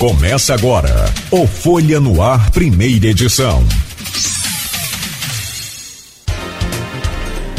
[0.00, 0.88] Começa agora
[1.30, 3.62] o Folha no Ar, primeira edição.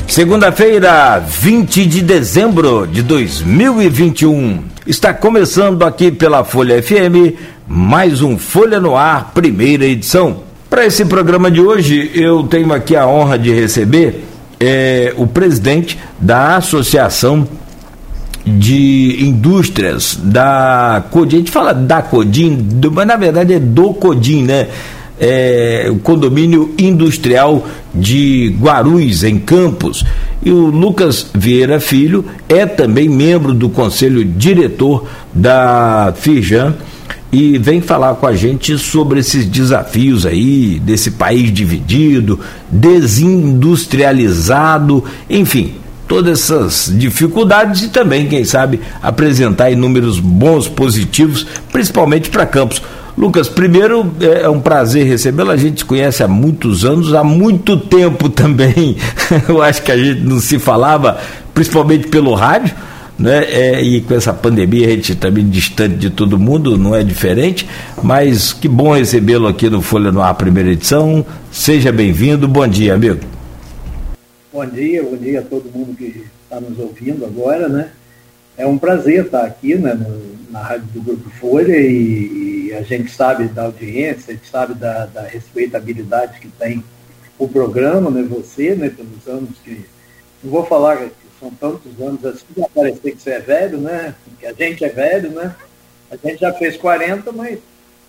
[0.08, 4.64] Segunda-feira, 20 de dezembro de 2021.
[4.88, 7.38] Está começando aqui pela Folha FM
[7.68, 10.42] mais um Folha no Ar, primeira edição.
[10.68, 14.24] Para esse programa de hoje, eu tenho aqui a honra de receber
[14.60, 17.48] é, o presidente da Associação
[18.46, 21.36] de Indústrias da Codim.
[21.36, 24.68] A gente fala da Codim, mas na verdade é do Codim, né?
[25.20, 30.04] É, o condomínio industrial de Guarulhos, em Campos.
[30.44, 36.74] E o Lucas Vieira Filho é também membro do conselho diretor da Fijan
[37.32, 42.38] e vem falar com a gente sobre esses desafios aí, desse país dividido,
[42.70, 45.76] desindustrializado, enfim,
[46.12, 52.82] todas essas dificuldades e também, quem sabe, apresentar números bons, positivos, principalmente para Campos.
[53.18, 55.52] Lucas, primeiro é, é um prazer recebê-lo.
[55.52, 58.98] A gente se conhece há muitos anos, há muito tempo também.
[59.48, 61.18] Eu acho que a gente não se falava,
[61.54, 62.76] principalmente pelo rádio
[63.18, 63.46] né?
[63.50, 67.68] É, e com essa pandemia a gente também distante de todo mundo, não é diferente,
[68.04, 71.26] mas que bom recebê-lo aqui no Folha no Ar, primeira edição.
[71.52, 73.20] Seja bem-vindo, bom dia, amigo.
[74.54, 77.94] Bom dia, bom dia a todo mundo que está nos ouvindo agora, né?
[78.58, 82.82] É um prazer estar aqui né, no, na rádio do Grupo Folha e, e, a
[82.82, 86.84] gente sabe da audiência, a gente sabe da, da respeitabilidade que tem
[87.40, 88.24] o programa, né?
[88.24, 88.90] Você, né?
[88.90, 89.86] Pelos anos que.
[90.44, 94.14] Não vou falar são tantos anos assim, vai parecer que você é velho, né?
[94.38, 95.56] Que a gente é velho, né?
[96.12, 97.58] A gente já fez 40, mas.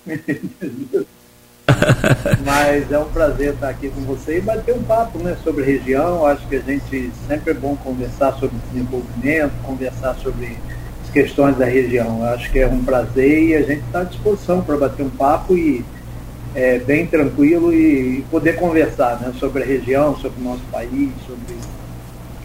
[2.45, 6.27] mas é um prazer estar aqui com você e bater um papo né, sobre região.
[6.27, 10.59] Acho que a gente sempre é bom conversar sobre desenvolvimento, conversar sobre
[11.03, 12.25] as questões da região.
[12.25, 15.57] Acho que é um prazer e a gente está à disposição para bater um papo
[15.57, 15.85] e
[16.55, 21.57] é, bem tranquilo e, poder conversar né, sobre a região, sobre o nosso país, sobre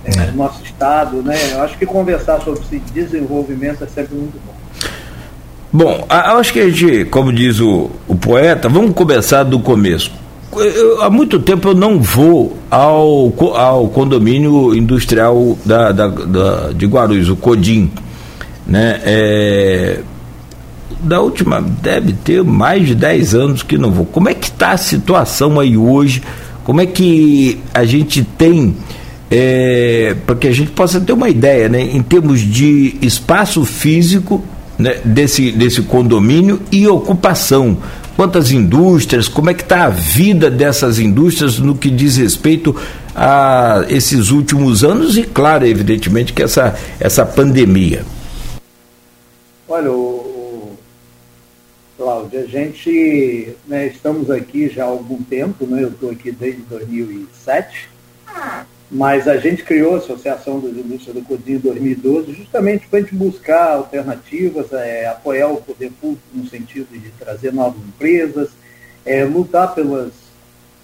[0.06, 1.36] é, nosso estado, né?
[1.52, 4.57] Eu acho que conversar sobre esse desenvolvimento é sempre muito bom.
[5.72, 10.12] Bom, acho que a gente, como diz o, o poeta, vamos começar do começo.
[10.56, 16.86] Eu, há muito tempo eu não vou ao, ao condomínio industrial da, da, da de
[16.86, 17.92] Guarulhos, o Codim.
[18.66, 19.00] Né?
[19.04, 20.00] É,
[21.02, 24.06] da última, deve ter mais de 10 anos que não vou.
[24.06, 26.24] Como é que está a situação aí hoje?
[26.64, 28.76] Como é que a gente tem
[29.30, 34.44] é, para que a gente possa ter uma ideia, né, em termos de espaço físico
[34.78, 37.78] né, desse, desse condomínio e ocupação.
[38.16, 42.76] Quantas indústrias, como é que está a vida dessas indústrias no que diz respeito
[43.16, 48.04] a esses últimos anos e, claro, evidentemente, que essa, essa pandemia.
[49.68, 49.90] Olha,
[51.98, 56.62] Cláudio, a gente, né, estamos aqui já há algum tempo, né, eu estou aqui desde
[56.62, 57.90] 2007,
[58.90, 63.02] mas a gente criou a Associação das Indústrias do Codim em 2012 justamente para a
[63.02, 68.50] gente buscar alternativas, é, apoiar o poder público no sentido de trazer novas empresas,
[69.06, 70.14] é, lutar pelas,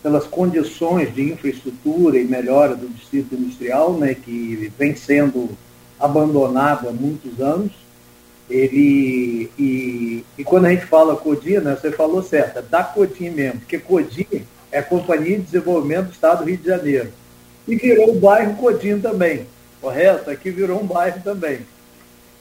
[0.02, 5.50] pelas condições de infraestrutura e melhora do distrito industrial, né, que vem sendo
[5.98, 7.72] abandonado há muitos anos.
[8.50, 13.30] Ele, e, e quando a gente fala Codim, né, você falou certo, é da Codim
[13.30, 17.23] mesmo, porque Codim é a Companhia de Desenvolvimento do Estado do Rio de Janeiro
[17.68, 19.48] e virou o bairro Codim também,
[19.80, 20.30] correto?
[20.30, 21.60] Aqui virou um bairro também.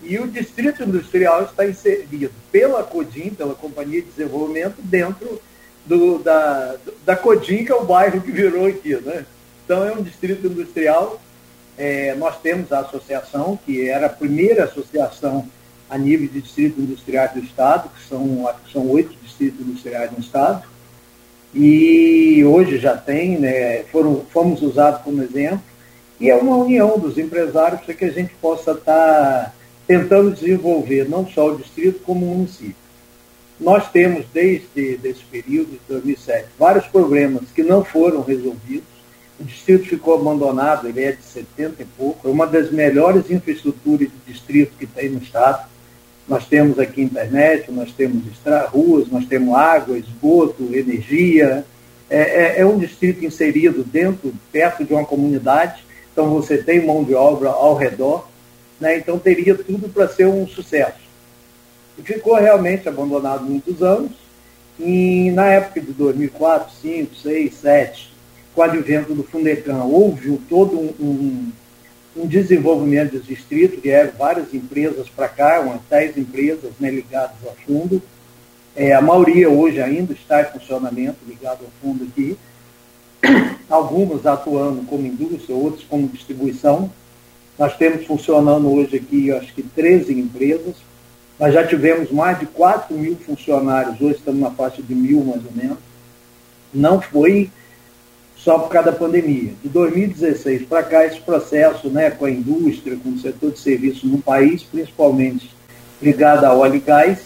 [0.03, 5.41] E o Distrito Industrial está inserido pela Codim, pela Companhia de Desenvolvimento, dentro
[5.87, 6.75] do, da,
[7.05, 8.97] da Codim, que é o bairro que virou aqui.
[8.97, 9.25] Né?
[9.65, 11.21] Então, é um distrito industrial.
[11.79, 15.49] É, nós temos a associação, que era a primeira associação
[15.89, 20.72] a nível de distrito industrial do Estado, que são, são oito distritos industriais no Estado
[21.55, 25.63] e hoje já tem, né, foram, fomos usados como exemplo,
[26.19, 29.55] e é uma união dos empresários para que a gente possa estar
[29.87, 32.77] tentando desenvolver não só o distrito, como o município.
[33.61, 38.93] Nós temos, desde esse período de 2007, vários problemas que não foram resolvidos.
[39.39, 44.09] O distrito ficou abandonado, ele é de 70 e pouco, é uma das melhores infraestruturas
[44.09, 45.69] de distrito que tem no Estado.
[46.29, 48.23] Nós temos aqui internet, nós temos
[48.71, 51.65] ruas, nós temos água, esgoto, energia.
[52.09, 55.83] É, é, é, um distrito inserido dentro, perto de uma comunidade,
[56.13, 58.29] então você tem mão de obra ao redor,
[58.79, 58.99] né?
[58.99, 61.01] então teria tudo para ser um sucesso.
[62.05, 64.13] Ficou realmente abandonado muitos anos,
[64.79, 68.13] e na época de 2004, 2005, 2006, 2007,
[68.55, 71.53] com o advento do Fundecam, houve todo um, um
[72.17, 77.53] um desenvolvimento dos distritos, vieram várias empresas para cá, umas 10 empresas né, ligadas a
[77.67, 78.03] fundo,
[78.75, 82.39] É, a maioria hoje ainda está em funcionamento, ligado ao fundo aqui.
[83.69, 86.91] Algumas atuando como indústria, outras como distribuição.
[87.59, 90.77] Nós temos funcionando hoje aqui, acho que 13 empresas.
[91.39, 95.45] Nós já tivemos mais de 4 mil funcionários, hoje estamos na faixa de mil mais
[95.45, 95.79] ou menos.
[96.73, 97.51] Não foi
[98.45, 99.53] só por causa da pandemia.
[99.63, 104.05] De 2016 para cá, esse processo né, com a indústria, com o setor de serviços
[104.05, 105.51] no país, principalmente
[106.01, 107.19] ligado a óleo e gás,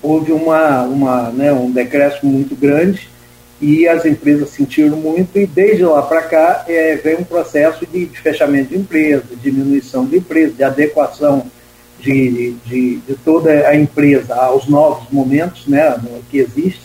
[0.00, 3.08] houve uma, uma, né, um decréscimo muito grande
[3.60, 8.06] e as empresas sentiram muito e desde lá para cá é, vem um processo de,
[8.06, 11.46] de fechamento de empresas, diminuição de empresas, de adequação
[11.98, 15.96] de, de, de, toda a empresa aos novos momentos né,
[16.30, 16.82] que existe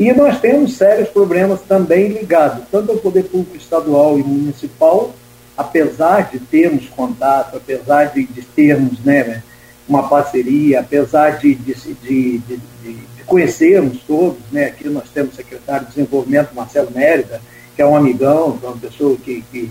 [0.00, 5.14] e nós temos sérios problemas também ligados, tanto ao poder público estadual e municipal,
[5.54, 9.42] apesar de termos contato, apesar de, de termos né,
[9.86, 12.60] uma parceria, apesar de, de, de,
[13.26, 17.38] conhecermos todos, né, aqui nós temos o secretário de Desenvolvimento, Marcelo Mérida,
[17.76, 19.70] que é um amigão, é uma pessoa que, que,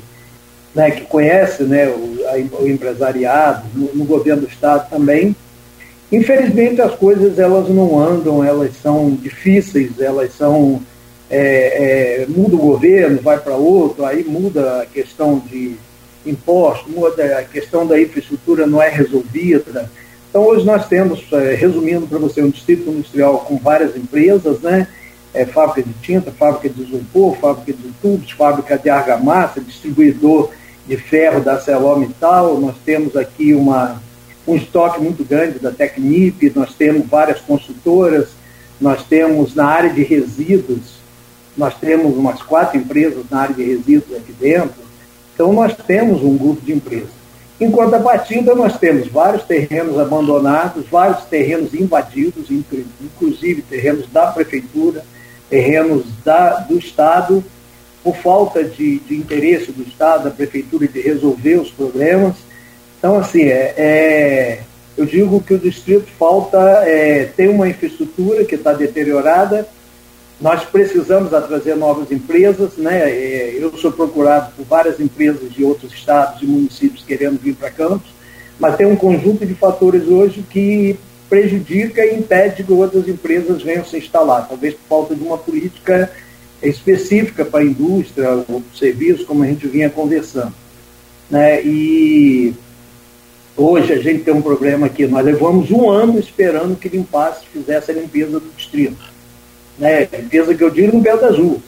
[0.75, 5.35] né, que conhece né, o, a, o empresariado, no, no governo do Estado também,
[6.11, 10.81] Infelizmente as coisas elas não andam, elas são difíceis, elas são
[11.29, 15.75] é, é, muda o governo, vai para outro, aí muda a questão de
[16.25, 19.89] imposto, muda a questão da infraestrutura não é resolvida.
[20.29, 24.87] Então hoje nós temos, é, resumindo para você, um distrito industrial com várias empresas, né?
[25.31, 30.49] É, fábrica de tinta, fábrica de isopor, fábrica de tubos, fábrica de argamassa, distribuidor
[30.87, 34.01] de ferro da ArcelorMittal, nós temos aqui uma
[34.49, 38.29] um estoque muito grande da Tecnip, nós temos várias consultoras,
[38.81, 40.99] nós temos na área de resíduos,
[41.55, 44.81] nós temos umas quatro empresas na área de resíduos aqui dentro,
[45.33, 47.19] então nós temos um grupo de empresas.
[47.61, 55.03] Enquanto a partida, nós temos vários terrenos abandonados, vários terrenos invadidos, inclusive terrenos da prefeitura,
[55.49, 57.43] terrenos da, do Estado,
[58.01, 62.35] por falta de, de interesse do Estado, da prefeitura de resolver os problemas,
[62.99, 64.59] então, assim, é, é,
[64.97, 69.65] eu digo que o distrito falta é, tem uma infraestrutura que está deteriorada.
[70.39, 73.09] Nós precisamos trazer novas empresas, né?
[73.09, 77.71] É, eu sou procurado por várias empresas de outros estados e municípios querendo vir para
[77.71, 78.09] Campos,
[78.59, 80.97] mas tem um conjunto de fatores hoje que
[81.29, 86.11] prejudica e impede que outras empresas venham se instalar, talvez por falta de uma política
[86.61, 90.53] específica para a indústria ou serviços, como a gente vinha conversando.
[91.29, 91.61] Né?
[91.63, 92.53] E
[93.61, 97.91] Hoje a gente tem um problema aqui, nós levamos um ano esperando que limpasse, fizesse
[97.91, 99.03] a limpeza do distrito.
[99.77, 100.07] Né?
[100.17, 101.59] Limpeza que eu digo no Belo das Ruas.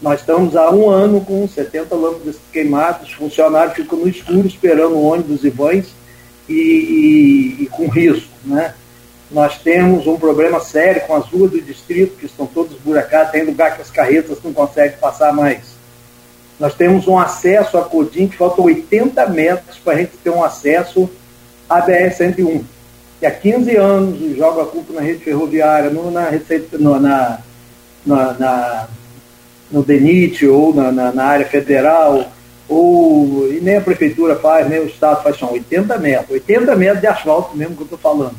[0.00, 5.44] Nós estamos há um ano com 70 lâmpadas queimadas, funcionários ficam no escuro esperando ônibus
[5.44, 5.88] e vans
[6.48, 8.32] e, e, e, com risco.
[8.42, 8.72] Né?
[9.30, 13.44] Nós temos um problema sério com as ruas do distrito, que estão todas buracadas, tem
[13.44, 15.71] lugar que as carretas não conseguem passar mais.
[16.58, 20.44] Nós temos um acesso a Codim que falta 80 metros para a gente ter um
[20.44, 21.10] acesso
[21.68, 22.62] à BR-101.
[23.20, 27.38] E há 15 anos joga a culpa na rede ferroviária, no, na, receita, no, na,
[28.04, 28.88] na, na,
[29.70, 32.26] no DENIT ou na, na, na, área federal,
[32.68, 36.30] ou, e nem a prefeitura faz, nem o Estado faz, são 80 metros.
[36.30, 38.36] 80 metros de asfalto mesmo que eu estou falando.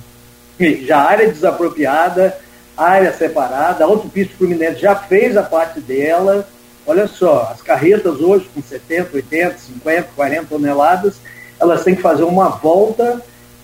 [0.85, 2.37] Já área desapropriada,
[2.75, 6.47] área separada, a autopista Fluminense já fez a parte dela,
[6.85, 11.15] Olha só, as carretas hoje com 70, 80, 50, 40 toneladas,
[11.59, 13.21] elas têm que fazer uma volta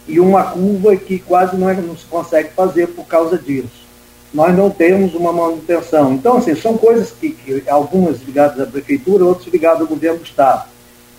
[0.08, 3.88] e uma curva que quase não, é, não se consegue fazer por causa disso.
[4.34, 6.14] Nós não temos uma manutenção.
[6.14, 10.26] Então, assim, são coisas que, que algumas ligadas à prefeitura, outras ligadas ao governo do
[10.26, 10.70] Estado.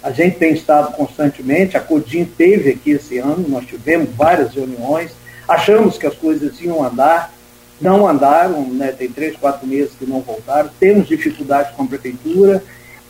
[0.02, 5.12] A gente tem estado constantemente, a CODIM teve aqui esse ano, nós tivemos várias reuniões,
[5.47, 7.35] achamos que as coisas iam andar,
[7.80, 10.70] não andaram, né, tem três, quatro meses que não voltaram.
[10.78, 12.62] Temos dificuldades com a prefeitura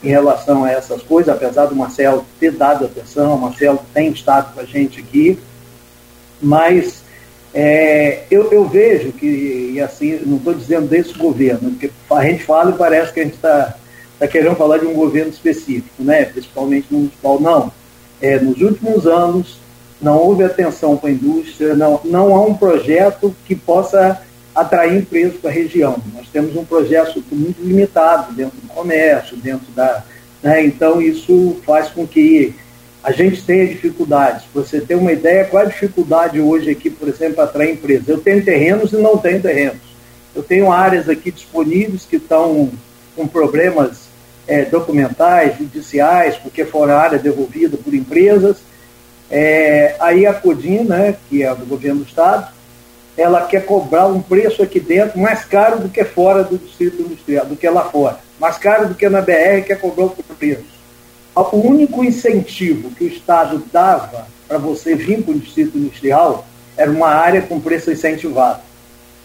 [0.02, 4.54] em relação a essas coisas, apesar do Marcelo ter dado atenção, o Marcelo tem estado
[4.54, 5.38] com a gente aqui,
[6.40, 7.02] mas
[7.52, 12.44] é, eu, eu, vejo que, e assim, não estou dizendo desse governo, porque a gente
[12.44, 13.74] fala e parece que a gente está
[14.18, 17.72] tá querendo falar de um governo específico, né, principalmente municipal, não.
[18.22, 19.58] É, nos últimos anos,
[20.00, 24.22] não houve atenção para a indústria, não, não há um projeto que possa
[24.54, 25.96] atrair empresas para a região.
[26.14, 30.04] Nós temos um projeto muito limitado dentro do comércio, dentro da.
[30.42, 32.54] Né, então, isso faz com que
[33.02, 34.44] a gente tenha dificuldades.
[34.52, 38.08] Para você ter uma ideia, qual a dificuldade hoje aqui, por exemplo, para atrair empresas?
[38.08, 39.90] Eu tenho terrenos e não tenho terrenos.
[40.34, 42.70] Eu tenho áreas aqui disponíveis que estão
[43.16, 44.08] com problemas
[44.46, 48.58] é, documentais, judiciais, porque foram área devolvida por empresas.
[49.30, 52.52] É, aí a CODIN, né, que é do governo do Estado,
[53.16, 57.46] ela quer cobrar um preço aqui dentro mais caro do que fora do distrito industrial,
[57.46, 58.18] do que lá fora.
[58.38, 60.80] Mais caro do que na BR, quer cobrar o preço.
[61.34, 66.90] O único incentivo que o Estado dava para você vir para o distrito industrial era
[66.90, 68.60] uma área com preço incentivado.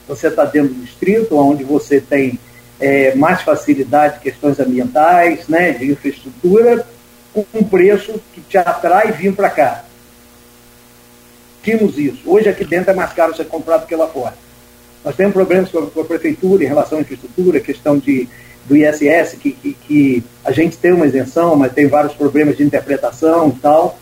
[0.07, 2.39] Você está dentro do distrito, onde você tem
[2.79, 6.85] é, mais facilidade, questões ambientais, né, de infraestrutura,
[7.33, 9.85] com um preço que te atrai vir para cá.
[11.65, 12.21] Tínhamos isso.
[12.27, 14.35] Hoje aqui dentro é mais caro ser comprado do que lá fora.
[15.03, 18.29] Nós temos problemas com a, com a prefeitura em relação à infraestrutura, questão de,
[18.65, 22.63] do ISS, que, que, que, a gente tem uma isenção, mas tem vários problemas de
[22.63, 23.97] interpretação e tal.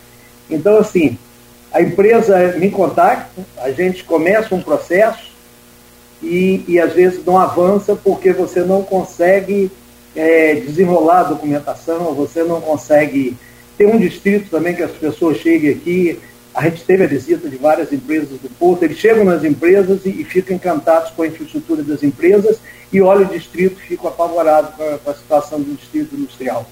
[0.50, 1.16] Então, assim,
[1.72, 5.32] a empresa me contacta, a gente começa um processo,
[6.22, 9.70] e, e às vezes não avança porque você não consegue
[10.14, 13.36] é, desenrolar a documentação, você não consegue
[13.78, 16.20] ter um distrito também que as pessoas cheguem aqui.
[16.54, 20.10] A gente teve a visita de várias empresas do Porto, eles chegam nas empresas e,
[20.10, 22.58] e ficam encantados com a infraestrutura das empresas
[22.92, 26.68] e olham o distrito e ficam apavorados com a, com a situação do distrito industrial.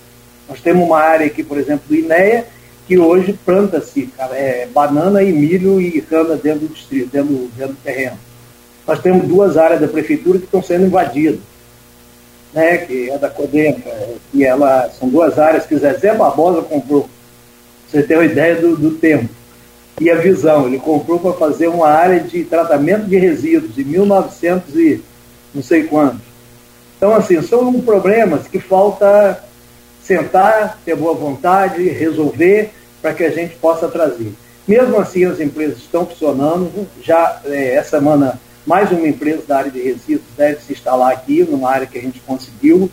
[0.48, 2.46] Nós temos uma área aqui, por exemplo, do INEA,
[2.86, 7.82] que hoje planta-se é, banana e milho e cana dentro do distrito, dentro, dentro do
[7.82, 8.18] terreno
[8.86, 11.40] nós temos duas áreas da prefeitura que estão sendo invadidas,
[12.52, 13.90] né, que é da Codenca,
[14.30, 17.08] que ela, são duas áreas que Zezé Barbosa comprou.
[17.88, 19.28] Você tem uma ideia do, do tempo.
[20.02, 24.75] E a visão, ele comprou para fazer uma área de tratamento de resíduos em 1900
[24.75, 25.00] e
[25.54, 26.23] não sei quantos.
[26.97, 29.38] Então, assim, são problemas que falta
[30.02, 34.32] sentar, ter boa vontade, resolver, para que a gente possa trazer.
[34.66, 36.85] Mesmo assim, as empresas estão funcionando.
[37.00, 41.44] Já é, essa semana mais uma empresa da área de resíduos deve se instalar aqui,
[41.44, 42.90] numa área que a gente conseguiu.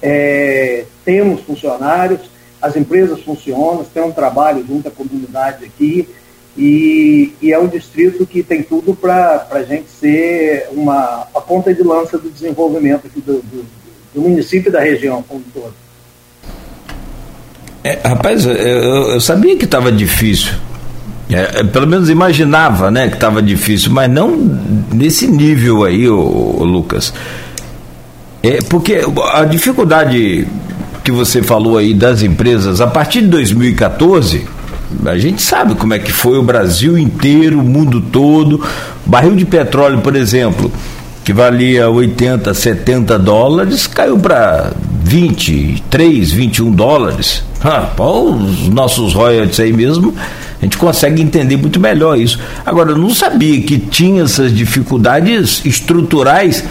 [0.00, 2.30] É, temos funcionários,
[2.62, 6.08] as empresas funcionam, tem um trabalho junto à comunidade aqui,
[6.56, 11.74] e, e é um distrito que tem tudo para a gente ser uma, a ponta
[11.74, 13.64] de lança do desenvolvimento aqui do, do,
[14.14, 15.74] do município e da região como um todo.
[17.84, 20.54] É, rapaz, eu, eu sabia que estava difícil
[21.30, 24.36] é, é, pelo menos imaginava né, que estava difícil, mas não
[24.92, 26.20] nesse nível aí, ô,
[26.58, 27.12] ô, Lucas.
[28.42, 29.00] É, porque
[29.32, 30.46] a dificuldade
[31.02, 34.46] que você falou aí das empresas, a partir de 2014,
[35.04, 38.64] a gente sabe como é que foi o Brasil inteiro, o mundo todo.
[39.04, 40.70] Barril de petróleo, por exemplo,
[41.24, 47.42] que valia 80, 70 dólares, caiu para 23, 21 dólares.
[47.64, 50.14] Ah, os nossos royalties aí mesmo
[50.60, 52.38] a gente consegue entender muito melhor isso.
[52.64, 56.64] Agora, eu não sabia que tinha essas dificuldades estruturais.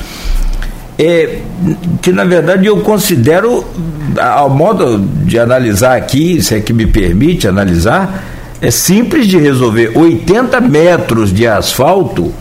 [0.98, 1.40] É,
[2.02, 3.66] que na verdade eu considero,
[4.18, 8.24] ao modo de analisar aqui, se é que me permite analisar,
[8.62, 9.92] é simples de resolver.
[9.94, 12.34] 80 metros de asfalto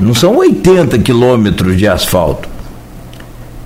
[0.00, 2.48] não são 80 quilômetros de asfalto.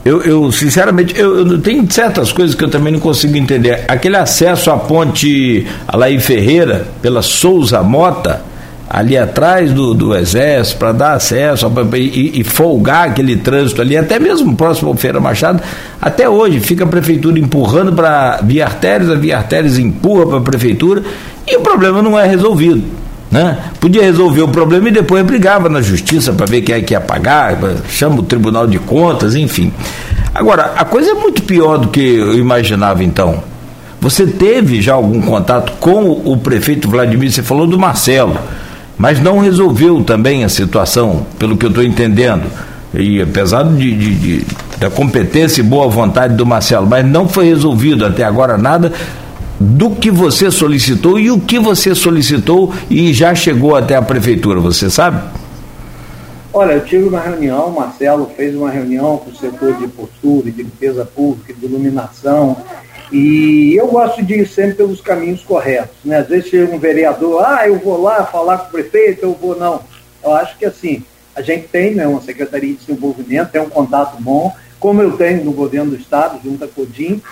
[0.04, 3.84] Eu, eu sinceramente, eu, eu tenho certas coisas que eu também não consigo entender.
[3.88, 8.42] Aquele acesso à ponte Alaí Ferreira, pela Souza Mota,
[8.88, 14.18] ali atrás do, do Exército, para dar acesso e, e, folgar aquele trânsito ali, até
[14.18, 15.62] mesmo próximo ao Feira Machado,
[16.00, 20.40] até hoje fica a prefeitura empurrando para Via Artérias, a Via Artérias empurra para a
[20.40, 21.02] prefeitura
[21.46, 22.82] e o problema não é resolvido.
[23.30, 23.58] Né?
[23.78, 27.00] Podia resolver o problema e depois brigava na justiça para ver quem é que ia
[27.00, 27.58] pagar,
[27.90, 29.70] chama o Tribunal de Contas, enfim.
[30.34, 33.42] Agora, a coisa é muito pior do que eu imaginava então.
[34.00, 37.30] Você teve já algum contato com o prefeito Vladimir?
[37.30, 38.38] Você falou do Marcelo,
[38.98, 42.50] mas não resolveu também a situação, pelo que eu estou entendendo.
[42.92, 44.46] E apesar de, de, de,
[44.78, 48.92] da competência e boa vontade do Marcelo, mas não foi resolvido até agora nada
[49.60, 54.60] do que você solicitou e o que você solicitou e já chegou até a prefeitura,
[54.60, 55.22] você sabe?
[56.52, 60.50] Olha, eu tive uma reunião, o Marcelo fez uma reunião com o setor de postura,
[60.50, 62.56] de limpeza pública, de iluminação,
[63.10, 65.96] e eu gosto de ir sempre pelos caminhos corretos.
[66.04, 66.18] Né?
[66.18, 69.56] Às vezes chega um vereador, ah, eu vou lá falar com o prefeito, eu vou
[69.56, 69.82] não.
[70.22, 71.02] Eu acho que assim,
[71.34, 75.44] a gente tem né, uma Secretaria de Desenvolvimento, tem um contato bom, como eu tenho
[75.44, 77.22] no governo do Estado, junto à CODIM,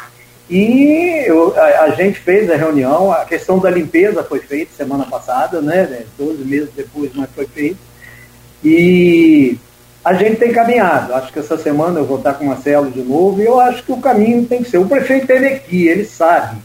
[0.49, 5.05] e eu, a, a, gente fez a reunião, a questão da limpeza foi feita semana
[5.05, 6.05] passada, né?
[6.17, 7.79] 12 meses depois, mas foi feito.
[8.65, 9.59] E
[10.07, 11.15] a gente tem caminhado.
[11.15, 13.83] Acho que essa semana eu vou estar com o Marcelo de novo e eu acho
[13.83, 14.79] que o caminho tem que ser.
[14.79, 16.59] O prefeito teve aqui, ele sabe.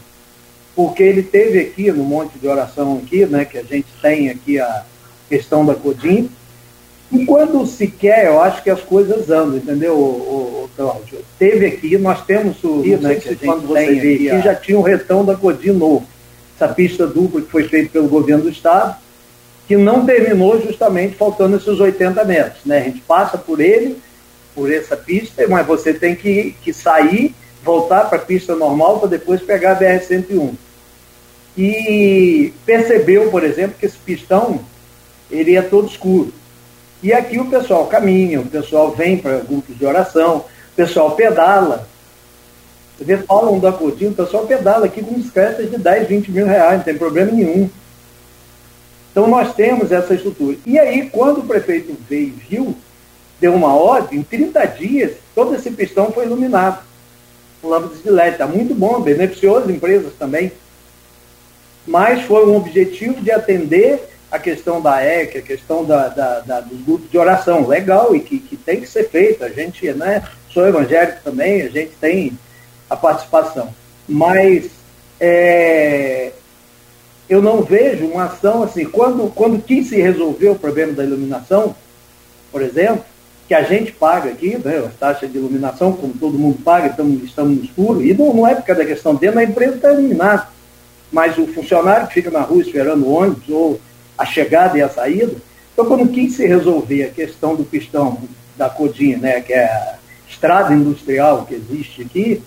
[0.76, 3.44] Porque ele teve aqui no monte de oração aqui, né?
[3.44, 4.84] Que a gente tem aqui a
[5.28, 6.30] questão da Codim
[7.12, 11.18] e quando se quer, eu acho que as coisas andam, entendeu, o, Cláudio?
[11.38, 12.82] Teve aqui, nós temos o.
[12.82, 14.40] Isso, né, que quando você vê aqui, a...
[14.40, 16.06] já tinha o retão da Codim novo.
[16.56, 18.96] Essa pista dupla que foi feita pelo governo do Estado.
[19.66, 22.64] Que não terminou justamente faltando esses 80 metros.
[22.64, 22.78] Né?
[22.78, 23.98] A gente passa por ele,
[24.54, 29.08] por essa pista, mas você tem que, que sair, voltar para a pista normal para
[29.08, 30.54] depois pegar a BR-101.
[31.56, 34.60] E percebeu, por exemplo, que esse pistão
[35.30, 36.32] ele é todo escuro.
[37.02, 40.38] E aqui o pessoal caminha, o pessoal vem para grupos de oração,
[40.72, 41.88] o pessoal pedala.
[42.96, 46.46] Você vê, falam da Coutinho, o pessoal pedala aqui com bicicletas de 10, 20 mil
[46.46, 47.68] reais, não tem problema nenhum.
[49.12, 50.56] Então nós temos essa estrutura.
[50.66, 52.76] E aí, quando o prefeito veio e viu,
[53.38, 56.82] deu uma ordem, em 30 dias, todo esse pistão foi iluminado
[57.60, 58.32] com lâmpadas de LED.
[58.32, 60.50] Está muito bom, beneficiou as empresas também.
[61.86, 66.60] Mas foi um objetivo de atender a questão da EC, a questão da, da, da,
[66.60, 69.44] dos grupos de oração, legal, e que, que tem que ser feito.
[69.44, 72.38] A gente, né, sou evangélico também, a gente tem
[72.88, 73.74] a participação.
[74.08, 74.70] Mas
[75.20, 76.32] é,
[77.28, 81.74] eu não vejo uma ação assim, quando, quando quis se resolver o problema da iluminação,
[82.50, 83.04] por exemplo,
[83.48, 87.22] que a gente paga aqui, né, a taxa de iluminação, como todo mundo paga, estamos,
[87.22, 89.92] estamos no escuro, e não, não é por causa da questão dele, a empresa está
[89.92, 90.48] iluminada.
[91.10, 93.80] Mas o funcionário que fica na rua esperando o ônibus, ou
[94.16, 95.34] a chegada e a saída.
[95.72, 98.18] Então, quando quis se resolver a questão do pistão
[98.56, 99.96] da Codinha, né, que é a
[100.28, 102.42] estrada industrial que existe aqui,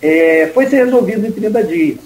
[0.00, 1.98] é, foi ser resolvido em 30 dias.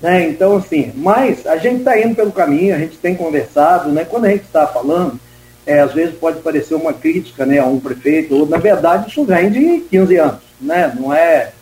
[0.00, 0.28] Né?
[0.28, 4.04] Então, assim, mas a gente está indo pelo caminho, a gente tem conversado, né?
[4.04, 5.18] quando a gente está falando,
[5.66, 9.24] é, às vezes pode parecer uma crítica né, a um prefeito, ou na verdade isso
[9.24, 10.96] vem de 15 anos, né?
[10.98, 11.52] não é,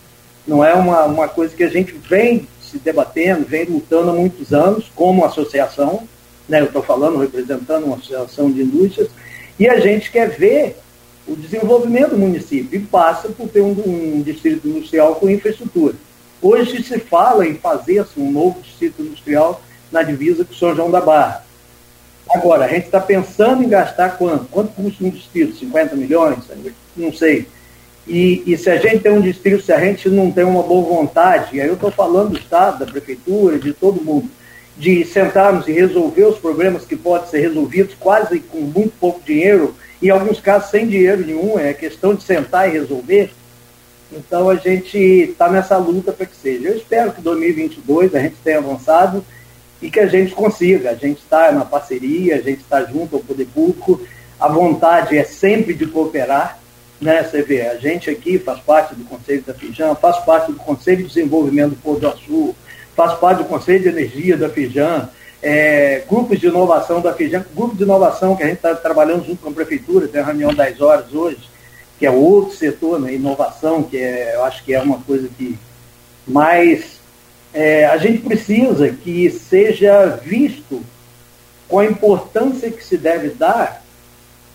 [0.47, 4.53] não é uma, uma coisa que a gente vem se debatendo, vem lutando há muitos
[4.53, 6.07] anos como associação,
[6.47, 9.09] né, eu estou falando representando uma associação de indústrias,
[9.59, 10.77] e a gente quer ver
[11.27, 15.95] o desenvolvimento do município e passa por ter um, um distrito industrial com infraestrutura.
[16.41, 20.91] Hoje se fala em fazer assim, um novo distrito industrial na divisa com São João
[20.91, 21.45] da Barra.
[22.29, 24.45] Agora, a gente está pensando em gastar quanto?
[24.45, 25.57] Quanto custa um distrito?
[25.57, 26.39] 50 milhões?
[26.95, 27.47] Não sei.
[28.05, 30.87] E, e, se a gente tem um distrito, se a gente não tem uma boa
[30.87, 34.29] vontade, aí eu estou falando do Estado, da Prefeitura, de todo mundo,
[34.77, 39.75] de sentarmos e resolver os problemas que podem ser resolvidos quase com muito pouco dinheiro,
[40.01, 43.31] e em alguns casos sem dinheiro nenhum, é questão de sentar e resolver.
[44.11, 46.69] Então a gente está nessa luta para que seja.
[46.69, 49.23] Eu espero que 2022 a gente tenha avançado
[49.81, 50.91] e que a gente consiga.
[50.91, 54.01] A gente está na parceria, a gente está junto ao poder público,
[54.39, 56.59] a vontade é sempre de cooperar
[56.99, 57.23] né?
[57.23, 60.97] Você vê, a gente aqui faz parte do Conselho da Fijan, faz parte do Conselho
[60.97, 62.55] de Desenvolvimento do Porto do Açul,
[62.95, 65.09] faz parte do Conselho de Energia da Fijan,
[65.41, 69.43] é, grupos de inovação da Fijan, grupo de inovação que a gente está trabalhando junto
[69.43, 71.39] com a Prefeitura, tem a reunião 10 horas hoje,
[71.97, 75.57] que é outro setor, né, inovação, que é, eu acho que é uma coisa que
[76.27, 76.99] mais
[77.53, 80.81] é, a gente precisa que seja visto
[81.67, 83.83] com a importância que se deve dar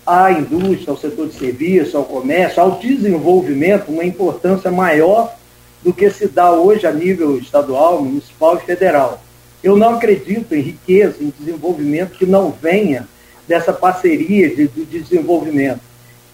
[0.06, 5.34] à indústria, ao setor de serviço, ao comércio, ao desenvolvimento, uma importância maior
[5.82, 9.22] do que se dá hoje a nível estadual, municipal e federal.
[9.62, 13.08] Eu não acredito em riqueza, em desenvolvimento que não venha
[13.46, 15.80] dessa parceria de, de desenvolvimento.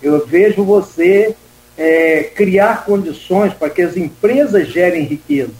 [0.03, 1.35] Eu vejo você
[1.77, 5.53] é, criar condições para que as empresas gerem riqueza,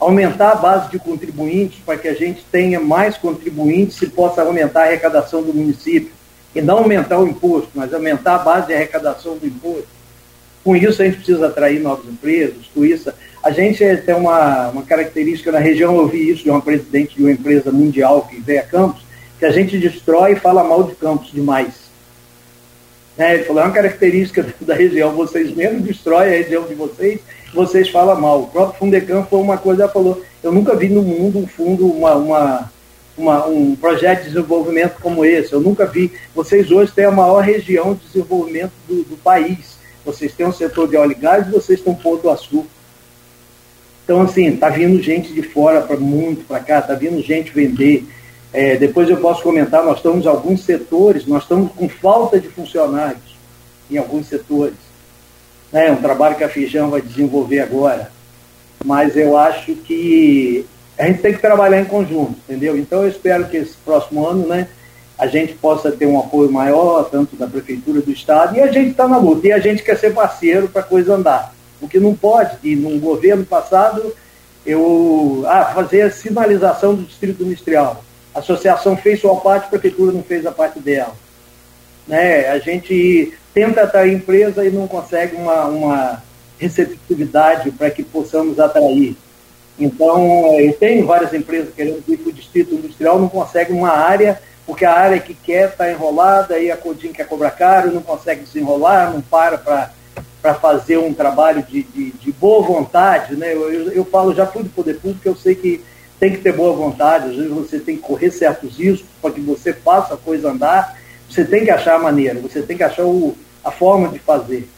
[0.00, 4.82] aumentar a base de contribuintes para que a gente tenha mais contribuintes e possa aumentar
[4.82, 6.12] a arrecadação do município
[6.54, 9.88] e não aumentar o imposto, mas aumentar a base de arrecadação do imposto.
[10.64, 14.82] Com isso, a gente precisa atrair novos empregos, com isso, a gente tem uma, uma
[14.82, 18.60] característica na região, eu ouvi isso de uma presidente de uma empresa mundial que veio
[18.60, 19.02] a Campos,
[19.38, 21.87] que a gente destrói e fala mal de Campos demais.
[23.18, 23.34] Né?
[23.34, 27.20] Ele falou, é uma característica da região, vocês mesmo destroem a região de vocês,
[27.52, 28.42] vocês falam mal.
[28.42, 31.86] O próprio Fundecam foi uma coisa, ela falou, eu nunca vi no mundo um fundo,
[31.86, 32.70] uma, uma
[33.18, 35.52] uma, um projeto de desenvolvimento como esse.
[35.52, 36.12] Eu nunca vi.
[36.34, 39.76] Vocês hoje têm a maior região de desenvolvimento do, do país.
[40.04, 42.68] Vocês têm um setor de óleo e gás vocês têm um Porto do Açúcar.
[44.04, 48.06] Então, assim, está vindo gente de fora para muito para cá, está vindo gente vender.
[48.52, 52.48] É, depois eu posso comentar, nós estamos em alguns setores, nós estamos com falta de
[52.48, 53.36] funcionários
[53.90, 54.76] em alguns setores.
[55.72, 58.10] É um trabalho que a Fijão vai desenvolver agora.
[58.84, 60.64] Mas eu acho que
[60.98, 62.76] a gente tem que trabalhar em conjunto, entendeu?
[62.76, 64.68] Então eu espero que esse próximo ano, né,
[65.18, 68.90] a gente possa ter um apoio maior, tanto da Prefeitura do Estado, e a gente
[68.90, 71.54] está na luta, e a gente quer ser parceiro para a coisa andar.
[71.80, 74.14] O que não pode, e no governo passado,
[74.64, 78.02] eu ah, fazer a sinalização do Distrito Industrial.
[78.34, 81.14] A associação fez sua parte, a Prefeitura não fez a parte dela.
[82.06, 82.48] Né?
[82.48, 86.22] A gente tenta atrair empresa e não consegue uma, uma
[86.58, 89.16] receptividade para que possamos atrair.
[89.78, 94.40] Então, eu tenho várias empresas querendo ir para o distrito industrial, não consegue uma área,
[94.66, 98.42] porque a área que quer está enrolada, aí a Codin quer cobrar caro, não consegue
[98.42, 99.92] desenrolar, não para
[100.40, 103.34] para fazer um trabalho de, de, de, boa vontade.
[103.34, 103.52] Né?
[103.52, 105.84] Eu, eu, eu falo, já fui do poder público, eu sei que
[106.18, 109.40] tem que ter boa vontade, às vezes você tem que correr certos riscos para que
[109.40, 113.04] você faça a coisa andar, você tem que achar a maneira, você tem que achar
[113.04, 114.68] o, a forma de fazer.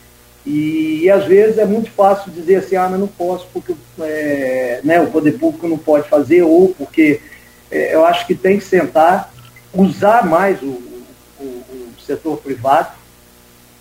[0.44, 4.80] E, e, às vezes é muito fácil dizer assim, ah, mas não posso porque é,
[4.82, 7.20] né, o poder público não pode fazer, ou porque
[7.70, 9.32] é, eu acho que tem que sentar,
[9.72, 10.80] usar mais o,
[11.38, 12.92] o, o setor privado.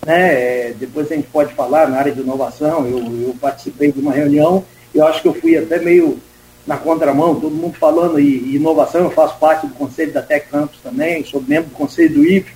[0.06, 0.34] Né?
[0.34, 4.14] É, depois a gente pode falar na área de inovação, eu, eu participei de uma
[4.14, 6.20] reunião, eu acho que eu fui até meio
[6.68, 10.80] na contramão, todo mundo falando em inovação, eu faço parte do conselho da Tec Campus
[10.84, 12.52] também, sou membro do conselho do IF,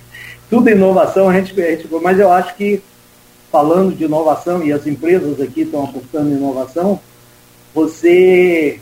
[0.48, 2.82] tudo inovação, a gente, a gente, mas eu acho que
[3.50, 6.98] falando de inovação, e as empresas aqui estão apostando em inovação,
[7.72, 8.80] você,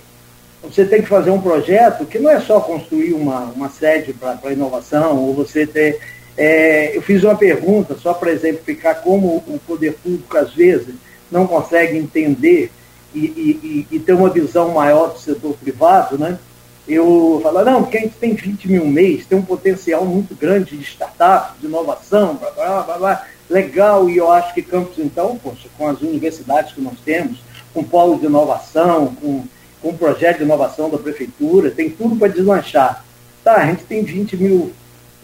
[0.62, 4.52] você tem que fazer um projeto que não é só construir uma, uma sede para
[4.52, 5.98] inovação, ou você ter.
[6.36, 10.94] É, eu fiz uma pergunta só para exemplificar como o poder público, às vezes,
[11.30, 12.70] não consegue entender
[13.14, 16.38] e, e, e, ter uma visão maior do setor privado, né?
[16.86, 20.76] Eu falo, não, porque a gente tem 20 mil mês, tem um potencial muito grande
[20.76, 25.38] de startup, de inovação, blá, blá, blá, blá legal, e eu acho que Campos, então,
[25.38, 27.38] poxa, com as universidades que nós temos,
[27.72, 29.44] com polo de inovação, com,
[29.80, 33.04] com um projeto de inovação da prefeitura, tem tudo para deslanchar.
[33.44, 34.72] Tá, a gente tem 20 mil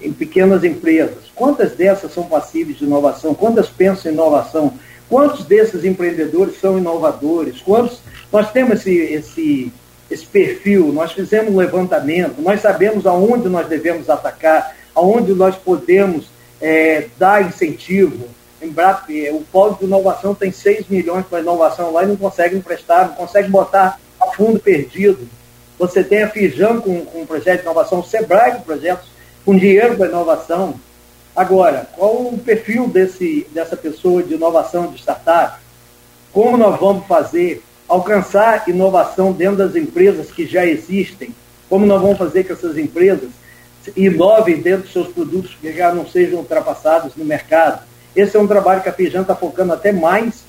[0.00, 1.24] em pequenas empresas.
[1.34, 3.34] Quantas dessas são passíveis de inovação?
[3.34, 4.74] Quantas pensam em inovação?
[5.08, 7.60] Quantos desses empreendedores são inovadores?
[7.60, 9.72] Quantos nós temos esse, esse,
[10.10, 10.92] esse perfil?
[10.92, 16.26] Nós fizemos um levantamento, nós sabemos aonde nós devemos atacar, aonde nós podemos
[16.60, 18.28] é, dar incentivo.
[18.60, 23.08] Embrap, o polo de inovação tem 6 milhões para inovação lá e não consegue emprestar,
[23.08, 25.28] não consegue botar a fundo perdido.
[25.78, 29.06] Você tem a Fijan com, com um projeto de inovação, o Sebrae com projetos
[29.44, 30.74] com dinheiro para inovação.
[31.38, 35.60] Agora, qual o perfil desse, dessa pessoa de inovação de startup?
[36.32, 41.32] Como nós vamos fazer alcançar inovação dentro das empresas que já existem?
[41.68, 43.30] Como nós vamos fazer que essas empresas
[43.96, 47.84] inovem dentro dos seus produtos que já não sejam ultrapassados no mercado.
[48.16, 50.42] Esse é um trabalho que a Fijan está focando até mais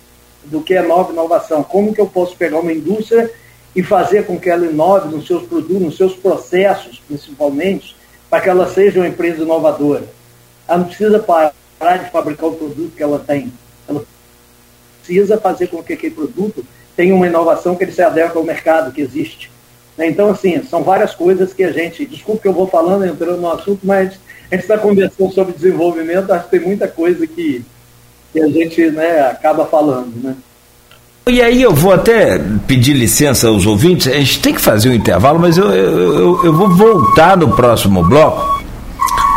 [0.45, 1.61] do que a nova inovação.
[1.61, 3.31] Como que eu posso pegar uma indústria
[3.75, 7.95] e fazer com que ela inove nos seus produtos, nos seus processos, principalmente,
[8.27, 10.17] para que ela seja uma empresa inovadora.
[10.69, 13.51] Ela não precisa parar de fabricar o produto que ela tem.
[13.87, 14.03] Ela
[15.01, 16.63] precisa fazer com que aquele produto
[16.95, 19.49] tenha uma inovação que ele se adeque ao mercado que existe.
[19.97, 20.07] Né?
[20.07, 22.05] Então, assim, são várias coisas que a gente.
[22.05, 24.19] Desculpe que eu vou falando, entrando no assunto, mas
[24.51, 27.65] a gente está conversando sobre desenvolvimento, acho que tem muita coisa que,
[28.31, 30.35] que a gente né, acaba falando, né?
[31.27, 34.93] E aí eu vou até pedir licença aos ouvintes, a gente tem que fazer um
[34.93, 38.58] intervalo, mas eu, eu, eu, eu vou voltar no próximo bloco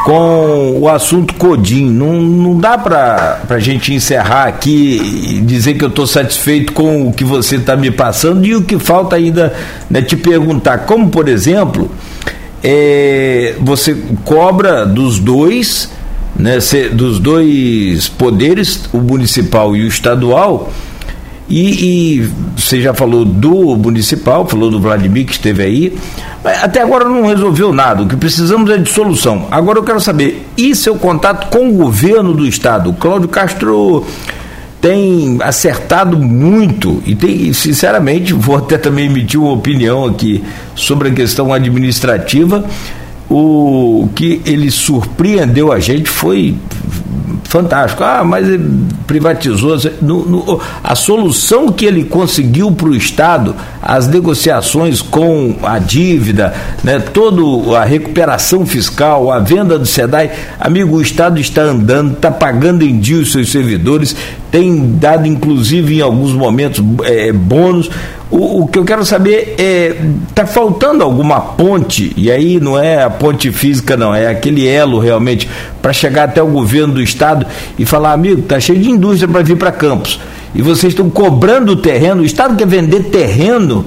[0.05, 1.89] com o assunto Codim.
[1.89, 5.01] Não, não dá para a gente encerrar aqui
[5.37, 8.63] e dizer que eu estou satisfeito com o que você está me passando e o
[8.63, 9.53] que falta ainda
[9.89, 10.79] né, te perguntar.
[10.79, 11.91] Como, por exemplo,
[12.63, 15.91] é, você cobra dos dois,
[16.37, 16.59] né,
[16.93, 20.73] dos dois poderes, o municipal e o estadual,
[21.53, 25.99] e, e, você já falou do municipal, falou do Vladimir que esteve aí,
[26.43, 28.03] mas até agora não resolveu nada.
[28.03, 29.49] O que precisamos é de solução.
[29.51, 32.95] Agora eu quero saber, e seu contato com o governo do estado?
[32.95, 34.03] Cláudio Castro
[34.81, 40.43] tem acertado muito e tem, sinceramente, vou até também emitir uma opinião aqui
[40.75, 42.65] sobre a questão administrativa.
[43.29, 46.57] O que ele surpreendeu a gente foi
[47.45, 48.03] fantástico.
[48.03, 49.77] Ah, mas ele privatizou.
[50.01, 56.55] No, no, a solução que ele conseguiu para o Estado, as negociações com a dívida,
[56.83, 62.31] né, toda a recuperação fiscal, a venda do SEDAI, amigo, o Estado está andando, está
[62.31, 64.17] pagando em dia os seus servidores,
[64.51, 67.91] tem dado inclusive em alguns momentos é, bônus.
[68.31, 69.95] O, o, que eu quero saber é,
[70.27, 74.99] está faltando alguma ponte, e aí não é a ponte física, não, é aquele elo
[74.99, 75.47] realmente,
[75.83, 77.47] para chegar até o governo do estado
[77.79, 80.21] e falar, amigo, está cheio de indústria para vir para Campos.
[80.55, 83.85] E vocês estão cobrando o terreno, o Estado quer vender terreno.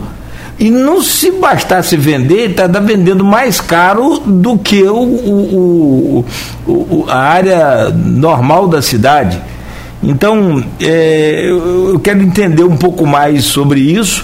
[0.58, 6.25] E não se bastasse vender, está vendendo mais caro do que o, o,
[6.65, 9.39] o, a área normal da cidade.
[10.01, 14.23] Então, é, eu quero entender um pouco mais sobre isso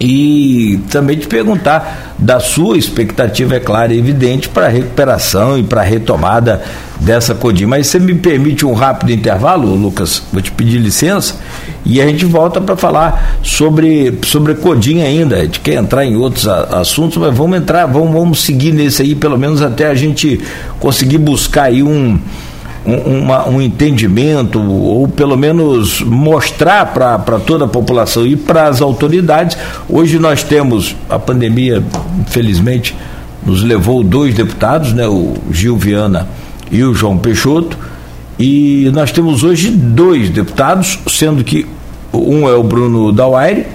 [0.00, 5.62] e também te perguntar da sua expectativa, é clara e evidente, para a recuperação e
[5.62, 6.62] para a retomada
[7.00, 7.66] dessa Codim.
[7.66, 10.22] Mas você me permite um rápido intervalo, Lucas?
[10.32, 11.36] Vou te pedir licença
[11.84, 15.36] e a gente volta para falar sobre, sobre Codim ainda.
[15.36, 19.14] A gente quer entrar em outros assuntos, mas vamos entrar, vamos, vamos seguir nesse aí,
[19.14, 20.40] pelo menos até a gente
[20.78, 22.18] conseguir buscar aí um
[22.86, 28.80] um, uma, um entendimento, ou pelo menos mostrar para toda a população e para as
[28.80, 29.58] autoridades.
[29.88, 31.82] Hoje nós temos, a pandemia,
[32.20, 32.94] infelizmente,
[33.44, 36.28] nos levou dois deputados, né, o Gil Viana
[36.70, 37.78] e o João Peixoto,
[38.38, 41.66] e nós temos hoje dois deputados, sendo que
[42.12, 43.66] um é o Bruno Dauaire,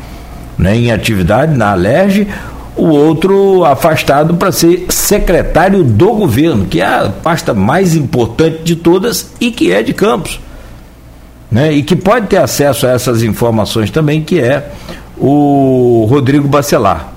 [0.57, 2.27] né, em atividade na Alerj,
[2.75, 8.75] o outro afastado para ser secretário do governo, que é a pasta mais importante de
[8.75, 10.39] todas e que é de Campos.
[11.51, 11.73] Né?
[11.73, 14.71] E que pode ter acesso a essas informações também, que é
[15.17, 17.13] o Rodrigo Bacelar.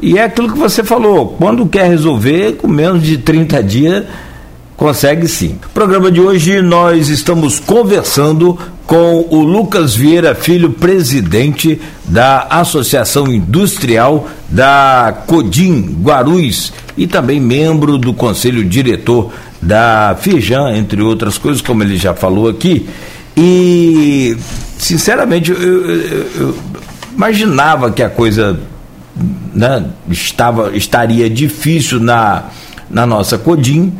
[0.00, 4.04] E é aquilo que você falou, quando quer resolver, com menos de 30 dias,
[4.82, 5.60] consegue sim.
[5.72, 14.28] Programa de hoje nós estamos conversando com o Lucas Vieira Filho, presidente da Associação Industrial
[14.48, 21.84] da Codim Guarulhos e também membro do conselho diretor da Fijan, entre outras coisas, como
[21.84, 22.88] ele já falou aqui.
[23.36, 24.36] E,
[24.78, 26.56] sinceramente, eu, eu, eu
[27.14, 28.58] imaginava que a coisa
[29.54, 32.46] né, estava, estaria difícil na,
[32.90, 33.92] na nossa Codim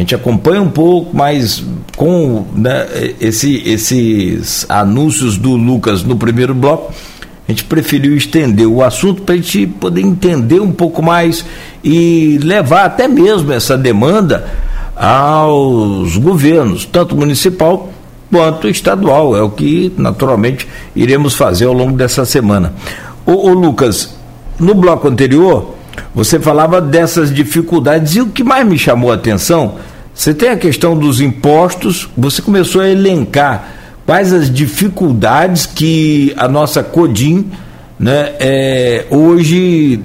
[0.00, 1.62] a gente acompanha um pouco, mas
[1.94, 2.86] com né,
[3.20, 6.90] esse, esses anúncios do Lucas no primeiro bloco,
[7.46, 11.44] a gente preferiu estender o assunto para a gente poder entender um pouco mais
[11.84, 14.48] e levar até mesmo essa demanda
[14.96, 17.90] aos governos, tanto municipal
[18.30, 19.36] quanto estadual.
[19.36, 22.72] É o que naturalmente iremos fazer ao longo dessa semana.
[23.26, 24.16] Ô, ô Lucas,
[24.58, 25.74] no bloco anterior,
[26.14, 29.74] você falava dessas dificuldades e o que mais me chamou a atenção
[30.20, 33.70] você tem a questão dos impostos, você começou a elencar
[34.04, 37.50] quais as dificuldades que a nossa Codim
[37.98, 39.98] né, é, hoje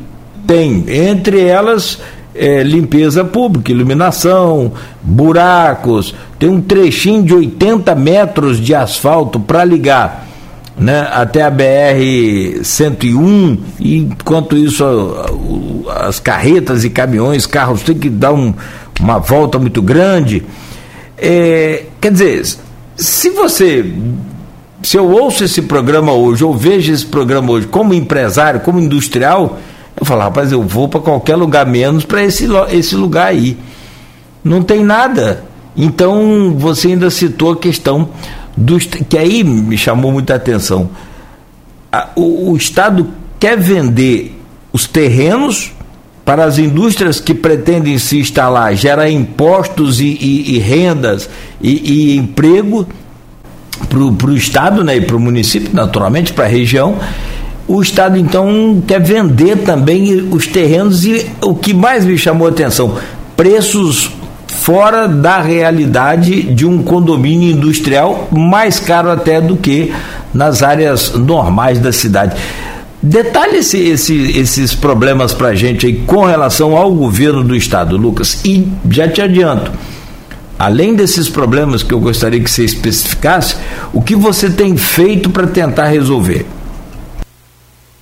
[0.47, 0.86] tem.
[0.88, 1.99] Entre elas,
[2.34, 10.25] é, limpeza pública, iluminação, buracos, tem um trechinho de 80 metros de asfalto para ligar
[10.78, 14.84] né, até a BR 101 e enquanto isso
[15.89, 18.54] as carretas e caminhões, carros têm que dar um,
[18.99, 20.43] uma volta muito grande.
[21.17, 22.45] É, quer dizer,
[22.95, 23.93] se você.
[24.84, 29.58] Se eu ouço esse programa hoje, ou vejo esse programa hoje como empresário, como industrial,
[29.99, 33.58] eu falo, rapaz, eu vou para qualquer lugar menos para esse, esse lugar aí.
[34.43, 35.43] Não tem nada.
[35.75, 38.10] Então, você ainda citou a questão
[38.55, 38.86] dos.
[38.86, 40.89] que aí me chamou muita atenção.
[42.15, 43.08] o, o Estado
[43.39, 44.39] quer vender
[44.71, 45.71] os terrenos
[46.26, 51.30] para as indústrias que pretendem se instalar, gerar impostos e, e, e rendas
[51.62, 52.88] e, e emprego
[53.88, 56.98] para o Estado né, e para o município, naturalmente, para a região.
[57.68, 62.52] O Estado, então, quer vender também os terrenos e o que mais me chamou a
[62.52, 62.98] atenção,
[63.38, 64.12] preços
[64.48, 69.94] fora da realidade de um condomínio industrial, mais caro até do que
[70.34, 72.36] nas áreas normais da cidade.
[73.01, 77.97] Detalhe esse, esse, esses problemas para a gente aí com relação ao governo do Estado,
[77.97, 78.43] Lucas.
[78.43, 79.71] E já te adianto,
[80.58, 83.58] além desses problemas que eu gostaria que você especificasse,
[83.93, 86.45] o que você tem feito para tentar resolver?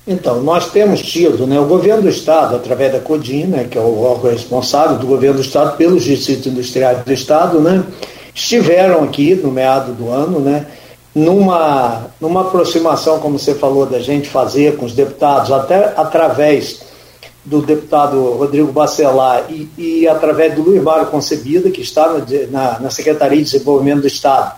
[0.06, 3.80] Então, nós temos tido, né, o governo do Estado, através da CODIN, né, que é
[3.80, 7.82] o órgão responsável do governo do Estado pelos distritos industriais do Estado, né,
[8.34, 10.66] estiveram aqui no meado do ano, né,
[11.14, 16.82] numa, numa aproximação, como você falou, da gente fazer com os deputados, até através
[17.44, 22.16] do deputado Rodrigo Bacelar e, e através do Luiz Mário Concebida, que está
[22.50, 24.54] na, na, Secretaria de Desenvolvimento do Estado,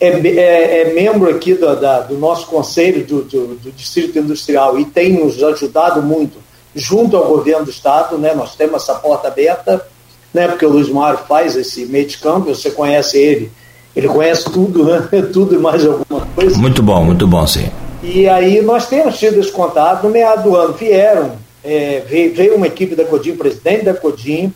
[0.00, 4.78] é, é, é membro aqui do, da, do nosso Conselho do, do, do, Distrito Industrial
[4.80, 6.38] e tem nos ajudado muito
[6.74, 8.32] junto ao governo do Estado, né?
[8.34, 9.86] nós temos essa porta aberta,
[10.32, 10.48] né?
[10.48, 13.52] porque o Luiz Mário faz esse meio de campo, você conhece ele
[13.94, 15.08] ele conhece tudo, né?
[15.32, 16.56] tudo e mais alguma coisa.
[16.58, 17.70] Muito bom, muito bom, sim.
[18.02, 22.56] E aí nós temos tido esse contato, no meado do ano vieram, é, veio, veio,
[22.56, 24.52] uma equipe da Codim, presidente da Codim,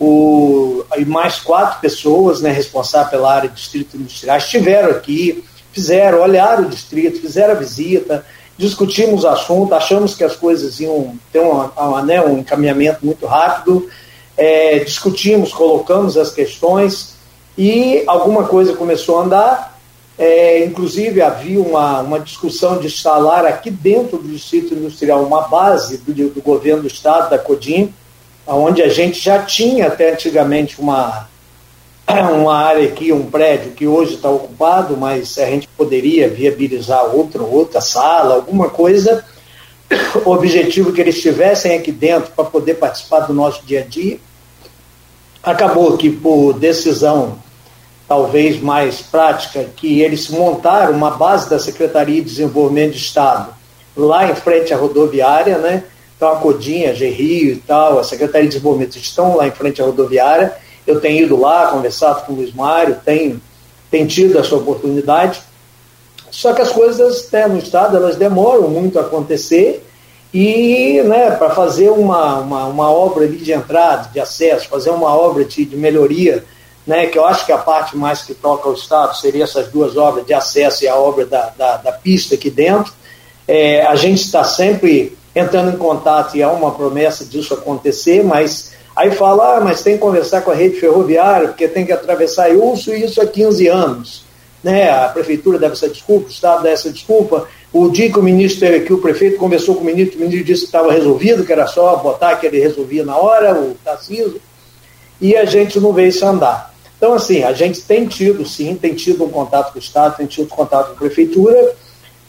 [0.00, 6.22] o, e mais quatro pessoas né, responsáveis pela área de distrito industrial, estiveram aqui, fizeram,
[6.22, 8.24] olharam o distrito, fizeram a visita,
[8.56, 13.26] discutimos o assunto, achamos que as coisas iam ter uma, uma, né, um encaminhamento muito
[13.26, 13.88] rápido,
[14.36, 17.17] é, discutimos, colocamos as questões,
[17.58, 19.78] e alguma coisa começou a andar
[20.18, 25.98] É, inclusive, havia uma, uma discussão de instalar aqui dentro do Distrito Industrial uma base
[25.98, 27.94] do, do governo do Estado, da CODIM,
[28.44, 31.28] onde a gente já tinha até antigamente uma,
[32.34, 37.40] uma área aqui, um prédio que hoje está ocupado, mas a gente poderia viabilizar outra,
[37.44, 39.24] outra sala, alguma coisa.
[40.26, 44.18] O objetivo que eles estivessem aqui dentro para poder participar do nosso dia a dia.
[45.40, 47.38] Acabou que, por decisão
[48.08, 53.54] talvez mais prática, que eles montaram uma base da Secretaria de Desenvolvimento de Estado
[53.94, 55.84] lá em frente à rodoviária, né?
[56.16, 59.82] Então a Codinha, a Gerrio e tal, a Secretaria de Desenvolvimento estão lá em frente
[59.82, 60.54] à rodoviária.
[60.86, 63.40] Eu tenho ido lá, conversado com o Luiz Mário, tenho,
[63.90, 65.40] tenho tido essa oportunidade.
[66.30, 69.84] Só que as coisas né, no Estado elas demoram muito a acontecer
[70.32, 75.44] e né, para fazer uma, uma, uma, obra de entrada, de acesso, fazer uma obra
[75.44, 76.44] de, de melhoria
[76.88, 79.94] né, que eu acho que a parte mais que toca ao Estado seria essas duas
[79.94, 82.94] obras de acesso e a obra da, da, da pista aqui dentro.
[83.46, 88.72] É, a gente está sempre entrando em contato e há uma promessa disso acontecer, mas
[88.96, 92.50] aí fala, ah, mas tem que conversar com a rede ferroviária, porque tem que atravessar.
[92.50, 94.24] Eu uso isso há 15 anos.
[94.64, 94.90] Né?
[94.90, 97.46] A prefeitura deve essa desculpa, o Estado deve essa desculpa.
[97.70, 100.62] O dia que o ministro que o prefeito conversou com o ministro, o ministro disse
[100.62, 104.40] que estava resolvido, que era só botar que ele resolvia na hora, o Tarcísio,
[105.20, 106.67] e a gente não vê isso andar.
[106.98, 110.26] Então, assim, a gente tem tido, sim, tem tido um contato com o Estado, tem
[110.26, 111.74] tido contato com a Prefeitura.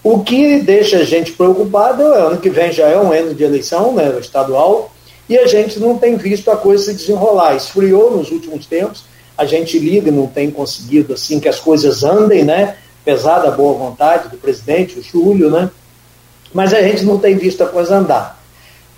[0.04, 3.44] O que deixa a gente preocupado, é ano que vem já é um ano de
[3.44, 4.92] eleição né, estadual,
[5.28, 7.56] e a gente não tem visto a coisa se desenrolar.
[7.56, 9.04] Esfriou nos últimos tempos,
[9.36, 12.78] a gente liga, não tem conseguido assim que as coisas andem, né?
[13.02, 15.70] Apesar da boa vontade do presidente, o Júlio, né?
[16.54, 18.40] Mas a gente não tem visto a coisa andar.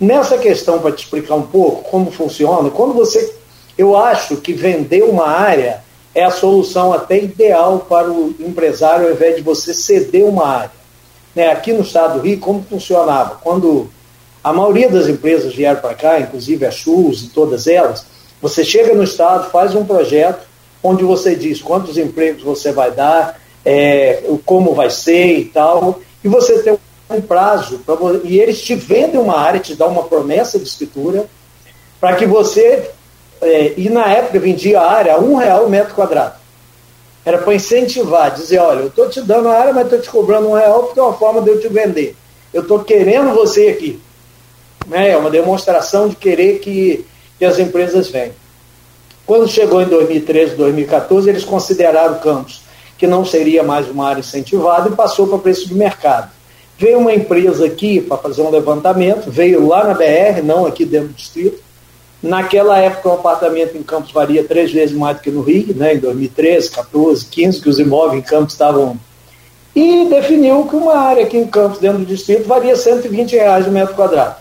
[0.00, 3.34] Nessa questão, para te explicar um pouco como funciona, quando você
[3.76, 5.82] eu acho que vender uma área
[6.14, 10.82] é a solução até ideal para o empresário, ao invés de você ceder uma área.
[11.34, 13.38] Né, aqui no estado do Rio, como funcionava?
[13.42, 13.88] Quando
[14.44, 18.04] a maioria das empresas vieram para cá, inclusive a Chus e todas elas,
[18.40, 20.46] você chega no estado, faz um projeto
[20.82, 26.28] onde você diz quantos empregos você vai dar, é, como vai ser e tal, e
[26.28, 26.76] você tem
[27.08, 31.26] um prazo, pra, e eles te vendem uma área, te dão uma promessa de escritura,
[32.00, 32.90] para que você
[33.42, 36.34] é, e na época vendia a área a um real o metro quadrado.
[37.24, 40.48] Era para incentivar, dizer, olha, eu estou te dando a área, mas estou te cobrando
[40.48, 42.16] um real porque é uma forma de eu te vender.
[42.54, 44.00] Eu estou querendo você aqui.
[44.86, 45.10] Né?
[45.10, 47.04] É uma demonstração de querer que,
[47.38, 48.34] que as empresas venham.
[49.26, 52.46] Quando chegou em 2013, 2014, eles consideraram o
[52.98, 56.30] que não seria mais uma área incentivada e passou para preço de mercado.
[56.76, 61.08] Veio uma empresa aqui para fazer um levantamento, veio lá na BR, não aqui dentro
[61.08, 61.62] do distrito,
[62.22, 65.94] Naquela época, o apartamento em Campos valia três vezes mais do que no Rio, né,
[65.94, 68.96] em 2013, 14, 15, que os imóveis em Campos estavam.
[69.74, 73.70] E definiu que uma área aqui em Campos, dentro do distrito, valia 120 reais o
[73.70, 74.36] metro quadrado.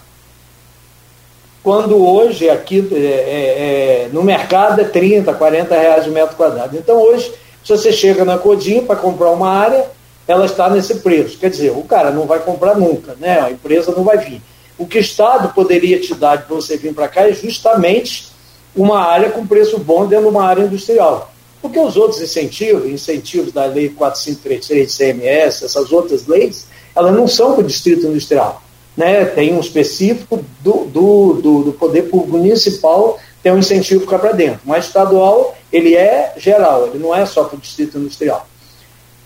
[1.63, 6.77] Quando hoje, aqui é, é, é, no mercado, é 30, 40 reais o metro quadrado.
[6.77, 9.85] Então, hoje, se você chega na Codim para comprar uma área,
[10.27, 11.37] ela está nesse preço.
[11.37, 13.39] Quer dizer, o cara não vai comprar nunca, né?
[13.39, 14.41] a empresa não vai vir.
[14.81, 18.31] O que o Estado poderia te dar para você vir para cá é justamente
[18.75, 21.31] uma área com preço bom dentro de uma área industrial.
[21.61, 26.65] Porque os outros incentivos, incentivos da Lei 4533 CMS, essas outras leis,
[26.95, 28.63] elas não são para o distrito industrial.
[28.97, 29.23] Né?
[29.25, 34.31] Tem um específico do, do, do, do poder público municipal, tem um incentivo cá para
[34.31, 34.61] dentro.
[34.65, 38.47] Mas estadual, ele é geral, ele não é só para o distrito industrial.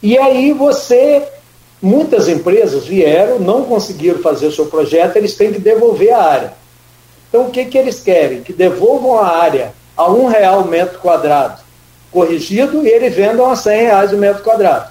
[0.03, 1.25] E aí você
[1.81, 6.53] Muitas empresas vieram, não conseguiram fazer o seu projeto, eles têm que devolver a área.
[7.29, 8.41] Então, o que, que eles querem?
[8.41, 11.65] Que devolvam a área a um real o metro quadrado
[12.15, 14.89] corrigido e eles vendam a 100 reais o metro quadrado.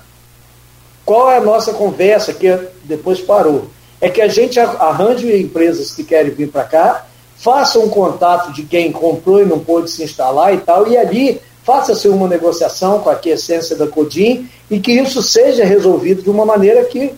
[1.06, 3.70] Qual é a nossa conversa que depois parou?
[3.98, 7.06] É que a gente arranje empresas que querem vir para cá,
[7.38, 11.40] faça um contato de quem comprou e não pôde se instalar e tal, e ali
[11.64, 16.44] faça-se uma negociação com a essência da CODIM e que isso seja resolvido de uma
[16.44, 17.14] maneira que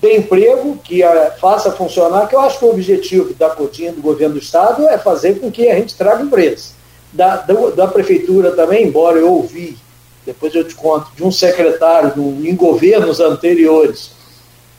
[0.00, 4.00] dê emprego, que a, faça funcionar, que eu acho que o objetivo da CODIM, do
[4.00, 6.72] governo do Estado, é fazer com que a gente traga empresas.
[7.12, 9.76] Da, da, da prefeitura também, embora eu ouvi,
[10.24, 14.12] depois eu te conto, de um secretário do, em governos anteriores,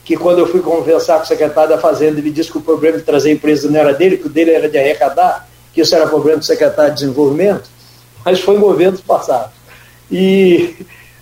[0.03, 2.97] que quando eu fui conversar com o secretário da Fazenda, ele disse que o problema
[2.97, 6.07] de trazer empresa não era dele, que o dele era de arrecadar, que isso era
[6.07, 7.72] problema do secretário de Desenvolvimento
[8.23, 9.51] mas foi governos passados.
[10.11, 10.75] E,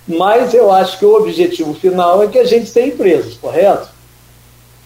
[0.08, 3.90] mas eu acho que o objetivo final é que a gente tenha empresas, correto?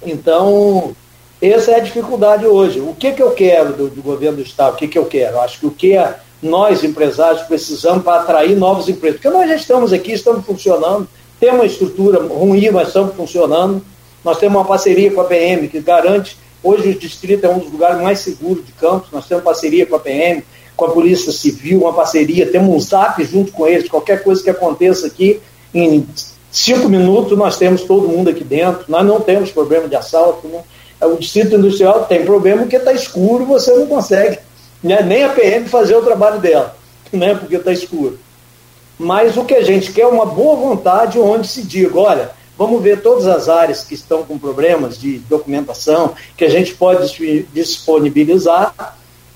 [0.05, 0.95] Então,
[1.41, 2.79] essa é a dificuldade hoje.
[2.79, 4.73] O que, que eu quero do, do governo do Estado?
[4.73, 5.39] O que, que eu quero?
[5.39, 5.95] Acho que o que
[6.41, 9.19] nós, empresários, precisamos para atrair novos empregos.
[9.19, 11.07] Porque nós já estamos aqui, estamos funcionando,
[11.39, 13.81] tem uma estrutura ruim, mas estamos funcionando.
[14.23, 17.71] Nós temos uma parceria com a PM que garante, hoje o distrito é um dos
[17.71, 20.43] lugares mais seguros de Campos, nós temos parceria com a PM,
[20.75, 24.49] com a Polícia Civil, uma parceria, temos um zap junto com eles, qualquer coisa que
[24.49, 25.39] aconteça aqui,
[25.73, 26.05] em
[26.51, 30.61] cinco minutos nós temos todo mundo aqui dentro, nós não temos problema de assalto, né?
[31.01, 34.39] o distrito industrial tem problema porque está escuro você não consegue
[34.85, 35.01] né?
[35.01, 36.75] nem a PM fazer o trabalho dela,
[37.11, 37.35] né?
[37.35, 38.19] porque está escuro.
[38.97, 42.81] Mas o que a gente quer é uma boa vontade onde se diga, olha, vamos
[42.81, 47.11] ver todas as áreas que estão com problemas de documentação, que a gente pode
[47.51, 48.95] disponibilizar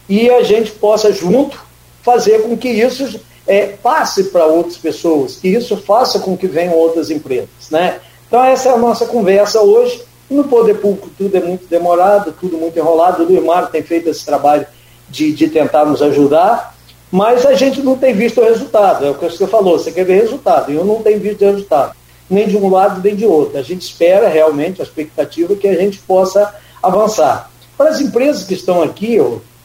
[0.10, 1.58] e a gente possa junto
[2.02, 6.74] fazer com que isso é, passe para outras pessoas, que isso faça com que venham
[6.74, 7.70] outras empresas.
[7.70, 8.00] Né?
[8.28, 10.04] Então essa é a nossa conversa hoje.
[10.30, 13.24] No poder público tudo é muito demorado, tudo muito enrolado.
[13.24, 14.66] O Luimar tem feito esse trabalho
[15.10, 16.76] de, de tentar nos ajudar,
[17.12, 19.06] mas a gente não tem visto o resultado.
[19.06, 21.96] É o que você falou, você quer ver resultado, e eu não tenho visto resultado,
[22.30, 23.58] nem de um lado nem de outro.
[23.58, 27.50] A gente espera realmente, a expectativa é que a gente possa avançar.
[27.76, 29.18] Para as empresas que estão aqui,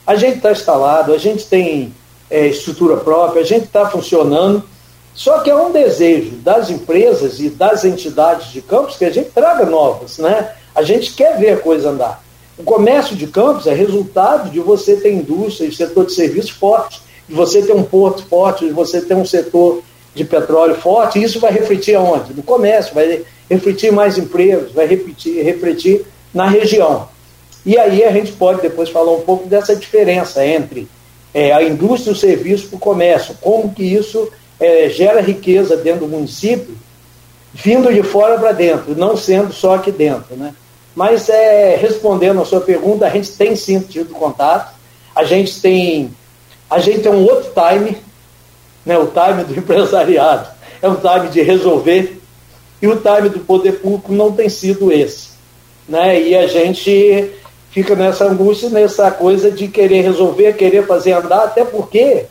[0.07, 1.95] a gente está instalado, a gente tem
[2.31, 4.63] é, estrutura própria, a gente está funcionando,
[5.15, 9.31] só que é um desejo das empresas e das entidades de campos que a gente
[9.31, 10.53] traga novas, né?
[10.75, 12.23] A gente quer ver a coisa andar.
[12.59, 17.01] O comércio de campos é resultado de você ter indústria e setor de serviços forte,
[17.29, 19.83] de você ter um porto forte, de você ter um setor
[20.15, 22.33] de petróleo forte, e isso vai refletir aonde?
[22.35, 27.09] No comércio, vai refletir mais empregos, vai refletir, refletir na região.
[27.65, 30.89] E aí a gente pode depois falar um pouco dessa diferença entre
[31.33, 36.07] é, a indústria o serviço para o comércio, como que isso é, gera riqueza dentro
[36.07, 36.77] do município,
[37.53, 40.37] vindo de fora para dentro, não sendo só aqui dentro.
[40.37, 40.55] Né?
[40.95, 44.75] Mas é, respondendo a sua pergunta, a gente tem sim tido contato,
[45.15, 46.11] a gente tem,
[46.71, 47.97] a gente tem um outro time,
[48.85, 50.49] né, o time do empresariado,
[50.81, 52.21] é um time de resolver,
[52.81, 55.31] e o time do poder público não tem sido esse.
[55.89, 56.21] Né?
[56.21, 57.33] E a gente
[57.75, 62.27] fica nessa angústia, nessa coisa de querer resolver, querer fazer andar, até porque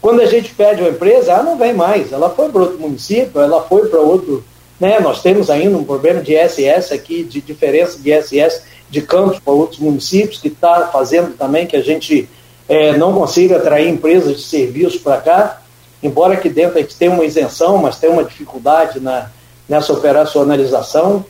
[0.00, 3.40] quando a gente pede uma empresa, ela não vem mais, ela foi para outro município,
[3.40, 4.44] ela foi para outro.
[4.80, 4.98] Né?
[4.98, 9.54] Nós temos ainda um problema de SS aqui, de diferença de SS de campos para
[9.54, 12.28] outros municípios, que está fazendo também que a gente
[12.68, 15.62] é, não consiga atrair empresas de serviço para cá,
[16.02, 19.30] embora aqui dentro a gente tenha uma isenção, mas tem uma dificuldade na,
[19.68, 21.24] nessa operacionalização.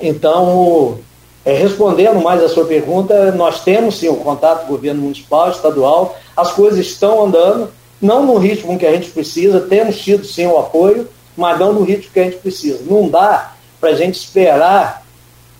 [0.00, 0.98] Então,
[1.46, 6.18] é, respondendo mais a sua pergunta, nós temos sim o contato do governo municipal, estadual,
[6.36, 7.70] as coisas estão andando,
[8.02, 11.84] não no ritmo que a gente precisa, temos tido sim o apoio, mas não no
[11.84, 12.80] ritmo que a gente precisa.
[12.90, 15.06] Não dá para a gente esperar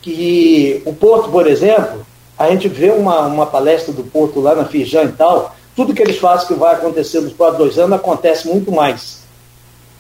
[0.03, 2.05] que o Porto, por exemplo,
[2.37, 6.03] a gente vê uma, uma palestra do Porto lá na Fijan e tal, tudo que
[6.03, 9.25] eles fazem que vai acontecer nos próximos dois anos acontece muito mais.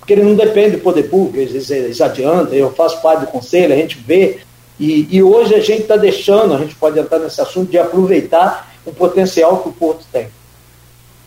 [0.00, 3.72] Porque ele não depende do poder público, eles, eles adiantam, eu faço parte do conselho,
[3.72, 4.40] a gente vê
[4.78, 8.74] e, e hoje a gente está deixando, a gente pode entrar nesse assunto, de aproveitar
[8.84, 10.28] o potencial que o Porto tem.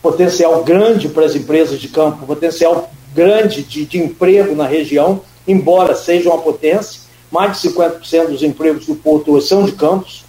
[0.01, 5.95] Potencial grande para as empresas de campo, potencial grande de, de emprego na região, embora
[5.95, 7.01] seja uma potência.
[7.31, 10.23] Mais de 50% dos empregos do Porto hoje são de campos.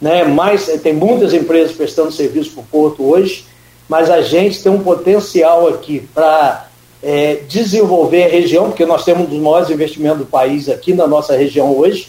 [0.00, 0.24] Né?
[0.24, 3.44] Mais, tem muitas empresas prestando serviço para o Porto hoje,
[3.88, 6.68] mas a gente tem um potencial aqui para
[7.02, 11.06] é, desenvolver a região, porque nós temos um dos maiores investimentos do país aqui na
[11.06, 12.08] nossa região hoje,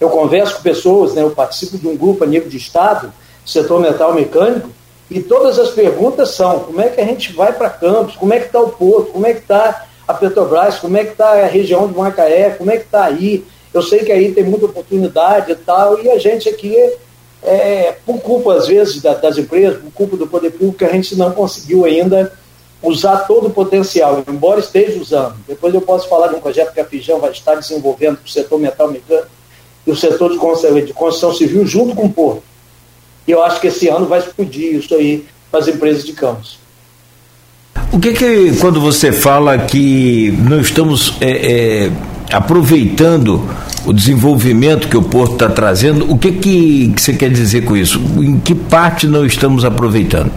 [0.00, 3.12] eu converso com pessoas, né, eu participo de um grupo a nível de Estado,
[3.44, 4.70] setor metal mecânico,
[5.10, 8.38] e todas as perguntas são como é que a gente vai para Campos, como é
[8.38, 11.46] que está o Porto, como é que está a Petrobras, como é que está a
[11.46, 13.44] região de Macaé, como é que está aí.
[13.72, 16.76] Eu sei que aí tem muita oportunidade e tal, e a gente aqui,
[17.42, 21.32] é, por culpa às vezes das empresas, por culpa do poder público, a gente não
[21.32, 22.32] conseguiu ainda
[22.82, 25.36] usar todo o potencial, embora esteja usando.
[25.46, 28.30] Depois eu posso falar de um projeto que a Fijão vai estar desenvolvendo para o
[28.30, 29.28] setor metal mecânico,
[29.88, 32.42] e o setor de construção civil junto com o Porto.
[33.26, 36.58] E eu acho que esse ano vai explodir isso aí para as empresas de campos.
[37.90, 41.92] O que que, quando você fala que não estamos é, é,
[42.30, 43.48] aproveitando
[43.86, 47.74] o desenvolvimento que o Porto está trazendo, o que, que, que você quer dizer com
[47.74, 47.98] isso?
[48.18, 50.30] Em que parte não estamos aproveitando?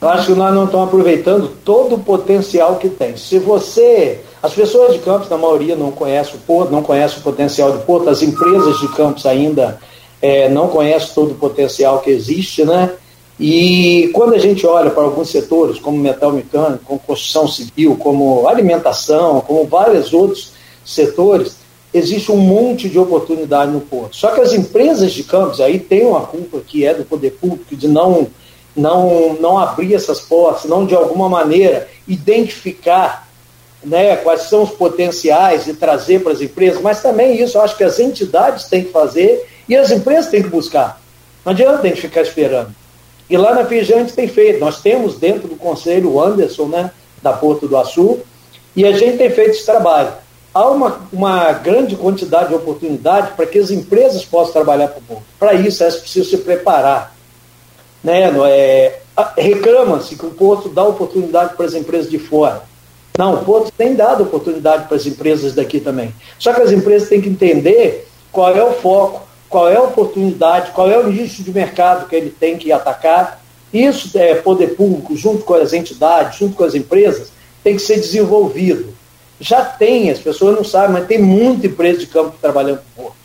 [0.00, 3.16] Eu acho que nós não estamos aproveitando todo o potencial que tem.
[3.16, 4.22] Se você.
[4.42, 7.80] As pessoas de Campos, na maioria, não conhecem o Porto, não conhecem o potencial do
[7.80, 9.78] Porto, as empresas de Campos ainda
[10.22, 12.90] é, não conhecem todo o potencial que existe, né?
[13.38, 18.46] E quando a gente olha para alguns setores, como metal mecânico, como construção civil, como
[18.46, 20.52] alimentação, como vários outros
[20.84, 21.56] setores,
[21.92, 24.16] existe um monte de oportunidade no Porto.
[24.16, 27.76] Só que as empresas de Campos aí têm uma culpa que é do poder público
[27.76, 28.28] de não
[28.76, 33.28] não, não abrir essas portas, não de alguma maneira identificar
[33.82, 37.76] né, quais são os potenciais de trazer para as empresas, mas também isso eu acho
[37.76, 41.00] que as entidades têm que fazer e as empresas têm que buscar.
[41.44, 42.74] Não adianta a gente ficar esperando.
[43.28, 46.66] E lá na FIJA a gente tem feito, nós temos dentro do conselho o Anderson,
[46.66, 46.90] né,
[47.22, 48.18] da Porto do Açu,
[48.74, 50.12] e a gente tem feito esse trabalho.
[50.52, 55.02] Há uma, uma grande quantidade de oportunidade para que as empresas possam trabalhar para o
[55.02, 55.22] Porto.
[55.38, 57.14] Para isso, é preciso se preparar.
[58.02, 58.30] Né?
[58.48, 58.98] É,
[59.36, 62.62] Reclama-se que o Porto dá oportunidade para as empresas de fora.
[63.18, 66.14] Não, o Porto tem dado oportunidade para as empresas daqui também.
[66.38, 70.70] Só que as empresas têm que entender qual é o foco, qual é a oportunidade,
[70.70, 73.42] qual é o nicho de mercado que ele tem que atacar.
[73.72, 77.30] Isso é poder público, junto com as entidades, junto com as empresas,
[77.62, 78.94] tem que ser desenvolvido.
[79.40, 83.16] Já tem, as pessoas não sabem, mas tem muita empresa de campo trabalhando no Porto.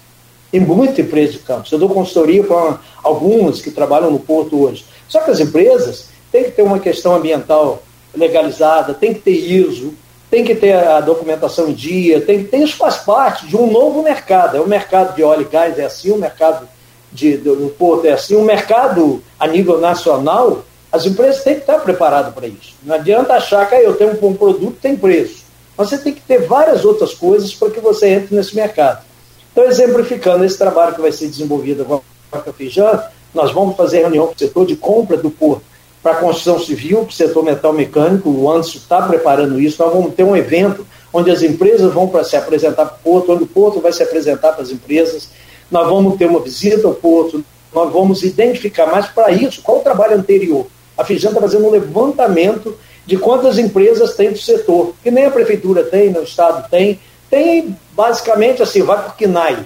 [0.52, 1.68] Tem muita empresa de campo.
[1.70, 4.86] Eu dou consultoria para algumas que trabalham no Porto hoje.
[5.08, 7.84] Só que as empresas têm que ter uma questão ambiental
[8.16, 9.94] legalizada, tem que ter ISO,
[10.30, 14.02] tem que ter a documentação em dia, tem ter, isso faz parte de um novo
[14.02, 14.58] mercado.
[14.58, 16.68] É o mercado de óleo e gás é assim, o mercado
[17.12, 21.80] de, do, porto é assim, o mercado a nível nacional, as empresas têm que estar
[21.80, 22.74] preparadas para isso.
[22.84, 25.46] Não adianta achar que ah, eu tenho um bom produto, tem preço.
[25.78, 29.04] Mas você tem que ter várias outras coisas para que você entre nesse mercado.
[29.52, 32.02] Então, exemplificando esse trabalho que vai ser desenvolvido com
[32.32, 33.04] a Fijan,
[33.34, 35.75] nós vamos fazer reunião com o setor de compra do porto
[36.06, 39.92] para a construção civil, para o setor metal mecânico, o Anderson está preparando isso, nós
[39.92, 43.44] vamos ter um evento onde as empresas vão para se apresentar para o Porto, onde
[43.46, 45.30] o Porto vai se apresentar para as empresas,
[45.72, 47.44] nós vamos ter uma visita ao Porto,
[47.74, 50.68] nós vamos identificar mais para isso, qual o trabalho anterior.
[50.96, 55.32] A Fijan está fazendo um levantamento de quantas empresas tem do setor, que nem a
[55.32, 57.00] prefeitura tem, nem o Estado tem,
[57.32, 59.66] tem basicamente assim, vai por KINAI.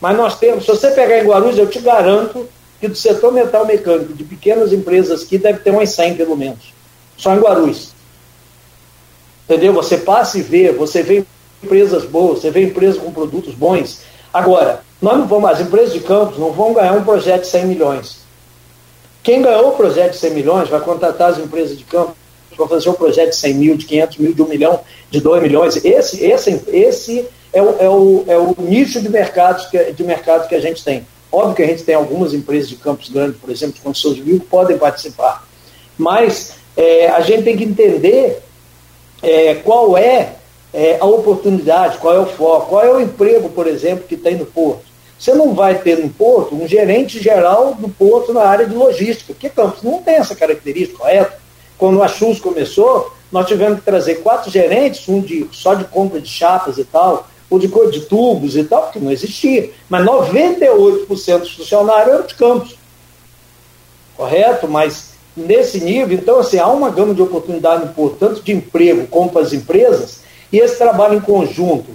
[0.00, 2.48] Mas nós temos, se você pegar em Guarulhos, eu te garanto
[2.82, 6.74] que do setor metal mecânico, de pequenas empresas aqui, deve ter umas 100 pelo menos.
[7.16, 7.92] Só em Guarulhos.
[9.44, 9.72] Entendeu?
[9.74, 11.24] Você passa e vê, você vê
[11.62, 14.00] empresas boas, você vê empresas com produtos bons.
[14.34, 17.66] Agora, nós não vamos, as empresas de campos não vão ganhar um projeto de 100
[17.66, 18.22] milhões.
[19.22, 22.16] Quem ganhou o projeto de 100 milhões vai contratar as empresas de campos
[22.56, 25.40] para fazer um projeto de 100 mil, de 500 mil, de 1 milhão, de 2
[25.40, 25.84] milhões.
[25.84, 30.48] Esse, esse, esse é, o, é, o, é o nicho de mercado, que, de mercado
[30.48, 31.06] que a gente tem.
[31.32, 34.38] Óbvio que a gente tem algumas empresas de campos grandes, por exemplo, de construção civil,
[34.38, 35.48] que podem participar.
[35.96, 38.42] Mas é, a gente tem que entender
[39.22, 40.34] é, qual é,
[40.74, 44.36] é, a oportunidade, qual é o foco, qual é o emprego, por exemplo, que tem
[44.36, 44.92] no porto.
[45.18, 49.32] Você não vai ter no porto um gerente geral do porto na área de logística,
[49.32, 51.40] porque Campos não tem essa característica, correto?
[51.78, 56.20] Quando a Chus começou, nós tivemos que trazer quatro gerentes, um de, só de compra
[56.20, 59.70] de chapas e tal, ou de de tubos e tal, porque não existia.
[59.86, 62.76] Mas 98% dos funcionários eram de campos.
[64.16, 64.66] Correto?
[64.66, 69.42] Mas nesse nível, então, assim, há uma gama de oportunidade importante de emprego como para
[69.42, 71.90] as empresas, e esse trabalho em conjunto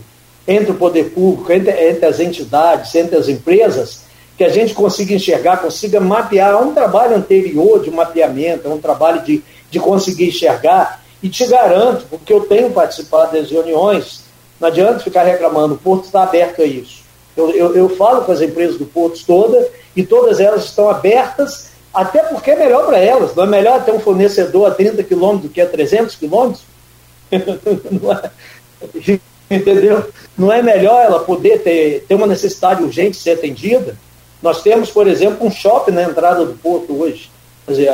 [0.47, 4.01] entre o poder público, entre, entre as entidades, entre as empresas,
[4.37, 9.43] que a gente consiga enxergar, consiga mapear, um trabalho anterior de mapeamento, um trabalho de,
[9.71, 14.26] de conseguir enxergar, e te garanto, porque eu tenho participado das reuniões
[14.59, 17.03] não adianta ficar reclamando, o porto está aberto a isso.
[17.35, 21.69] Eu, eu, eu falo com as empresas do porto toda e todas elas estão abertas,
[21.93, 23.35] até porque é melhor para elas.
[23.35, 26.63] Não é melhor ter um fornecedor a 30 quilômetros do que a 300 quilômetros?
[27.31, 29.19] é,
[29.51, 30.03] entendeu?
[30.35, 33.95] Não é melhor ela poder ter, ter uma necessidade urgente de ser atendida?
[34.41, 37.29] Nós temos, por exemplo, um shopping na entrada do porto hoje.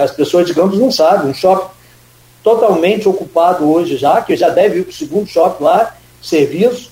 [0.02, 1.30] As pessoas, digamos, não sabem.
[1.30, 1.70] Um shopping
[2.44, 6.92] totalmente ocupado hoje já, que já deve ir para o segundo shopping lá, serviço.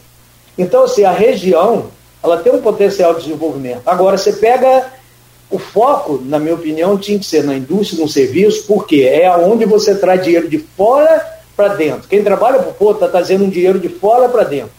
[0.58, 1.88] Então, assim, a região
[2.24, 3.82] ela tem um potencial de desenvolvimento.
[3.86, 4.92] Agora, você pega
[5.50, 9.66] o foco, na minha opinião, tinha que ser na indústria, no serviço, porque é onde
[9.66, 11.26] você traz dinheiro de fora
[11.56, 12.08] para dentro.
[12.08, 14.72] Quem trabalha para o porto está trazendo um dinheiro de fora para dentro.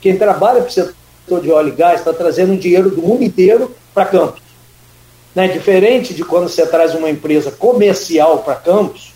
[0.00, 3.22] Quem trabalha para o setor de óleo e gás está trazendo um dinheiro do mundo
[3.22, 4.42] inteiro para Campos.
[5.34, 5.48] Né?
[5.48, 9.12] Diferente de quando você traz uma empresa comercial para Campos,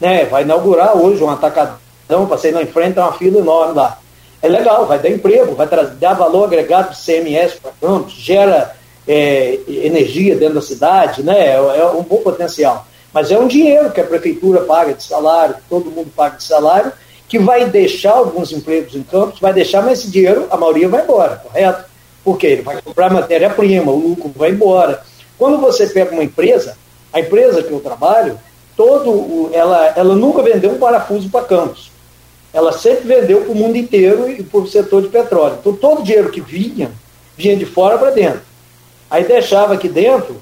[0.00, 0.24] né?
[0.24, 4.01] vai inaugurar hoje um atacadão, passei na frente, é uma fila enorme lá
[4.42, 8.74] é legal, vai dar emprego, vai dar valor agregado do CMS para Campos, gera
[9.06, 11.50] é, energia dentro da cidade, né?
[11.50, 12.84] É, é, um bom potencial.
[13.14, 16.42] Mas é um dinheiro que a prefeitura paga de salário, que todo mundo paga de
[16.42, 16.92] salário,
[17.28, 21.04] que vai deixar alguns empregos em Campos, vai deixar, mas esse dinheiro, a maioria vai
[21.04, 21.84] embora, correto?
[22.24, 25.02] Porque ele vai comprar matéria-prima, o lucro vai embora.
[25.38, 26.76] Quando você pega uma empresa,
[27.12, 28.38] a empresa que eu trabalho,
[28.76, 31.91] todo, ela, ela nunca vendeu um parafuso para Campos
[32.52, 35.56] ela sempre vendeu para o mundo inteiro e para o setor de petróleo.
[35.60, 36.90] Então, todo o dinheiro que vinha,
[37.36, 38.42] vinha de fora para dentro.
[39.10, 40.36] Aí deixava aqui dentro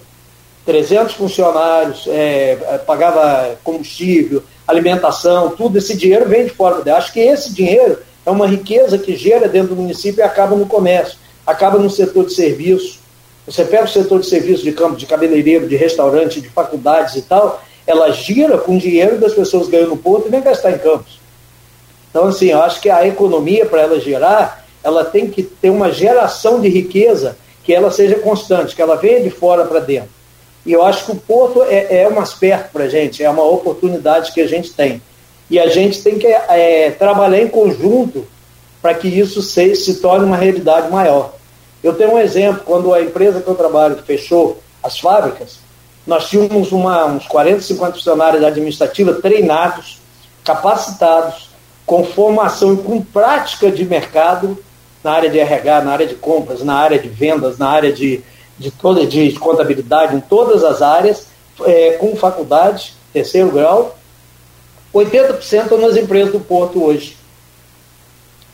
[0.66, 6.96] 300 funcionários, é, é, pagava combustível, alimentação, tudo esse dinheiro vem de fora.
[6.96, 10.66] Acho que esse dinheiro é uma riqueza que gera dentro do município e acaba no
[10.66, 13.00] comércio, acaba no setor de serviço.
[13.46, 17.22] Você pega o setor de serviço de campo, de cabeleireiro, de restaurante, de faculdades e
[17.22, 21.19] tal, ela gira com dinheiro das pessoas ganhando no porto e vem gastar em campos.
[22.10, 25.92] Então, assim, eu acho que a economia, para ela gerar, ela tem que ter uma
[25.92, 30.10] geração de riqueza que ela seja constante, que ela venha de fora para dentro.
[30.64, 33.44] E eu acho que o porto é, é um aspecto para a gente, é uma
[33.44, 35.00] oportunidade que a gente tem.
[35.48, 38.26] E a gente tem que é, trabalhar em conjunto
[38.80, 41.34] para que isso se, se torne uma realidade maior.
[41.82, 45.58] Eu tenho um exemplo, quando a empresa que eu trabalho fechou as fábricas,
[46.06, 49.98] nós tínhamos uma, uns 40, 50 funcionários administrativos treinados,
[50.44, 51.49] capacitados,
[51.90, 54.56] com formação e com prática de mercado
[55.02, 58.20] na área de RH, na área de compras, na área de vendas, na área de,
[58.56, 61.26] de, toda, de contabilidade, em todas as áreas,
[61.66, 63.98] é, com faculdade, terceiro grau.
[64.94, 67.16] 80% estão nas empresas do Porto hoje.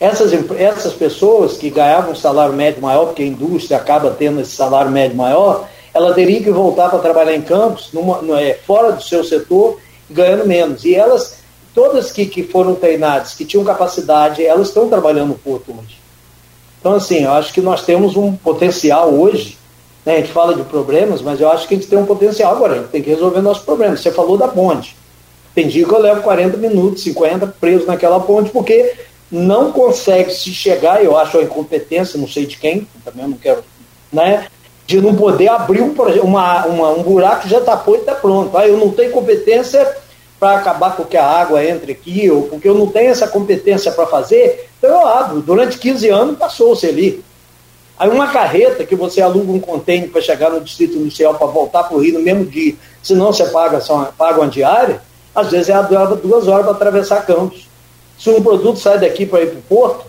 [0.00, 4.52] Essas, essas pessoas que ganhavam um salário médio maior, porque a indústria acaba tendo esse
[4.52, 9.02] salário médio maior, ela teria que voltar para trabalhar em campos, numa, é, fora do
[9.02, 9.78] seu setor,
[10.08, 10.86] ganhando menos.
[10.86, 11.44] E elas,
[11.76, 15.98] todas que, que foram treinadas, que tinham capacidade, elas estão trabalhando no Porto hoje.
[16.80, 19.58] Então, assim, eu acho que nós temos um potencial hoje,
[20.04, 22.54] né, a gente fala de problemas, mas eu acho que a gente tem um potencial
[22.56, 24.00] agora, a gente tem que resolver nossos problemas.
[24.00, 24.96] Você falou da ponte.
[25.54, 28.94] Tem dia que eu levo 40 minutos, 50 preso naquela ponte, porque
[29.30, 33.62] não consegue se chegar, eu acho a incompetência, não sei de quem, também não quero,
[34.10, 34.46] né?
[34.86, 38.56] De não poder abrir um, uma, uma, um buraco que já está pronto.
[38.56, 40.05] Ah, eu não tenho competência
[40.38, 43.90] para acabar com que a água entre aqui, ou porque eu não tenho essa competência
[43.92, 45.40] para fazer, então eu abro.
[45.40, 47.24] Durante 15 anos passou-se ali.
[47.98, 51.84] Aí uma carreta que você aluga um contêiner para chegar no distrito inicial para voltar
[51.84, 55.00] para o Rio no mesmo dia, senão você paga, só, paga uma diária,
[55.34, 55.82] às vezes é
[56.22, 57.66] duas horas para atravessar campos.
[58.18, 60.06] Se um produto sai daqui para ir para o porto,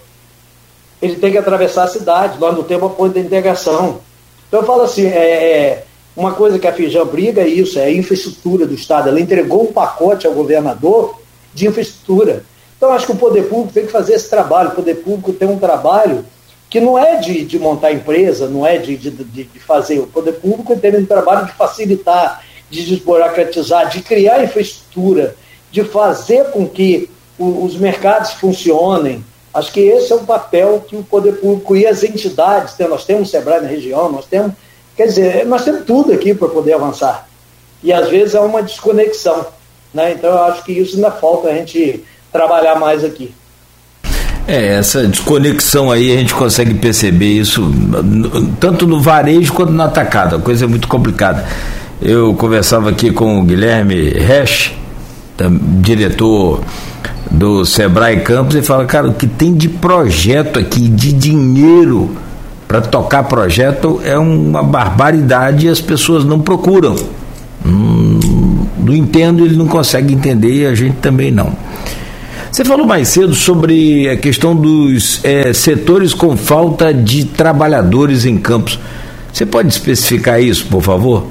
[1.01, 4.01] ele tem que atravessar a cidade, nós não temos a ponte de integração.
[4.47, 5.85] Então eu falo assim, é, é,
[6.17, 9.07] uma coisa que a Fijam briga é isso, é a infraestrutura do Estado.
[9.07, 11.21] Ela entregou um pacote ao governador
[11.53, 12.43] de infraestrutura.
[12.75, 14.69] Então acho que o poder público tem que fazer esse trabalho.
[14.69, 16.25] O poder público tem um trabalho
[16.71, 19.99] que não é de, de montar empresa, não é de, de, de fazer.
[19.99, 25.35] O poder público tem um trabalho de facilitar, de desburocratizar, de criar infraestrutura,
[25.71, 29.23] de fazer com que os mercados funcionem.
[29.53, 32.87] Acho que esse é o papel que o poder público e as entidades, têm.
[32.87, 34.53] nós temos o SEBRAE na região, nós temos,
[34.97, 37.29] quer dizer, nós temos tudo aqui para poder avançar.
[37.83, 39.45] E às vezes há uma desconexão.
[39.93, 40.13] Né?
[40.13, 43.33] Então eu acho que isso ainda falta a gente trabalhar mais aqui.
[44.47, 47.69] É, essa desconexão aí a gente consegue perceber isso
[48.59, 51.45] tanto no varejo quanto no atacado, a coisa é muito complicada.
[52.01, 54.73] Eu conversava aqui com o Guilherme Resch,
[55.81, 56.61] diretor
[57.29, 62.15] do Sebrae Campos e fala, cara, o que tem de projeto aqui, de dinheiro
[62.67, 66.95] para tocar projeto é uma barbaridade e as pessoas não procuram.
[67.65, 71.53] Hum, não entendo, ele não consegue entender e a gente também não.
[72.51, 78.37] Você falou mais cedo sobre a questão dos é, setores com falta de trabalhadores em
[78.37, 78.79] campos.
[79.31, 81.27] Você pode especificar isso, por favor?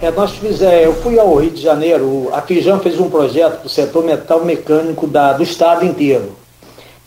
[0.00, 3.66] É, nós fizemos, eu fui ao Rio de Janeiro, a Fijam fez um projeto para
[3.66, 6.32] o setor metal mecânico da, do estado inteiro.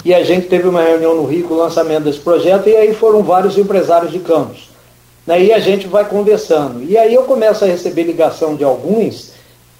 [0.05, 2.93] E a gente teve uma reunião no Rio com o lançamento desse projeto, e aí
[2.93, 4.69] foram vários empresários de campos.
[5.25, 6.83] Né, e a gente vai conversando.
[6.83, 9.31] E aí eu começo a receber ligação de alguns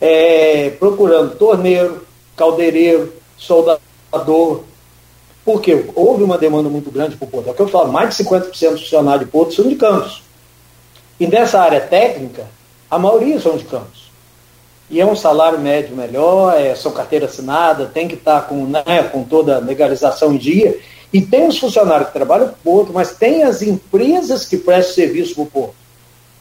[0.01, 2.05] é, procurando torneiro,
[2.35, 4.63] caldeireiro, soldador.
[5.45, 7.47] Porque houve uma demanda muito grande para o Porto.
[7.47, 10.21] É o que eu falo, mais de 50% dos funcionários de Porto são de campos.
[11.17, 12.45] E nessa área técnica,
[12.91, 14.06] a maioria são de campos.
[14.89, 19.03] E é um salário médio melhor, é, são carteira assinada, tem que estar com, né,
[19.11, 20.79] com toda a legalização em dia.
[21.11, 24.95] E tem os funcionários que trabalham para o Porto, mas tem as empresas que prestam
[24.95, 25.75] serviço para o Porto.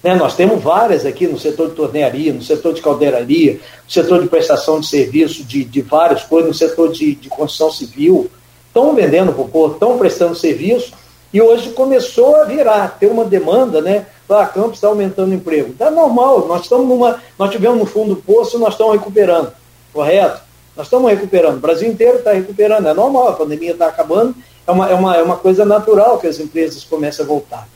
[0.03, 4.22] Né, nós temos várias aqui no setor de tornearia, no setor de caldeiraria, no setor
[4.22, 8.30] de prestação de serviço de, de várias coisas, no setor de, de construção civil.
[8.68, 10.92] Estão vendendo para o Porto, estão prestando serviço
[11.37, 14.07] e hoje começou a virar, ter uma demanda, né?
[14.26, 15.72] Lá, a Campos está aumentando o emprego.
[15.72, 17.20] Está normal, nós estamos numa.
[17.39, 19.53] Nós tivemos no fundo do poço, nós estamos recuperando.
[19.93, 20.41] Correto?
[20.74, 21.59] Nós estamos recuperando.
[21.59, 22.89] O Brasil inteiro está recuperando.
[22.89, 24.34] É normal, a pandemia está acabando.
[24.66, 27.68] É uma, é, uma, é uma coisa natural que as empresas comecem a voltar.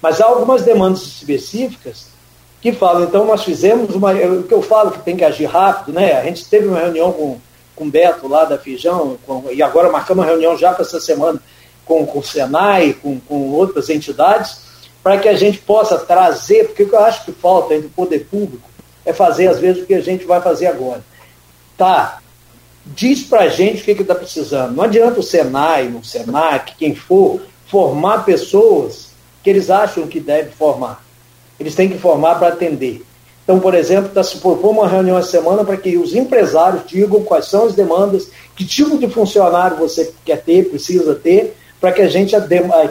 [0.00, 2.06] Mas há algumas demandas específicas
[2.62, 4.12] que falam, então nós fizemos uma.
[4.12, 6.20] O que eu falo que tem que agir rápido, né?
[6.20, 7.36] A gente teve uma reunião com,
[7.74, 11.00] com o Beto lá da Fijão, com, e agora marcamos uma reunião já para essa
[11.00, 11.42] semana
[11.88, 14.68] com, com o Senai, com, com outras entidades
[15.02, 17.90] para que a gente possa trazer, porque o que eu acho que falta entre o
[17.90, 18.68] poder público
[19.06, 21.02] é fazer, às vezes, o que a gente vai fazer agora.
[21.78, 22.18] Tá,
[22.84, 24.74] diz para a gente o que está precisando.
[24.74, 29.12] Não adianta o Senai, o Senac, quem for, formar pessoas
[29.42, 31.02] que eles acham que deve formar.
[31.58, 33.02] Eles têm que formar para atender.
[33.44, 37.22] Então, por exemplo, está se propor uma reunião essa semana para que os empresários digam
[37.22, 42.02] quais são as demandas, que tipo de funcionário você quer ter, precisa ter, para que
[42.02, 42.34] a gente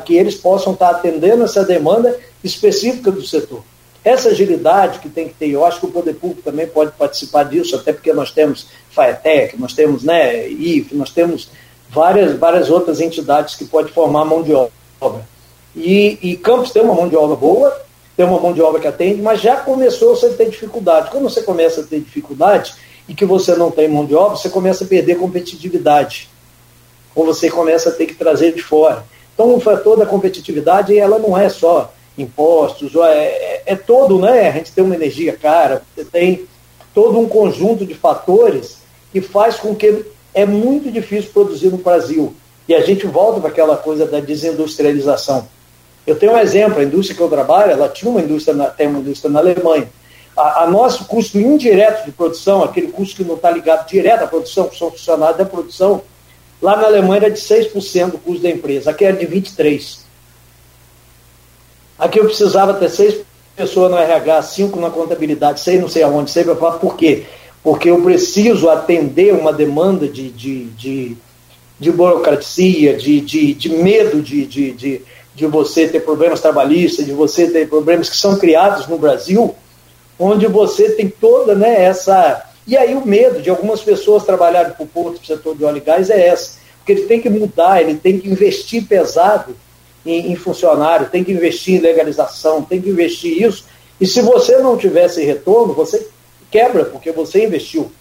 [0.06, 3.64] que eles possam estar atendendo essa demanda específica do setor.
[4.04, 7.44] Essa agilidade que tem que ter, eu acho que o poder público também pode participar
[7.44, 11.50] disso, até porque nós temos FAETEC, nós temos né, IF, nós temos
[11.90, 14.54] várias, várias outras entidades que podem formar mão de
[15.02, 15.28] obra.
[15.76, 17.82] E, e Campos tem uma mão de obra boa,
[18.16, 21.12] tem uma mão de obra que atende, mas já começou a ter dificuldade.
[21.12, 22.74] Quando você começa a ter dificuldade
[23.08, 26.30] e que você não tem mão de obra, você começa a perder competitividade.
[27.18, 29.04] Ou você começa a ter que trazer de fora.
[29.34, 34.48] Então, o fator da competitividade, ela não é só impostos, é, é, é todo, né?
[34.50, 36.48] A gente tem uma energia cara, você tem
[36.94, 38.78] todo um conjunto de fatores
[39.12, 42.36] que faz com que é muito difícil produzir no Brasil.
[42.68, 45.48] E a gente volta para aquela coisa da desindustrialização.
[46.06, 48.86] Eu tenho um exemplo, a indústria que eu trabalho, ela tinha uma indústria na, tem
[48.86, 49.90] uma indústria na Alemanha.
[50.38, 54.28] A, a nosso custo indireto de produção, aquele custo que não está ligado direto à
[54.28, 56.04] produção, que são funcionários da produção,
[56.62, 60.00] lá na Alemanha era de 6% do custo da empresa, aqui era de 23%.
[62.00, 63.22] Aqui eu precisava ter seis
[63.56, 67.26] pessoas no RH, cinco na contabilidade, seis não sei aonde, seis para falar por quê?
[67.64, 71.18] Porque eu preciso atender uma demanda de, de, de,
[71.80, 75.02] de burocracia, de, de, de medo de, de, de
[75.38, 79.56] de você ter problemas trabalhistas, de você ter problemas que são criados no Brasil,
[80.18, 82.44] onde você tem toda né, essa.
[82.68, 85.64] E aí o medo de algumas pessoas trabalharem para o porto, para o setor de
[85.64, 86.58] óleo e gás, é essa.
[86.80, 89.56] Porque ele tem que mudar, ele tem que investir pesado
[90.06, 93.66] em, em funcionário, tem que investir em legalização, tem que investir isso.
[94.00, 96.08] E se você não tivesse retorno, você
[96.52, 97.92] quebra, porque você investiu.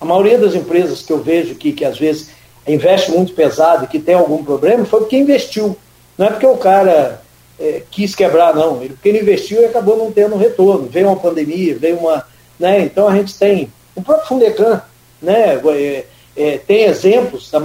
[0.00, 2.28] A maioria das empresas que eu vejo que, que às vezes
[2.66, 5.76] investe muito pesado e que tem algum problema foi porque investiu.
[6.18, 7.22] Não é porque o cara
[7.58, 8.82] é, quis quebrar, não.
[8.82, 10.88] Ele, porque ele investiu e acabou não tendo retorno.
[10.88, 12.26] Veio uma pandemia, veio uma.
[12.58, 12.80] Né?
[12.82, 13.70] Então a gente tem.
[13.96, 14.82] O próprio Fundecan,
[15.20, 15.54] né?
[15.56, 16.04] É,
[16.36, 17.58] é, tem exemplos, tá,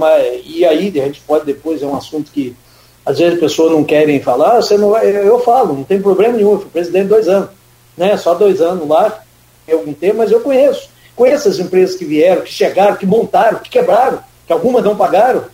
[0.44, 2.56] e aí a gente pode depois, é um assunto que
[3.04, 6.36] às vezes as pessoas não querem falar, você não vai, eu falo, não tem problema
[6.36, 7.50] nenhum, eu fui presidente dois anos,
[7.96, 8.16] né?
[8.16, 9.22] Só dois anos lá,
[9.68, 10.88] é algum tempo, mas eu conheço.
[11.14, 15.44] Conheço as empresas que vieram, que chegaram, que montaram, que quebraram, que algumas não pagaram,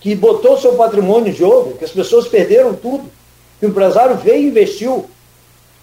[0.00, 3.04] que botou seu patrimônio em jogo, que as pessoas perderam tudo,
[3.58, 5.10] que o empresário veio e investiu,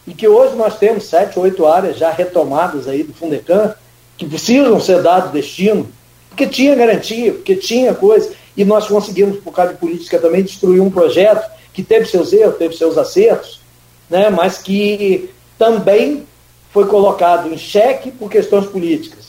[0.07, 3.75] e que hoje nós temos sete, oito áreas já retomadas aí do Fundecan,
[4.17, 5.87] que precisam ser dado destino,
[6.29, 10.81] porque tinha garantia, porque tinha coisa, e nós conseguimos, por causa de política também, destruir
[10.81, 13.59] um projeto que teve seus erros, teve seus acertos,
[14.09, 16.25] né, mas que também
[16.71, 19.25] foi colocado em xeque por questões políticas.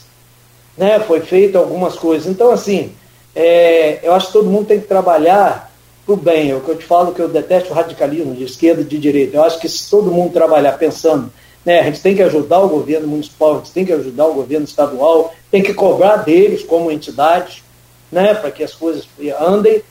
[0.76, 2.28] Né, foi feito algumas coisas.
[2.28, 2.92] Então, assim,
[3.34, 5.72] é, eu acho que todo mundo tem que trabalhar
[6.04, 6.50] para o bem.
[6.50, 8.98] É o que eu te falo que eu detesto o radicalismo de esquerda e de
[8.98, 9.36] direita.
[9.36, 11.32] Eu acho que se todo mundo trabalhar pensando,
[11.66, 14.34] né, a gente tem que ajudar o governo municipal, a gente tem que ajudar o
[14.34, 17.64] governo estadual, tem que cobrar deles como entidade,
[18.10, 19.04] né, para que as coisas
[19.40, 19.82] andem.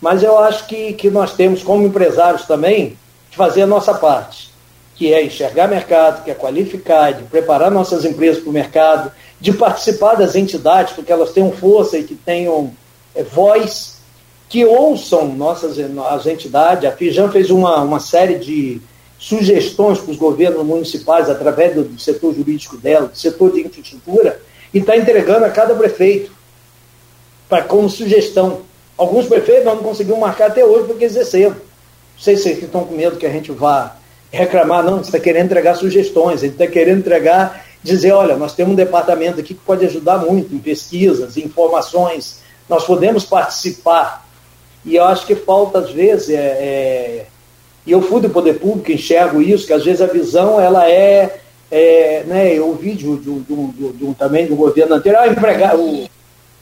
[0.00, 2.96] Mas eu acho que, que nós temos, como empresários também,
[3.30, 4.52] de fazer a nossa parte,
[4.94, 9.10] que é enxergar mercado, que é qualificar, de preparar nossas empresas para o mercado,
[9.40, 12.72] de participar das entidades, porque elas tenham força e que tenham
[13.12, 13.96] é, voz,
[14.48, 16.88] que ouçam nossas as entidades.
[16.88, 18.80] A Fijan fez uma, uma série de
[19.24, 24.38] sugestões para os governos municipais através do, setor jurídico dela, do setor de infraestrutura,
[24.72, 26.30] e está entregando a cada prefeito
[27.48, 28.60] para como sugestão.
[28.98, 31.52] Alguns prefeitos não conseguiram marcar até hoje porque exerceram.
[31.52, 33.96] Não sei se vocês estão com medo que a gente vá
[34.30, 38.74] reclamar, não, você está querendo entregar sugestões, ele está querendo entregar, dizer, olha, nós temos
[38.74, 44.28] um departamento aqui que pode ajudar muito em pesquisas, em informações, nós podemos participar.
[44.84, 47.26] E eu acho que falta, às vezes, é, é,
[47.86, 51.40] e eu fui do poder público, enxergo isso, que às vezes a visão ela é,
[51.70, 56.08] é né, eu ouvi de, de, de, de, também do governo anterior, ah, empregar, o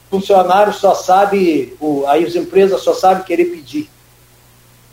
[0.09, 3.89] funcionário só sabe, o, aí as empresas só sabem querer pedir.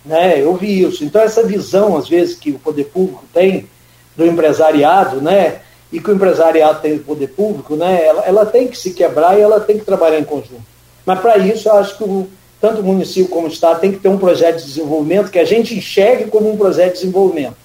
[0.05, 1.05] Né, eu vi isso.
[1.05, 3.69] Então essa visão, às vezes, que o poder público tem
[4.17, 5.61] do empresariado, né,
[5.93, 9.37] e que o empresariado tem do poder público, né, ela, ela tem que se quebrar
[9.37, 10.63] e ela tem que trabalhar em conjunto.
[11.05, 12.29] Mas para isso, eu acho que o,
[12.61, 15.45] tanto o município como o Estado tem que ter um projeto de desenvolvimento que a
[15.45, 17.57] gente enxergue como um projeto de desenvolvimento.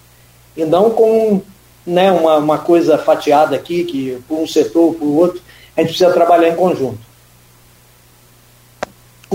[0.56, 1.44] E não como
[1.86, 5.42] né, uma, uma coisa fatiada aqui, que por um setor, por outro,
[5.76, 7.00] a gente precisa trabalhar em conjunto.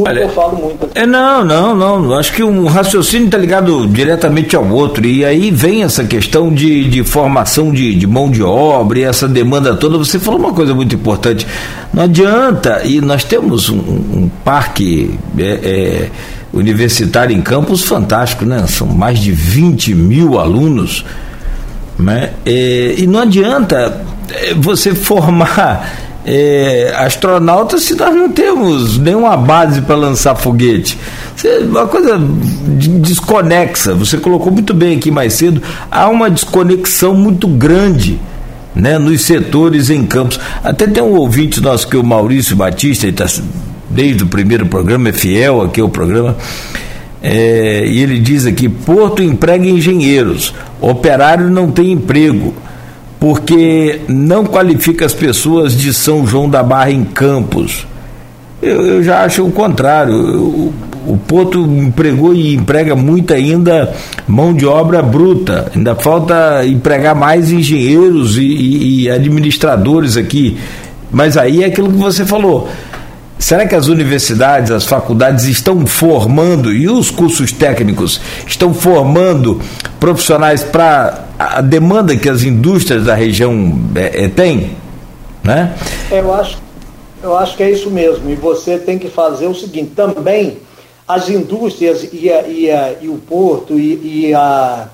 [0.00, 0.88] Desculpa Olha, eu falo muito.
[0.94, 2.14] É, não, não, não.
[2.14, 5.06] Acho que um raciocínio está ligado diretamente ao outro.
[5.06, 9.28] E aí vem essa questão de, de formação de, de mão de obra e essa
[9.28, 9.98] demanda toda.
[9.98, 11.46] Você falou uma coisa muito importante.
[11.92, 16.10] Não adianta, e nós temos um, um parque é, é,
[16.52, 18.64] universitário em campus fantástico, né?
[18.66, 21.04] São mais de 20 mil alunos.
[21.98, 22.30] Né?
[22.46, 24.00] É, e não adianta
[24.32, 30.98] é, você formar é, astronautas se nós não temos nenhuma base para lançar foguete.
[31.68, 32.20] Uma coisa
[33.00, 33.94] desconexa.
[33.94, 35.62] Você colocou muito bem aqui mais cedo.
[35.90, 38.18] Há uma desconexão muito grande.
[38.72, 40.38] Né, nos setores em campos.
[40.62, 43.26] Até tem um ouvinte nosso que é o Maurício Batista, ele está
[43.90, 46.36] desde o primeiro programa, é fiel aqui ao programa.
[47.20, 52.54] É, e ele diz aqui: Porto emprega engenheiros, operário não tem emprego
[53.20, 57.86] porque não qualifica as pessoas de São João da Barra em Campos.
[58.62, 60.14] Eu, eu já acho o contrário.
[60.14, 60.72] O,
[61.06, 63.92] o Porto empregou e emprega muito ainda
[64.26, 65.70] mão de obra bruta.
[65.76, 70.56] Ainda falta empregar mais engenheiros e, e, e administradores aqui.
[71.10, 72.68] Mas aí é aquilo que você falou.
[73.40, 79.58] Será que as universidades, as faculdades estão formando e os cursos técnicos estão formando
[79.98, 84.76] profissionais para a demanda que as indústrias da região é, é, têm?
[85.42, 85.74] Né?
[86.10, 86.58] Eu, acho,
[87.22, 88.28] eu acho que é isso mesmo.
[88.28, 90.58] E você tem que fazer o seguinte: também
[91.08, 94.86] as indústrias e, a, e, a, e o porto e, e, a,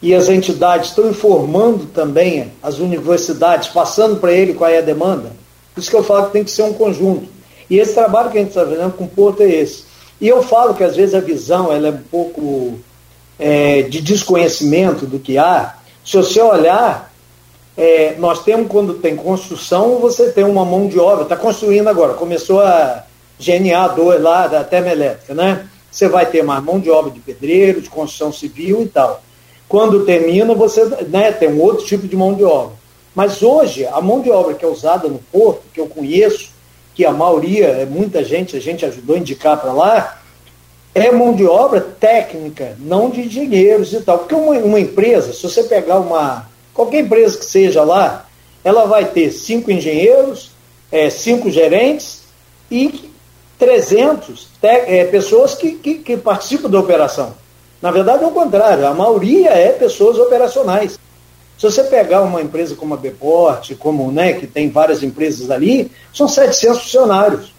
[0.00, 5.32] e as entidades estão informando também as universidades, passando para ele qual é a demanda.
[5.74, 7.37] Por isso que eu falo que tem que ser um conjunto.
[7.68, 9.84] E esse trabalho que a gente está fazendo com o Porto é esse.
[10.20, 12.78] E eu falo que às vezes a visão ela é um pouco
[13.38, 15.76] é, de desconhecimento do que há.
[16.04, 17.12] Se você olhar,
[17.76, 22.14] é, nós temos quando tem construção, você tem uma mão de obra, está construindo agora,
[22.14, 23.04] começou a
[23.38, 25.68] GNA 2 lá da termoelétrica, né?
[25.90, 29.22] Você vai ter mais mão de obra de pedreiro, de construção civil e tal.
[29.68, 32.76] Quando termina, você né, tem um outro tipo de mão de obra.
[33.14, 36.50] Mas hoje, a mão de obra que é usada no porto, que eu conheço,
[36.98, 40.18] que a maioria, é muita gente, a gente ajudou a indicar para lá,
[40.92, 44.18] é mão de obra técnica, não de engenheiros e tal.
[44.18, 46.48] Porque uma, uma, empresa, se você pegar uma.
[46.74, 48.26] qualquer empresa que seja lá,
[48.64, 50.50] ela vai ter cinco engenheiros,
[50.90, 52.24] é, cinco gerentes
[52.68, 53.08] e
[53.60, 57.32] 300 te, é, pessoas que, que, que participam da operação.
[57.80, 60.98] Na verdade, é o contrário, a maioria é pessoas operacionais.
[61.58, 65.90] Se você pegar uma empresa como a Beport, como, né, que tem várias empresas ali,
[66.14, 67.52] são 700 funcionários.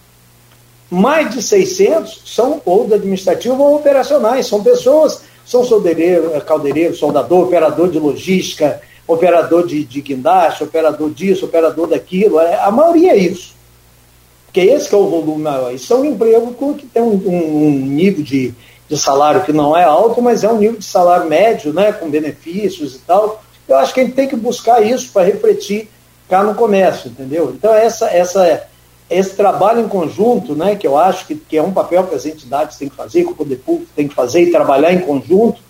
[0.89, 7.47] Mais de 600 são ou do administrativo ou operacionais, são pessoas, são soldeireiro, caldeireiro, soldador,
[7.47, 13.17] operador de logística, operador de, de guindaste, operador disso, operador daquilo, é, a maioria é
[13.17, 13.53] isso.
[14.45, 15.73] Porque esse que é o volume maior.
[15.73, 18.53] Isso é um emprego que tem um, um, um nível de,
[18.87, 22.09] de salário que não é alto, mas é um nível de salário médio, né, com
[22.09, 25.89] benefícios e tal, eu acho que a gente tem que buscar isso para refletir
[26.27, 27.53] cá no comércio, entendeu?
[27.55, 28.63] Então, essa, essa,
[29.09, 32.25] esse trabalho em conjunto, né, que eu acho que, que é um papel que as
[32.25, 35.61] entidades têm que fazer, que o poder público tem que fazer e trabalhar em conjunto,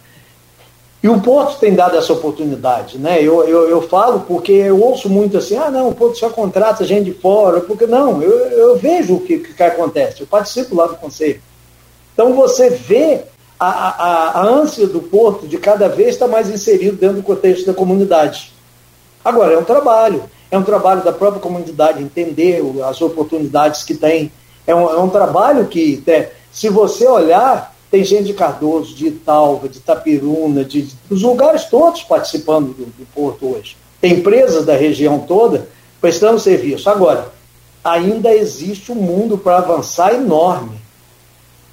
[1.02, 3.24] e o Porto tem dado essa oportunidade, né?
[3.24, 6.84] Eu, eu, eu, falo porque eu ouço muito assim, ah, não, o Porto só contrata
[6.84, 10.88] gente de fora, porque não, eu, eu vejo o que, que acontece, eu participo lá
[10.88, 11.42] do conselho.
[12.14, 13.24] Então você vê
[13.60, 17.66] a, a, a ânsia do porto de cada vez estar mais inserido dentro do contexto
[17.66, 18.54] da comunidade.
[19.24, 24.32] Agora, é um trabalho, é um trabalho da própria comunidade entender as oportunidades que tem.
[24.66, 29.08] É um, é um trabalho que, é, se você olhar, tem gente de Cardoso, de
[29.08, 33.76] Italva, de Itapiruna, de, dos lugares todos participando do, do porto hoje.
[34.00, 35.68] Tem empresas da região toda
[36.00, 36.90] prestando serviço.
[36.90, 37.30] Agora,
[37.84, 40.80] ainda existe um mundo para avançar enorme,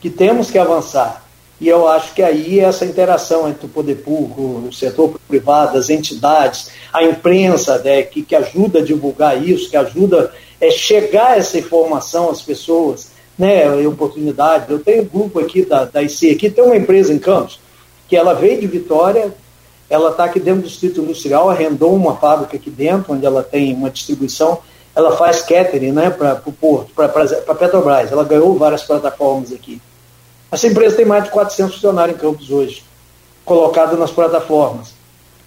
[0.01, 1.25] que temos que avançar.
[1.61, 5.88] E eu acho que aí essa interação entre o poder público, o setor privado, as
[5.88, 11.38] entidades, a imprensa, né, que, que ajuda a divulgar isso, que ajuda a é, chegar
[11.38, 14.70] essa informação às pessoas, né, oportunidade.
[14.70, 17.59] Eu tenho um grupo aqui da, da IC, aqui tem uma empresa em Campos,
[18.07, 19.32] que ela veio de Vitória,
[19.88, 23.72] ela está aqui dentro do Distrito Industrial, arrendou uma fábrica aqui dentro, onde ela tem
[23.72, 24.59] uma distribuição,
[24.94, 27.09] ela faz catering né, para o Porto, para
[27.54, 29.80] Petrobras, ela ganhou várias plataformas aqui.
[30.51, 32.84] Essa empresa tem mais de 400 funcionários em Campos hoje,
[33.44, 34.94] colocado nas plataformas.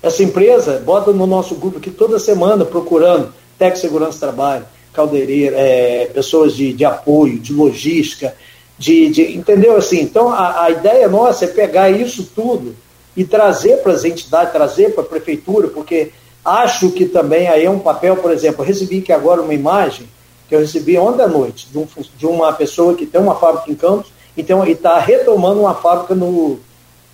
[0.01, 6.05] Essa empresa bota no nosso grupo aqui toda semana procurando de segurança trabalho, caldeireira, é,
[6.13, 8.33] pessoas de, de apoio, de logística,
[8.77, 9.99] de, de, entendeu assim?
[9.99, 12.73] Então a, a ideia nossa é pegar isso tudo
[13.15, 17.69] e trazer para as entidades, trazer para a prefeitura, porque acho que também aí é
[17.69, 20.07] um papel, por exemplo, eu recebi aqui agora uma imagem
[20.47, 21.87] que eu recebi ontem à noite, de, um,
[22.17, 26.59] de uma pessoa que tem uma fábrica em Campos e está retomando uma fábrica no,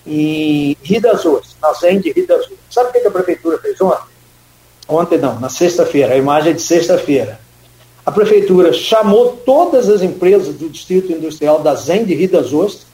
[0.05, 2.59] em Rio das Ostras, na ZEM de Rio das Ostras.
[2.69, 4.15] Sabe o que a prefeitura fez ontem?
[4.87, 7.39] Ontem não, na sexta-feira, a imagem é de sexta-feira.
[8.05, 12.85] A prefeitura chamou todas as empresas do Distrito Industrial da ZEM de Rio das Ostras,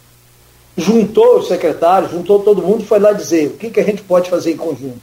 [0.77, 4.01] juntou os secretários, juntou todo mundo e foi lá dizer o que, que a gente
[4.03, 5.01] pode fazer em conjunto.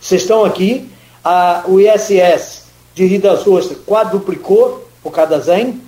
[0.00, 0.88] Vocês estão aqui,
[1.24, 2.64] a, o ISS
[2.94, 5.80] de Rio das Ostras quadruplicou por cada ZEM.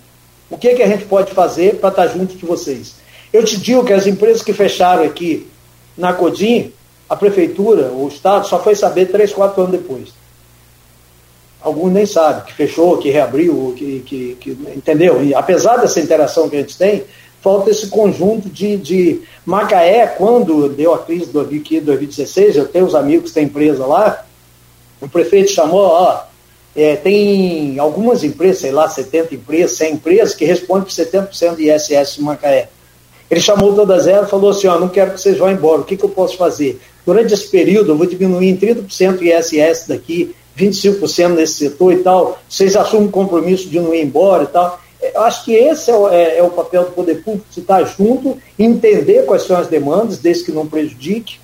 [0.50, 2.94] O que, que a gente pode fazer para estar junto de vocês?
[3.32, 5.46] Eu te digo que as empresas que fecharam aqui
[5.96, 6.72] na Codim,
[7.08, 10.08] a prefeitura, o Estado, só foi saber três, quatro anos depois.
[11.60, 15.22] Alguns nem sabem que fechou, que reabriu, que, que, que, entendeu?
[15.24, 17.04] E apesar dessa interação que a gente tem,
[17.40, 22.94] falta esse conjunto de, de Macaé, quando deu a crise do 2016, eu tenho os
[22.94, 24.24] amigos que têm empresa lá,
[25.00, 26.22] o prefeito chamou, ó,
[26.76, 31.70] é, tem algumas empresas, sei lá, 70 empresas, 100 empresas, que respondem por 70% de
[31.70, 32.68] ISS em Macaé.
[33.30, 35.84] Ele chamou todas elas e falou assim: ó, não quero que vocês vão embora, o
[35.84, 36.80] que, que eu posso fazer?
[37.04, 41.98] Durante esse período, eu vou diminuir em 30% o ISS daqui, 25% nesse setor e
[41.98, 44.80] tal, vocês assumem o compromisso de não ir embora e tal.
[45.00, 47.84] Eu acho que esse é o, é, é o papel do poder público, de estar
[47.84, 51.38] junto, entender quais são as demandas, desde que não prejudique,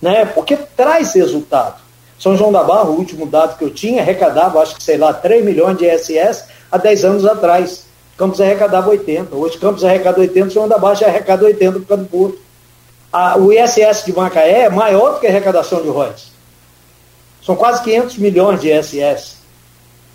[0.00, 0.24] né?
[0.24, 1.83] porque traz resultado.
[2.18, 5.12] São João da Barra, o último dado que eu tinha, arrecadava, acho que sei lá,
[5.12, 7.84] 3 milhões de ISS há 10 anos atrás.
[8.16, 9.34] Campos arrecadava 80.
[9.34, 12.38] Hoje Campos arrecada 80, João da Barra já arrecada 80 por causa do Porto.
[13.12, 16.32] A, o ISS de Macaé é maior do que a arrecadação de Rhodes.
[17.44, 19.36] São quase 500 milhões de ISS.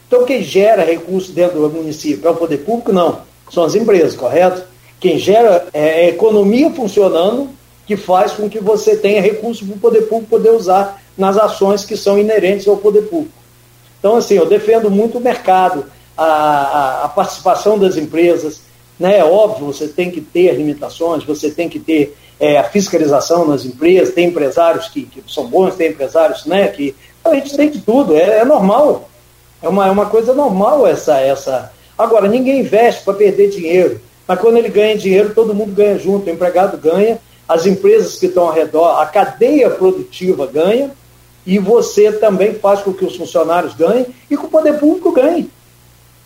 [0.08, 2.92] Então, quem gera recursos dentro do município é o poder público?
[2.92, 3.22] Não.
[3.52, 4.64] São as empresas, correto?
[5.00, 7.50] Quem gera é a economia funcionando
[7.86, 11.86] que faz com que você tenha recursos para o poder público poder usar nas ações
[11.86, 13.38] que são inerentes ao poder público.
[14.00, 15.86] Então, assim, eu defendo muito o mercado,
[16.18, 18.62] a, a, a participação das empresas.
[18.98, 19.20] Né?
[19.20, 23.66] É óbvio, você tem que ter limitações, você tem que ter é, a fiscalização nas
[23.66, 26.96] empresas, tem empresários que, que, são bons, tem empresários né, que.
[27.24, 29.10] A gente tem de tudo, é, é normal.
[29.62, 31.20] É uma, é uma coisa normal essa.
[31.20, 31.72] essa.
[31.98, 34.00] Agora, ninguém investe para perder dinheiro.
[34.26, 36.28] Mas quando ele ganha dinheiro, todo mundo ganha junto.
[36.28, 40.92] O empregado ganha, as empresas que estão ao redor, a cadeia produtiva ganha,
[41.50, 45.50] e você também faz com que os funcionários ganhem e que o poder público ganhe.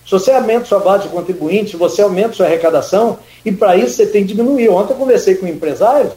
[0.05, 3.95] Se você aumenta sua base de contribuinte, se você aumenta sua arrecadação, e para isso
[3.95, 4.67] você tem que diminuir.
[4.67, 6.11] Ontem eu conversei com um empresário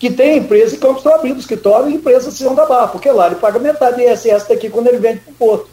[0.00, 3.28] que tem empresa e Campos estão abrindo escritório e empresa São da Barra, porque lá
[3.28, 5.68] ele paga metade de ISS daqui quando ele vende para o Porto.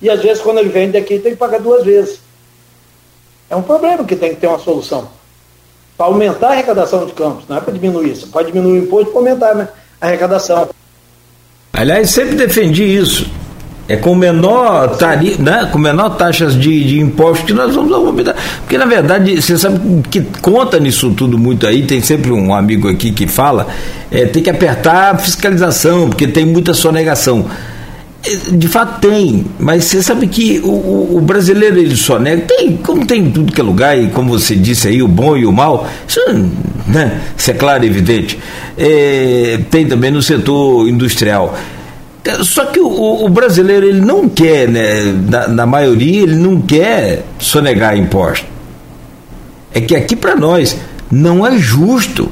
[0.00, 2.20] E às vezes quando ele vende daqui tem que pagar duas vezes.
[3.50, 5.08] É um problema que tem que ter uma solução.
[5.98, 8.14] Para aumentar a arrecadação de Campos, não é para diminuir.
[8.14, 9.68] Você pode diminuir o imposto para aumentar né,
[10.00, 10.68] a arrecadação.
[11.76, 13.30] Aliás, sempre defendi isso.
[13.88, 15.68] É com menor tarifa, né?
[15.70, 18.34] com menor taxas de, de impostos que nós vamos aumentar.
[18.62, 19.78] Porque, na verdade, você sabe
[20.10, 23.68] que conta nisso tudo muito aí, tem sempre um amigo aqui que fala,
[24.10, 27.46] é, tem que apertar a fiscalização, porque tem muita sonegação.
[28.52, 33.06] De fato tem, mas você sabe que o, o brasileiro ele só nega, tem, como
[33.06, 35.52] tem em tudo que é lugar, e como você disse aí, o bom e o
[35.52, 36.20] mal, isso,
[36.86, 38.38] né, isso é claro e evidente.
[38.76, 41.56] É, tem também no setor industrial.
[42.42, 47.24] Só que o, o brasileiro ele não quer, né, na, na, maioria, ele não quer
[47.38, 48.46] sonegar imposto.
[49.72, 50.76] É que aqui para nós
[51.10, 52.28] não é justo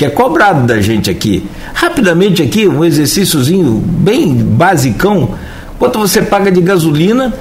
[0.00, 1.44] que é cobrado da gente aqui.
[1.74, 5.34] Rapidamente aqui, um exercíciozinho bem basicão,
[5.78, 7.34] quanto você paga de gasolina,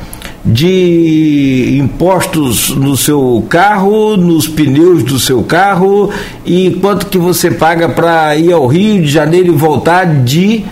[0.44, 6.12] de impostos no seu carro, nos pneus do seu carro
[6.46, 10.66] e quanto que você paga para ir ao Rio de Janeiro e voltar de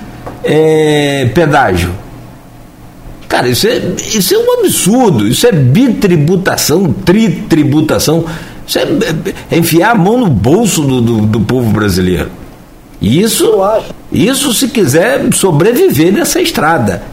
[0.43, 1.91] é, pedágio.
[3.29, 8.25] Cara, isso é, isso é um absurdo, isso é bitributação, tritributação.
[8.67, 8.83] Isso é,
[9.49, 12.29] é enfiar a mão no bolso do, do, do povo brasileiro.
[13.01, 13.53] Isso,
[14.11, 17.03] isso se quiser sobreviver nessa estrada.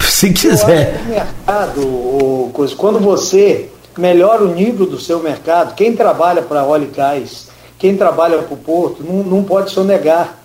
[0.00, 1.02] Se quiser.
[1.08, 7.48] mercado, quando você melhora o nível do seu mercado, quem trabalha para óleo e gás,
[7.78, 10.38] quem trabalha para o porto, não, não pode sonegar.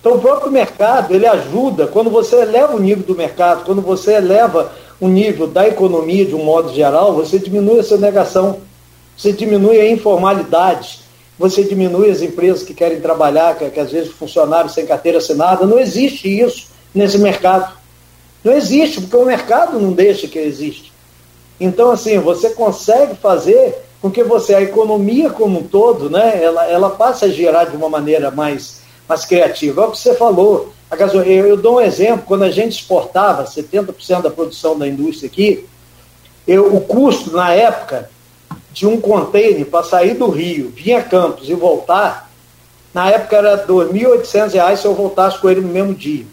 [0.00, 4.14] Então o próprio mercado, ele ajuda, quando você eleva o nível do mercado, quando você
[4.14, 4.70] eleva
[5.00, 8.58] o nível da economia de um modo geral, você diminui a sonegação,
[9.16, 11.00] você diminui a informalidade,
[11.38, 15.66] você diminui as empresas que querem trabalhar, que, que às vezes funcionários sem carteira assinada,
[15.66, 17.76] não existe isso nesse mercado.
[18.42, 20.92] Não existe, porque o mercado não deixa que existe.
[21.58, 26.66] Então, assim, você consegue fazer com que você, a economia como um todo, né, ela,
[26.66, 29.82] ela passe a gerar de uma maneira mais mais criativa.
[29.82, 30.72] É o que você falou.
[30.90, 34.86] A gasolina, eu, eu dou um exemplo, quando a gente exportava 70% da produção da
[34.86, 35.66] indústria aqui,
[36.46, 38.10] eu, o custo na época
[38.74, 42.28] de um container para sair do Rio, vir a Campos e voltar,
[42.92, 46.26] na época era R$ 2.800 se eu voltasse com ele no mesmo dia.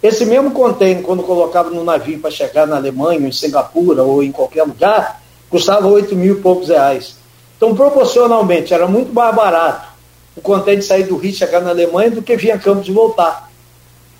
[0.00, 4.30] Esse mesmo container, quando colocava no navio para chegar na Alemanha, em Singapura ou em
[4.30, 7.16] qualquer lugar, custava 8 mil e poucos reais.
[7.56, 9.88] Então, proporcionalmente, era muito mais barato
[10.36, 12.92] o container sair do Rio e chegar na Alemanha do que vir a Campos e
[12.92, 13.50] voltar.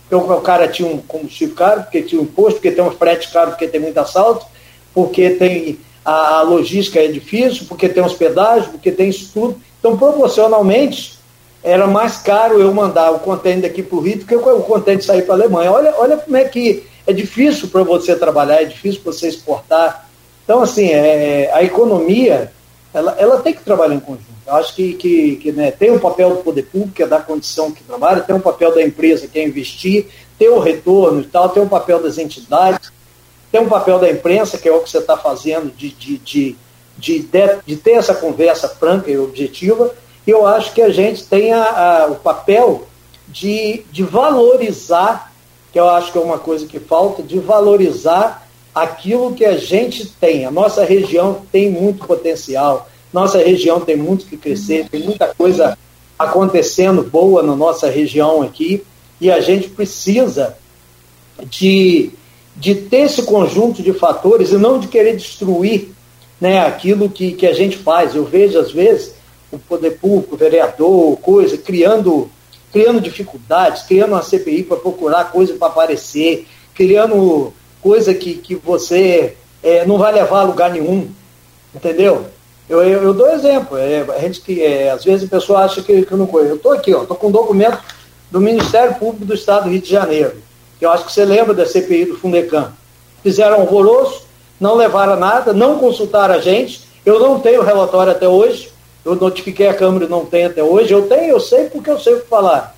[0.08, 3.30] Então, o cara tinha um combustível caro, porque tinha um imposto, porque tem uns fretes
[3.30, 4.46] caros, porque tem muito assalto,
[4.92, 9.60] porque tem a, a logística é difícil, porque tem hospedagem, porque tem isso tudo.
[9.80, 11.18] Então, proporcionalmente,
[11.64, 15.02] era mais caro eu mandar o container daqui para o Rio do que o container
[15.02, 15.72] sair para a Alemanha.
[15.72, 20.08] Olha, olha como é que é difícil para você trabalhar, é difícil para você exportar.
[20.44, 22.52] Então, assim, é, a economia,
[22.94, 24.36] ela, ela tem que trabalhar em conjunto.
[24.46, 27.06] Eu acho que, que, que né, tem o um papel do poder público, que é
[27.06, 30.06] dar condição que trabalha, tem o um papel da empresa, que é investir,
[30.38, 32.92] tem o retorno e tal, tem o um papel das entidades,
[33.50, 36.56] tem um papel da imprensa, que é o que você está fazendo, de, de, de,
[36.98, 37.28] de,
[37.66, 39.94] de, ter essa conversa franca e objetiva,
[40.26, 42.86] e eu acho que a gente tem a, a, o papel
[43.28, 45.32] de, de valorizar,
[45.72, 50.06] que eu acho que é uma coisa que falta, de valorizar aquilo que a gente
[50.06, 50.44] tem.
[50.44, 55.78] A nossa região tem muito potencial, nossa região tem muito que crescer, tem muita coisa
[56.18, 58.84] acontecendo boa na nossa região aqui,
[59.20, 60.56] e a gente precisa
[61.44, 62.10] de
[62.56, 65.90] de ter esse conjunto de fatores e não de querer destruir
[66.40, 68.14] né, aquilo que, que a gente faz.
[68.14, 69.14] Eu vejo, às vezes,
[69.52, 72.30] o poder público, o vereador, coisa, criando,
[72.72, 77.52] criando dificuldades, criando uma CPI para procurar coisa para aparecer, criando
[77.82, 81.08] coisa que, que você é, não vai levar a lugar nenhum.
[81.74, 82.26] Entendeu?
[82.68, 83.76] Eu, eu, eu dou exemplo.
[83.76, 86.52] É, a gente que é, às vezes a pessoa acha que, que eu não conheço.
[86.52, 87.78] Eu estou aqui, estou com um documento
[88.30, 90.46] do Ministério Público do Estado do Rio de Janeiro
[90.80, 92.72] eu acho que você lembra da CPI do Fundecam.
[93.22, 94.26] Fizeram alvoroço,
[94.60, 96.86] não levaram nada, não consultaram a gente.
[97.04, 98.70] Eu não tenho relatório até hoje.
[99.04, 100.92] Eu notifiquei a Câmara e não tenho até hoje.
[100.92, 102.76] Eu tenho, eu sei porque eu sei o que falar.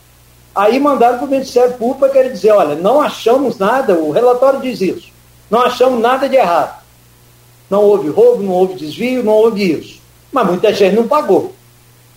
[0.55, 4.61] Aí mandaram para o Ministério Público para querer dizer, olha, não achamos nada, o relatório
[4.61, 5.09] diz isso.
[5.51, 6.83] Não achamos nada de errado.
[7.71, 10.01] Não houve roubo, não houve desvio, não houve isso.
[10.33, 11.55] Mas muita gente não pagou.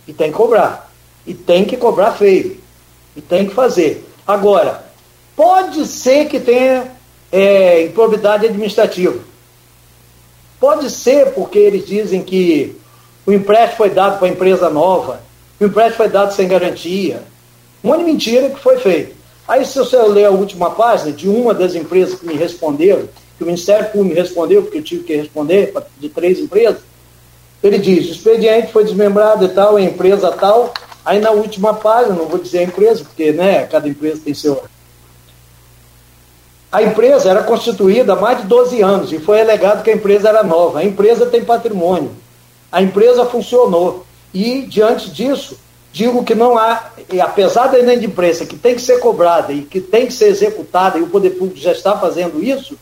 [0.08, 0.92] E tem que cobrar.
[1.26, 2.60] E tem que cobrar feio.
[3.16, 4.10] E tem que fazer.
[4.26, 4.84] Agora,
[5.42, 6.92] Pode ser que tenha
[7.32, 9.18] é, improbidade administrativa.
[10.60, 12.78] Pode ser porque eles dizem que
[13.26, 15.20] o empréstimo foi dado para a empresa nova,
[15.60, 17.24] o empréstimo foi dado sem garantia.
[17.84, 19.16] Um monte de mentira que foi feito.
[19.48, 23.44] Aí, se você ler a última página de uma das empresas que me responderam, que
[23.44, 26.82] o Ministério Público me respondeu, porque eu tive que responder de três empresas,
[27.64, 30.72] ele diz: o expediente foi desmembrado e tal, a empresa tal.
[31.04, 34.62] Aí, na última página, não vou dizer a empresa, porque né, cada empresa tem seu
[36.72, 40.30] a empresa era constituída há mais de 12 anos e foi alegado que a empresa
[40.30, 40.80] era nova.
[40.80, 42.12] A empresa tem patrimônio.
[42.72, 44.06] A empresa funcionou.
[44.34, 45.58] E, diante disso,
[45.92, 46.92] digo que não há,
[47.22, 51.02] apesar da inadimplência que tem que ser cobrada e que tem que ser executada, e
[51.02, 52.78] o poder público já está fazendo isso,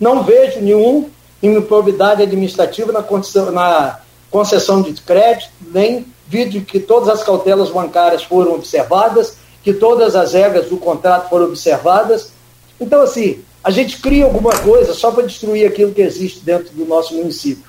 [0.00, 1.10] não vejo nenhum
[1.42, 8.24] improbidade administrativa na, condição, na concessão de crédito, nem vídeo que todas as cautelas bancárias
[8.24, 12.32] foram observadas, que todas as regras do contrato foram observadas
[12.80, 16.84] então, assim, a gente cria alguma coisa só para destruir aquilo que existe dentro do
[16.84, 17.64] nosso município.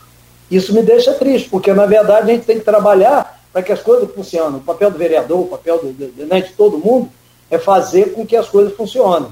[0.49, 3.81] Isso me deixa triste, porque na verdade a gente tem que trabalhar para que as
[3.81, 4.57] coisas funcionem.
[4.57, 7.09] O papel do vereador, o papel do, né, de todo mundo
[7.49, 9.29] é fazer com que as coisas funcionem.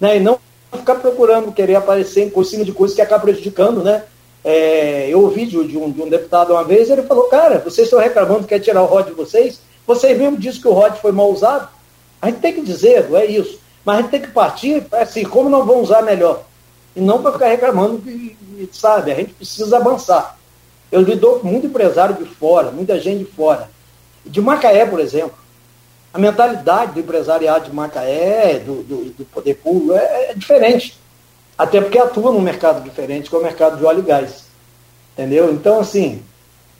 [0.00, 0.16] Né?
[0.16, 0.38] E não
[0.72, 4.04] ficar procurando querer aparecer em cima de coisas que acabam prejudicando, né?
[4.44, 7.98] É, eu ouvi de, um, de um deputado uma vez, ele falou, cara, vocês estão
[7.98, 11.12] reclamando que quer tirar o ROD de vocês, vocês mesmo disseram que o ROD foi
[11.12, 11.68] mal usado.
[12.20, 13.58] A gente tem que dizer, não é isso.
[13.88, 16.42] Mas a gente tem que partir assim, como não vão usar melhor.
[16.94, 18.36] E não para ficar reclamando que,
[18.70, 20.36] sabe, a gente precisa avançar.
[20.92, 23.70] Eu lidou com muito empresário de fora, muita gente de fora.
[24.26, 25.32] De Macaé, por exemplo.
[26.12, 31.00] A mentalidade do empresariado de Macaé, do, do, do poder público, é, é, diferente.
[31.56, 34.48] Até porque atua num mercado diferente, que é o mercado de óleo e gás.
[35.14, 35.50] Entendeu?
[35.50, 36.22] Então, assim,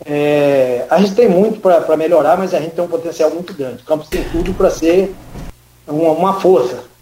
[0.05, 3.83] é, a gente tem muito para melhorar, mas a gente tem um potencial muito grande.
[3.83, 5.15] O Campos tem tudo para ser
[5.87, 6.98] uma, uma força.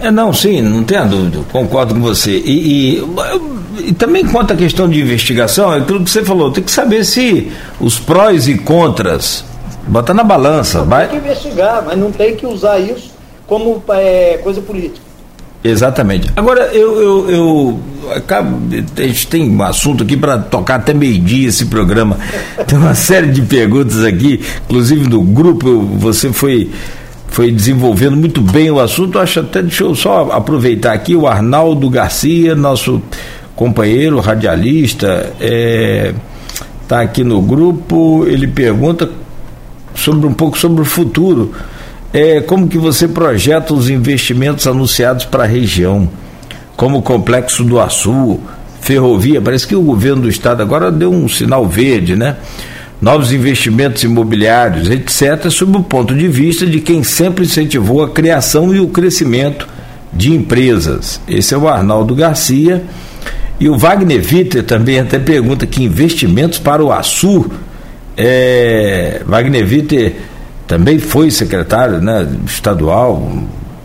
[0.00, 2.38] É, não, sim, não tenha dúvida, concordo com você.
[2.38, 6.64] E, e, e, também quanto à questão de investigação, é aquilo que você falou, tem
[6.64, 9.44] que saber se os prós e contras,
[9.86, 10.82] bota na balança.
[10.82, 11.08] vai...
[11.08, 13.10] Tem que investigar, mas não tem que usar isso
[13.46, 15.10] como é, coisa política.
[15.62, 16.30] Exatamente.
[16.34, 17.80] Agora, eu, eu, eu
[18.16, 18.58] acabo,
[18.96, 22.18] a gente tem um assunto aqui para tocar até meio-dia esse programa.
[22.66, 26.70] Tem uma série de perguntas aqui, inclusive do grupo, você foi
[27.30, 29.18] foi desenvolvendo muito bem o assunto.
[29.18, 33.00] Acho até, deixa eu só aproveitar aqui o Arnaldo Garcia, nosso
[33.54, 36.14] companheiro radialista, está é,
[36.88, 38.26] tá aqui no grupo.
[38.26, 39.08] Ele pergunta
[39.94, 41.52] sobre um pouco sobre o futuro.
[42.12, 46.08] É, como que você projeta os investimentos anunciados para a região,
[46.76, 48.40] como o complexo do Açu,
[48.80, 49.40] ferrovia?
[49.40, 52.36] Parece que o governo do estado agora deu um sinal verde, né?
[53.00, 58.74] Novos investimentos imobiliários, etc., sob o ponto de vista de quem sempre incentivou a criação
[58.74, 59.66] e o crescimento
[60.12, 61.20] de empresas.
[61.26, 62.84] Esse é o Arnaldo Garcia.
[63.58, 67.50] E o Wagner Witter também até pergunta que investimentos para o Açu.
[68.16, 70.14] É, Wagner Witter
[70.66, 73.30] também foi secretário né, estadual,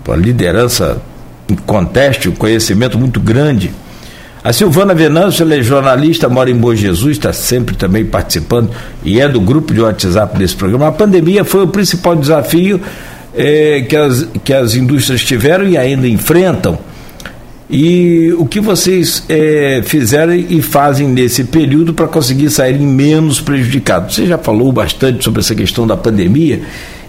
[0.07, 1.01] a liderança
[1.65, 3.71] conteste, um conhecimento muito grande
[4.45, 8.69] a Silvana Venâncio, ela é jornalista, mora em Bom Jesus, está sempre também participando
[9.03, 10.87] e é do grupo de WhatsApp desse programa.
[10.87, 12.79] A pandemia foi o principal desafio
[13.33, 16.77] eh, que, as, que as indústrias tiveram e ainda enfrentam.
[17.67, 24.13] E o que vocês eh, fizeram e fazem nesse período para conseguir sair menos prejudicados?
[24.13, 26.61] Você já falou bastante sobre essa questão da pandemia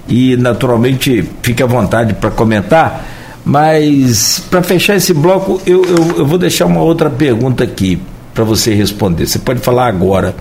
[0.09, 3.16] e, naturalmente, fique à vontade para comentar.
[3.49, 7.97] Mas, para fechar esse bloco, eu, eu, eu, vou deixar uma outra pergunta aqui
[8.35, 9.25] para você responder.
[9.25, 10.35] Você pode falar agora.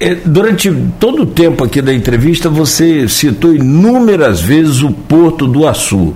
[0.00, 5.68] É, durante todo o tempo aqui da entrevista, você citou inúmeras vezes o Porto do
[5.68, 6.14] Açu.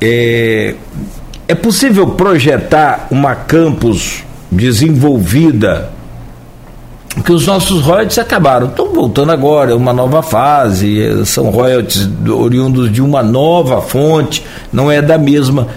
[0.00, 0.74] É,
[1.46, 5.92] é possível projetar uma campus desenvolvida
[7.22, 8.68] que os nossos royalties acabaram.
[8.68, 14.90] Estão voltando agora, é uma nova fase, são royalties oriundos de uma nova fonte, não
[14.90, 15.68] é da mesma.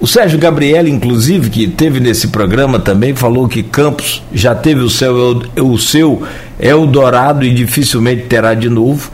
[0.00, 4.88] O Sérgio Gabriel, inclusive, que teve nesse programa também, falou que Campos já teve o
[4.88, 6.22] seu, o seu
[6.58, 9.10] Eldorado e dificilmente terá de novo.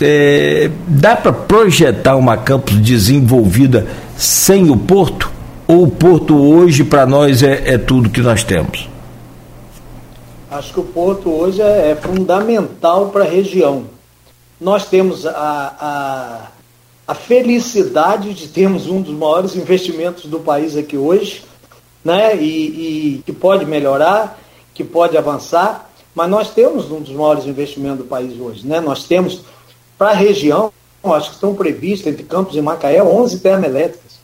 [0.00, 5.32] É, dá para projetar uma Campos desenvolvida sem o Porto?
[5.66, 8.87] Ou o Porto hoje para nós é, é tudo que nós temos?
[10.50, 13.84] Acho que o porto hoje é, é fundamental para a região.
[14.58, 16.46] Nós temos a, a,
[17.06, 21.44] a, felicidade de termos um dos maiores investimentos do país aqui hoje,
[22.02, 22.34] né?
[22.34, 24.38] E, e que pode melhorar,
[24.72, 28.80] que pode avançar, mas nós temos um dos maiores investimentos do país hoje, né?
[28.80, 29.42] Nós temos
[29.98, 30.72] para a região,
[31.04, 34.17] acho que estão previstas entre Campos e Macaé 11 termoelétricas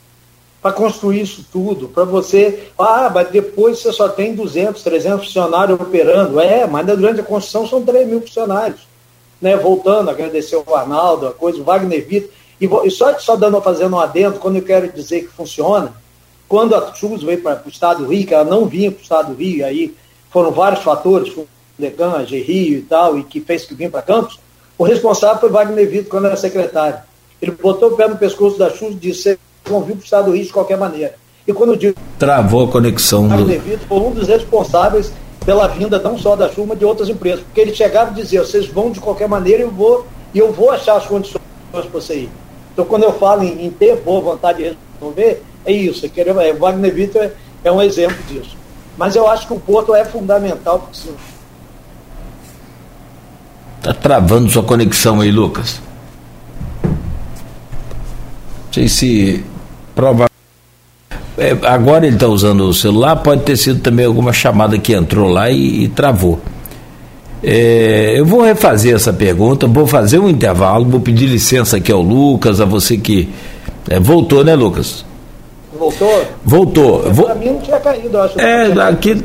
[0.65, 5.79] para construir isso tudo, para você, ah, mas depois você só tem 200, 300 funcionários
[5.79, 6.39] operando.
[6.39, 8.79] É, mas durante a construção são 3 mil funcionários.
[9.39, 9.55] Né?
[9.55, 12.31] Voltando, agradecer o Arnaldo, a coisa, o Wagner Vitor.
[12.59, 15.93] E, e só, só dando, fazendo um adendo, quando eu quero dizer que funciona,
[16.47, 19.03] quando a SUS veio para o Estado do Rio, que ela não vinha para o
[19.03, 19.95] Estado do Rio, aí
[20.31, 21.31] foram vários fatores,
[21.77, 24.39] Decan, Rio e tal, e que fez que vinha para Campos,
[24.79, 26.97] o responsável foi Wagner Vitor, quando era secretário.
[27.39, 29.37] Ele botou o pé no pescoço da SUS e disse,
[29.71, 31.15] vão vir para o Estado do Rio de qualquer maneira.
[31.47, 31.95] E quando eu digo.
[32.17, 33.27] Travou a conexão.
[33.27, 33.45] Do...
[33.45, 35.11] Devido, foi um dos responsáveis
[35.45, 37.41] pela vinda não só da chuva, de outras empresas.
[37.41, 40.71] Porque ele chegava e dizia: vocês vão de qualquer maneira e eu vou, eu vou
[40.71, 42.29] achar as condições para você ir.
[42.73, 46.05] Então, quando eu falo em, em ter boa vontade de resolver, é isso.
[46.05, 47.31] É, querer, é, Wagner Vitor é,
[47.63, 48.57] é um exemplo disso.
[48.97, 50.79] Mas eu acho que o Porto é fundamental.
[50.79, 51.09] Porque,
[53.77, 55.79] Está travando sua conexão aí, Lucas.
[56.83, 56.93] Não
[58.73, 59.45] sei se
[59.95, 60.29] Prova.
[61.37, 65.29] É, agora ele está usando o celular, pode ter sido também alguma chamada que entrou
[65.29, 66.39] lá e, e travou.
[67.41, 72.01] É, eu vou refazer essa pergunta, vou fazer um intervalo, vou pedir licença aqui ao
[72.01, 73.29] Lucas, a você que.
[73.89, 75.05] É, voltou, né, Lucas?
[75.77, 76.25] Voltou?
[76.43, 76.99] Voltou.
[76.99, 78.39] Para mim não tinha caído, acho.
[78.39, 79.23] É, aqui,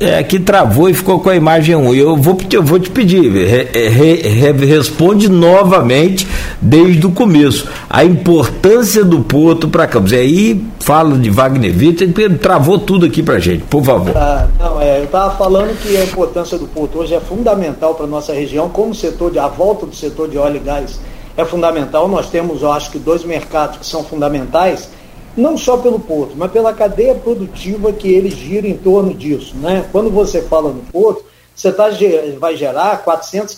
[0.00, 1.94] é, aqui travou e ficou com a imagem 1.
[1.94, 6.26] Eu vou, eu vou te pedir, re, re, re, responde novamente
[6.60, 7.68] desde o começo.
[7.88, 10.12] A importância do Porto para Campos.
[10.12, 12.08] E aí fala de Wagner Vitor,
[12.40, 14.16] travou tudo aqui para gente, por favor.
[14.16, 18.06] Ah, não, é, eu estava falando que a importância do Porto hoje é fundamental para
[18.06, 20.98] nossa região, como setor de, a volta do setor de óleo e gás
[21.36, 22.08] é fundamental.
[22.08, 24.88] Nós temos, eu acho que, dois mercados que são fundamentais
[25.36, 29.56] não só pelo porto, mas pela cadeia produtiva que ele gira em torno disso.
[29.56, 29.86] Né?
[29.92, 31.24] Quando você fala no porto,
[31.54, 31.88] você tá,
[32.38, 33.56] vai gerar 400,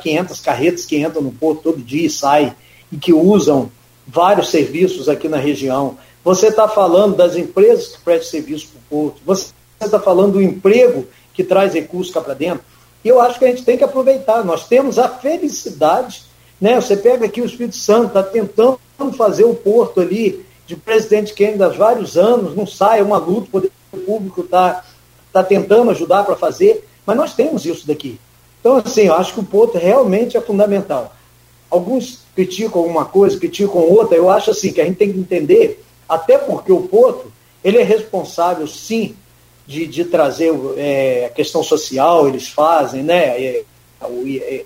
[0.00, 2.52] 500 carretas que entram no porto todo dia e saem,
[2.92, 3.70] e que usam
[4.06, 5.96] vários serviços aqui na região.
[6.24, 9.20] Você está falando das empresas que prestam serviço para o porto.
[9.24, 12.62] Você está falando do emprego que traz recursos cá para dentro.
[13.04, 14.44] E eu acho que a gente tem que aproveitar.
[14.44, 16.24] Nós temos a felicidade.
[16.60, 16.74] Né?
[16.80, 18.78] Você pega aqui o Espírito Santo, está tentando
[19.16, 23.46] fazer o porto ali de presidente ainda há vários anos não sai, é uma luta,
[23.48, 23.72] o poder
[24.04, 24.84] público está
[25.32, 28.20] tá tentando ajudar para fazer, mas nós temos isso daqui.
[28.60, 31.14] Então, assim, eu acho que o Porto realmente é fundamental.
[31.70, 34.14] Alguns criticam alguma coisa, criticam outra.
[34.14, 37.32] Eu acho assim que a gente tem que entender, até porque o Porto
[37.64, 39.16] ele é responsável, sim,
[39.66, 43.42] de, de trazer é, a questão social, eles fazem, né?
[43.42, 43.64] É,
[44.02, 44.22] o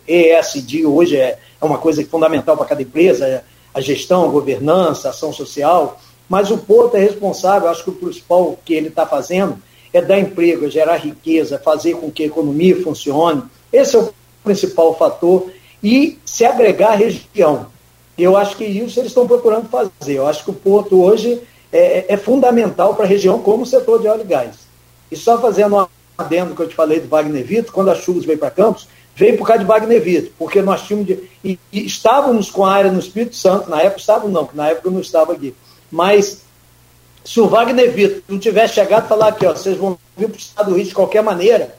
[0.06, 3.44] ESG hoje é, é uma coisa fundamental para cada empresa, é
[3.74, 7.94] a gestão, a governança, a ação social, mas o Porto é responsável, acho que o
[7.94, 9.58] principal que ele está fazendo
[9.92, 13.42] é dar emprego, é gerar riqueza, fazer com que a economia funcione.
[13.72, 14.12] Esse é o
[14.42, 15.50] principal fator
[15.82, 17.66] e se agregar à região.
[18.16, 20.16] Eu acho que isso eles estão procurando fazer.
[20.16, 21.40] Eu acho que o Porto hoje
[21.72, 24.56] é, é fundamental para a região como setor de óleo e gás.
[25.10, 25.86] E só fazendo um
[26.16, 29.36] adendo que eu te falei do Wagner Vitor, quando a Chuvas veio para Campos, veio
[29.36, 32.90] por causa de Wagner Vitor, porque nós tínhamos de, e, e, estávamos com a área
[32.90, 35.54] no Espírito Santo, na época estávamos não, na época eu não estava aqui,
[35.90, 36.42] mas
[37.24, 40.36] se o Wagner Vitor não tivesse chegado e falar aqui, ó, vocês vão vir para
[40.36, 41.74] o estado do Rio de qualquer maneira,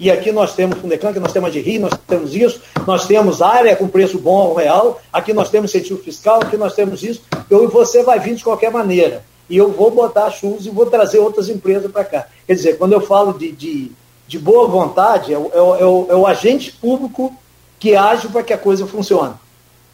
[0.00, 3.06] e aqui nós temos Fundecan, aqui nós temos a de Rio, nós temos isso, nós
[3.06, 7.02] temos área com preço bom ao real, aqui nós temos incentivo fiscal, aqui nós temos
[7.02, 9.24] isso, eu você vai vir de qualquer maneira.
[9.50, 12.26] E eu vou botar chuvas e vou trazer outras empresas para cá.
[12.46, 13.90] Quer dizer, quando eu falo de, de
[14.28, 17.34] de boa vontade, é o, é o, é o agente público
[17.80, 19.34] que age para que a coisa funcione.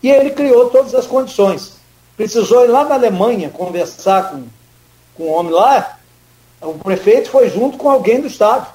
[0.03, 1.77] E ele criou todas as condições.
[2.17, 4.43] Precisou ir lá na Alemanha conversar com,
[5.15, 5.99] com o homem lá,
[6.61, 8.67] o prefeito foi junto com alguém do Estado,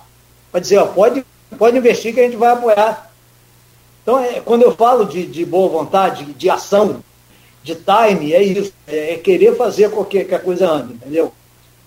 [0.49, 1.25] para dizer, ó, pode,
[1.57, 3.11] pode investir que a gente vai apoiar.
[4.01, 7.03] Então, é, quando eu falo de, de boa vontade, de, ação,
[7.61, 11.33] de time, é isso, é, é querer fazer que, que a coisa ande, entendeu?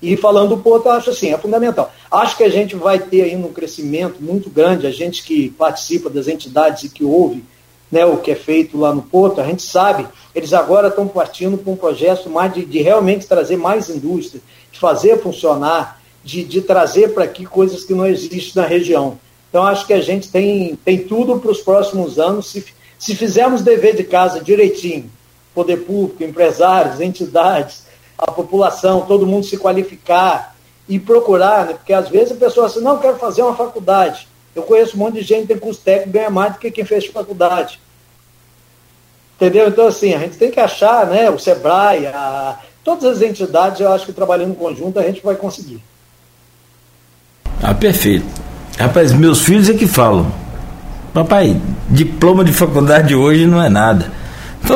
[0.02, 1.92] E falando do Porto, eu acho assim, é fundamental.
[2.10, 6.10] Acho que a gente vai ter ainda um crescimento muito grande, a gente que participa
[6.10, 7.44] das entidades e que ouve
[7.92, 11.58] né, o que é feito lá no Porto, a gente sabe, eles agora estão partindo
[11.58, 14.40] para um projeto mais de, de, realmente trazer mais indústria,
[14.72, 19.18] de fazer funcionar, de, de trazer para aqui coisas que não existem na região.
[19.50, 22.64] Então, acho que a gente tem, tem tudo para os próximos anos, se,
[22.98, 25.10] se fizermos dever de casa direitinho,
[25.54, 27.84] poder público, empresários, entidades,
[28.26, 30.54] a população, todo mundo se qualificar
[30.88, 31.72] e procurar, né?
[31.74, 34.28] porque às vezes a pessoa assim, não, quero fazer uma faculdade.
[34.54, 36.84] Eu conheço um monte de gente que tem curso técnico ganha mais do que quem
[36.84, 37.80] fez faculdade.
[39.36, 39.68] Entendeu?
[39.68, 43.92] Então, assim, a gente tem que achar, né, o SEBRAE, a, todas as entidades, eu
[43.92, 45.82] acho que trabalhando em conjunto a gente vai conseguir.
[47.62, 48.26] Ah, perfeito.
[48.78, 50.32] Rapaz, meus filhos é que falam.
[51.14, 54.10] Papai, diploma de faculdade hoje não é nada.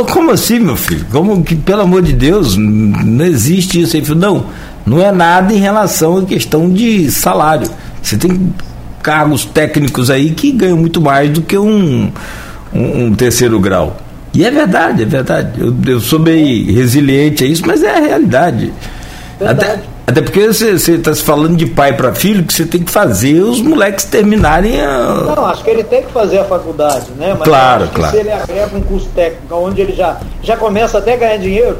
[0.05, 1.07] Como assim, meu filho?
[1.11, 3.97] Como que, pelo amor de Deus, não existe isso?
[3.97, 4.47] Ele falou, não,
[4.85, 7.69] não é nada em relação à questão de salário.
[8.03, 8.53] Você tem
[9.03, 12.11] cargos técnicos aí que ganham muito mais do que um,
[12.75, 13.97] um, um terceiro grau.
[14.35, 15.61] E é verdade, é verdade.
[15.61, 18.73] Eu, eu sou bem resiliente a isso, mas é a realidade.
[19.39, 19.71] Verdade.
[19.71, 22.93] Até, até porque você está se falando de pai para filho, que você tem que
[22.93, 25.35] fazer os moleques terminarem a.
[25.37, 27.35] Não, acho que ele tem que fazer a faculdade, né?
[27.37, 28.13] Mas claro, claro.
[28.13, 31.79] se ele agrega um curso técnico, onde ele já, já começa até a ganhar dinheiro.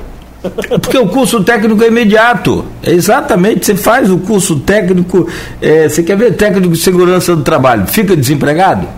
[0.83, 2.65] Porque o curso técnico é imediato.
[2.83, 5.29] É exatamente, você faz o curso técnico,
[5.63, 8.89] é, você quer ver técnico de segurança do trabalho, fica desempregado?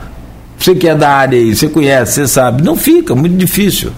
[0.59, 2.63] Você que é da área aí, você conhece, você sabe.
[2.63, 3.93] Não fica, muito difícil.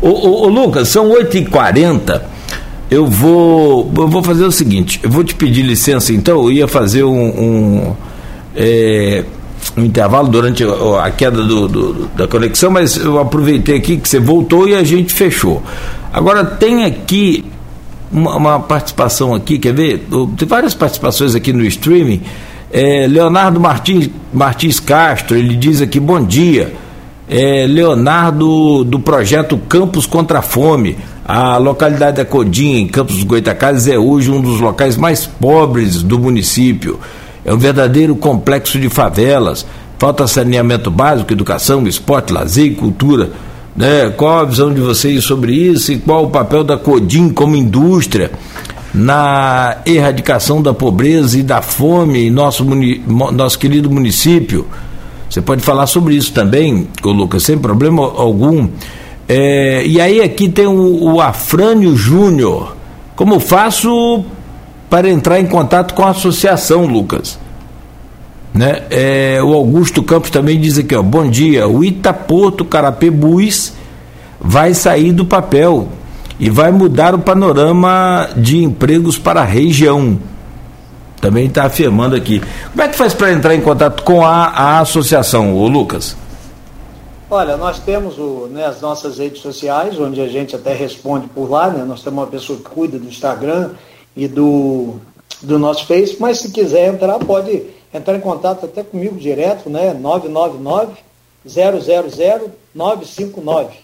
[0.00, 2.20] Ô, ô, ô Lucas, são 8h40
[2.90, 6.68] eu vou, eu vou fazer o seguinte, eu vou te pedir licença então, eu ia
[6.68, 7.96] fazer um, um,
[8.56, 9.24] é,
[9.76, 14.18] um intervalo durante a queda do, do, da conexão, mas eu aproveitei aqui que você
[14.18, 15.62] voltou e a gente fechou.
[16.12, 17.44] Agora tem aqui
[18.10, 20.06] uma, uma participação aqui, quer ver?
[20.36, 22.22] Tem várias participações aqui no streaming.
[22.72, 26.72] É, Leonardo Martins, Martins Castro, ele diz aqui, bom dia.
[27.28, 30.96] É, Leonardo do projeto Campos contra a Fome.
[31.32, 36.02] A localidade da Codinha, em Campos dos Goitacazes, é hoje um dos locais mais pobres
[36.02, 36.98] do município.
[37.44, 39.64] É um verdadeiro complexo de favelas.
[39.96, 43.30] Falta saneamento básico, educação, esporte, lazer e cultura.
[43.76, 44.10] Né?
[44.16, 48.32] Qual a visão de vocês sobre isso e qual o papel da Codim como indústria
[48.92, 54.66] na erradicação da pobreza e da fome em nosso, nosso querido município?
[55.30, 58.68] Você pode falar sobre isso também, Lucas, sem problema algum.
[59.32, 62.76] É, e aí aqui tem o, o Afrânio Júnior.
[63.14, 64.24] Como faço
[64.88, 67.38] para entrar em contato com a associação, Lucas?
[68.52, 68.82] Né?
[68.90, 73.72] É, o Augusto Campos também diz aqui, ó, bom dia, o Itaporto Carapebus
[74.40, 75.86] vai sair do papel
[76.40, 80.18] e vai mudar o panorama de empregos para a região.
[81.20, 82.42] Também está afirmando aqui.
[82.72, 86.16] Como é que faz para entrar em contato com a, a associação, ô Lucas?
[87.32, 91.48] Olha, nós temos o, né, as nossas redes sociais, onde a gente até responde por
[91.48, 91.84] lá, né?
[91.84, 93.70] Nós temos uma pessoa que cuida do Instagram
[94.16, 94.96] e do,
[95.40, 99.94] do nosso Face, mas se quiser entrar, pode entrar em contato até comigo direto, né?
[99.94, 100.94] 999
[101.46, 103.76] 000 959.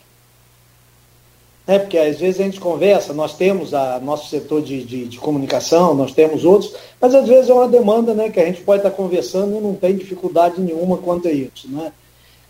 [1.69, 1.79] Né?
[1.79, 5.95] Porque às vezes a gente conversa, nós temos a nosso setor de, de, de, comunicação,
[5.95, 8.91] nós temos outros, mas às vezes é uma demanda né, que a gente pode estar
[8.91, 11.71] conversando e não tem dificuldade nenhuma quanto a isso.
[11.71, 11.93] Né?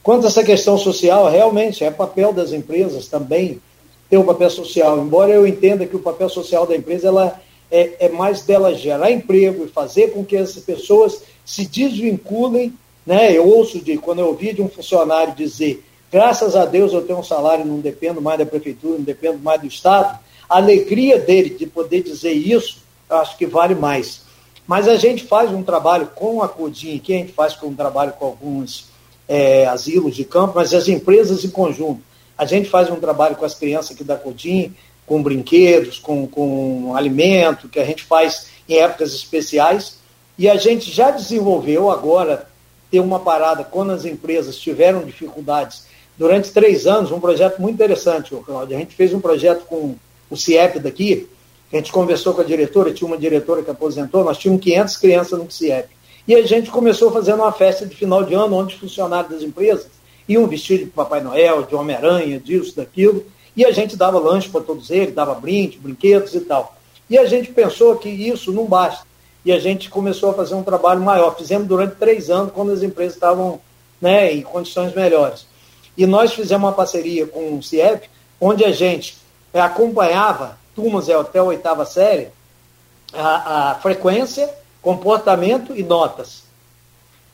[0.06, 3.60] Quanto a essa questão social, realmente é papel das empresas também
[4.08, 8.06] ter um papel social, embora eu entenda que o papel social da empresa ela é,
[8.06, 12.72] é mais dela gerar emprego e fazer com que essas pessoas se desvinculem.
[13.04, 13.36] Né?
[13.36, 17.18] Eu ouço de, quando eu ouvi de um funcionário dizer graças a Deus eu tenho
[17.18, 21.50] um salário, não dependo mais da prefeitura, não dependo mais do Estado, a alegria dele
[21.50, 22.78] de poder dizer isso,
[23.10, 24.22] eu acho que vale mais.
[24.68, 27.74] Mas a gente faz um trabalho com a Codim, que a gente faz com um
[27.74, 28.94] trabalho com alguns
[29.28, 32.00] é, asilos de campo, mas as empresas em conjunto.
[32.36, 34.74] A gente faz um trabalho com as crianças aqui da Codim,
[35.06, 39.98] com brinquedos, com, com alimento, que a gente faz em épocas especiais.
[40.38, 42.46] E a gente já desenvolveu agora,
[42.90, 45.86] ter uma parada quando as empresas tiveram dificuldades
[46.16, 48.76] durante três anos, um projeto muito interessante, Cláudio.
[48.76, 49.94] A gente fez um projeto com
[50.30, 51.28] o CIEP daqui,
[51.72, 55.38] a gente conversou com a diretora, tinha uma diretora que aposentou, nós tínhamos 500 crianças
[55.38, 55.88] no CIEP.
[56.26, 59.42] E a gente começou fazendo uma festa de final de ano, onde os funcionários das
[59.42, 59.86] empresas
[60.28, 63.24] iam vestidos de Papai Noel, de Homem-Aranha, disso, daquilo,
[63.56, 66.76] e a gente dava lanche para todos eles, dava brinde, brinquedos e tal.
[67.08, 69.06] E a gente pensou que isso não basta.
[69.44, 71.36] E a gente começou a fazer um trabalho maior.
[71.36, 73.60] Fizemos durante três anos, quando as empresas estavam
[74.00, 75.46] né, em condições melhores.
[75.96, 79.16] E nós fizemos uma parceria com o CIEP, onde a gente
[79.54, 82.28] acompanhava turmas até a oitava série,
[83.14, 84.52] a, a frequência,
[84.86, 86.44] comportamento e notas.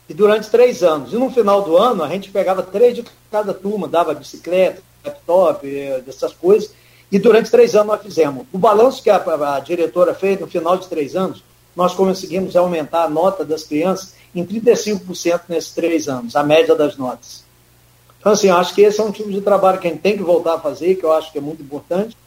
[0.09, 1.13] E durante três anos.
[1.13, 5.63] E no final do ano, a gente pegava três de cada turma, dava bicicleta, laptop,
[5.63, 6.71] eh, dessas coisas.
[7.11, 8.47] E durante três anos nós fizemos.
[8.51, 11.43] O balanço que a, a diretora fez no final de três anos,
[11.75, 16.97] nós conseguimos aumentar a nota das crianças em 35% nesses três anos, a média das
[16.97, 17.43] notas.
[18.19, 20.17] Então, assim, eu acho que esse é um tipo de trabalho que a gente tem
[20.17, 22.17] que voltar a fazer, que eu acho que é muito importante.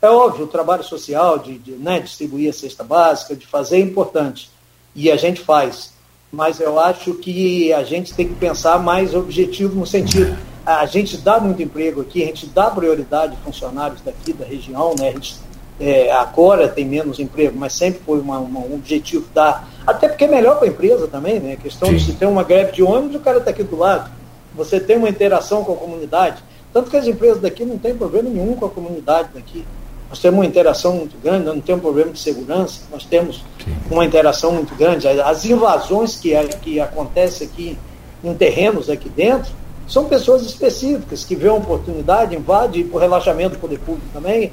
[0.00, 3.80] É óbvio, o trabalho social, de, de né, distribuir a cesta básica, de fazer é
[3.80, 4.54] importante.
[4.96, 5.94] E a gente faz.
[6.32, 10.36] Mas eu acho que a gente tem que pensar mais objetivo no sentido
[10.66, 14.96] a gente dá muito emprego aqui, a gente dá prioridade a funcionários daqui da região,
[14.98, 15.10] né?
[15.10, 15.36] A gente,
[15.78, 20.24] é, agora tem menos emprego, mas sempre foi uma, uma, um objetivo dar, até porque
[20.24, 21.52] é melhor para a empresa também, né?
[21.52, 21.96] A questão Sim.
[21.96, 24.10] de se ter uma greve de ônibus, o cara está aqui do lado,
[24.56, 26.42] você tem uma interação com a comunidade,
[26.72, 29.64] tanto que as empresas daqui não têm problema nenhum com a comunidade daqui.
[30.08, 33.76] Nós temos uma interação muito grande, não temos problema de segurança, nós temos Sim.
[33.90, 35.08] uma interação muito grande.
[35.08, 37.76] As invasões que, que acontecem aqui
[38.22, 39.52] em terrenos aqui dentro,
[39.86, 44.52] são pessoas específicas que vêem uma oportunidade, invadem, por relaxamento do poder público também,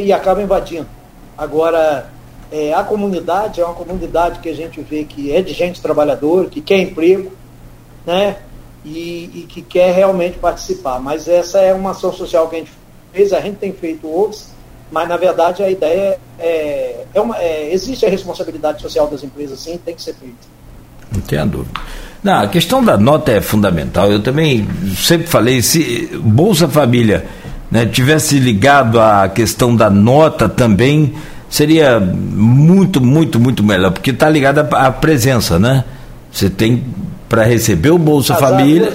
[0.00, 0.86] e acabam invadindo.
[1.36, 2.10] Agora,
[2.50, 6.48] é, a comunidade é uma comunidade que a gente vê que é de gente trabalhadora,
[6.48, 7.32] que quer emprego,
[8.06, 8.36] né?
[8.84, 11.00] E, e, que quer realmente participar.
[11.00, 12.72] Mas essa é uma ação social que a gente
[13.12, 14.48] fez, a gente tem feito outros,
[14.92, 19.58] mas na verdade a ideia é, é, uma, é existe a responsabilidade social das empresas,
[19.58, 20.36] sim, tem que ser feita.
[21.10, 21.80] Não tenha dúvida.
[22.22, 24.12] Não, a questão da nota é fundamental.
[24.12, 27.24] Eu também sempre falei, se Bolsa Família
[27.70, 31.14] né, tivesse ligado à questão da nota também,
[31.48, 35.84] seria muito, muito, muito melhor, porque está ligado à, presença, né?
[36.30, 36.84] Você tem
[37.28, 38.92] para receber o Bolsa Família.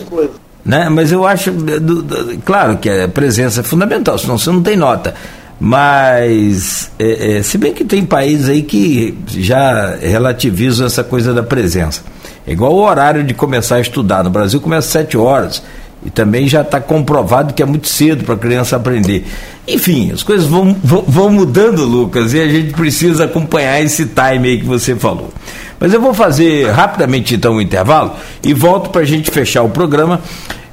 [0.63, 0.89] Né?
[0.89, 4.75] Mas eu acho, do, do, claro que a presença é fundamental, senão você não tem
[4.75, 5.13] nota.
[5.59, 11.41] Mas, é, é, se bem que tem países aí que já relativizam essa coisa da
[11.41, 12.01] presença.
[12.45, 14.23] É igual o horário de começar a estudar.
[14.23, 15.63] No Brasil começa às 7 horas.
[16.05, 19.25] E também já está comprovado que é muito cedo para a criança aprender.
[19.67, 24.47] Enfim, as coisas vão, vão, vão, mudando, Lucas, e a gente precisa acompanhar esse time
[24.47, 25.33] aí que você falou.
[25.79, 28.13] Mas eu vou fazer rapidamente então o um intervalo
[28.43, 30.21] e volto para a gente fechar o programa.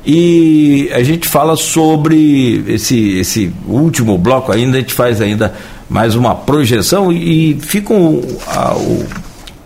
[0.06, 5.54] E a gente fala sobre esse, esse último bloco ainda, a gente faz ainda
[5.88, 9.06] mais uma projeção e, fica o, a, o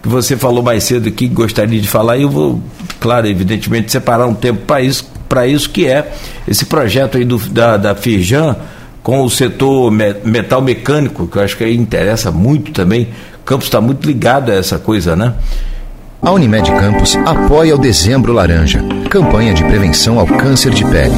[0.02, 2.62] que você falou mais cedo que gostaria de falar, e eu vou,
[3.00, 6.12] claro, evidentemente, separar um tempo para isso, para isso que é
[6.46, 8.56] esse projeto aí do, da, da Firjan
[9.02, 13.08] com o setor metal mecânico, que eu acho que aí interessa muito também.
[13.40, 15.34] O campus está muito ligado a essa coisa, né?
[16.20, 21.14] A Unimed Campos apoia o Dezembro Laranja, campanha de prevenção ao câncer de pele.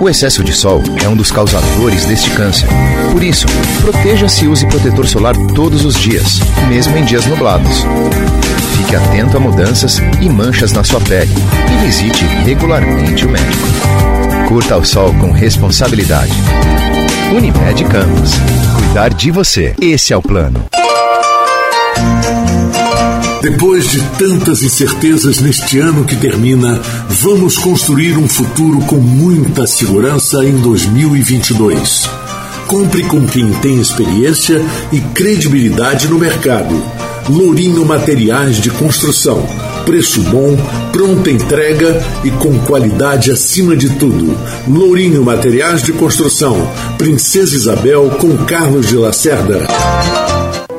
[0.00, 2.68] O excesso de sol é um dos causadores deste câncer.
[3.10, 3.46] Por isso,
[3.80, 7.84] proteja-se e use protetor solar todos os dias, mesmo em dias nublados.
[8.76, 11.32] Fique atento a mudanças e manchas na sua pele
[11.72, 13.66] e visite regularmente o médico.
[14.46, 16.34] Curta o sol com responsabilidade.
[17.34, 18.32] Unimed Campos.
[18.76, 19.74] Cuidar de você.
[19.80, 20.66] Esse é o plano.
[23.44, 26.80] Depois de tantas incertezas neste ano que termina,
[27.10, 32.08] vamos construir um futuro com muita segurança em 2022.
[32.66, 36.74] Compre com quem tem experiência e credibilidade no mercado.
[37.28, 39.46] Lourinho Materiais de Construção.
[39.84, 40.56] Preço bom,
[40.90, 44.34] pronta entrega e com qualidade acima de tudo.
[44.66, 46.66] Lourinho Materiais de Construção.
[46.96, 49.66] Princesa Isabel com Carlos de Lacerda.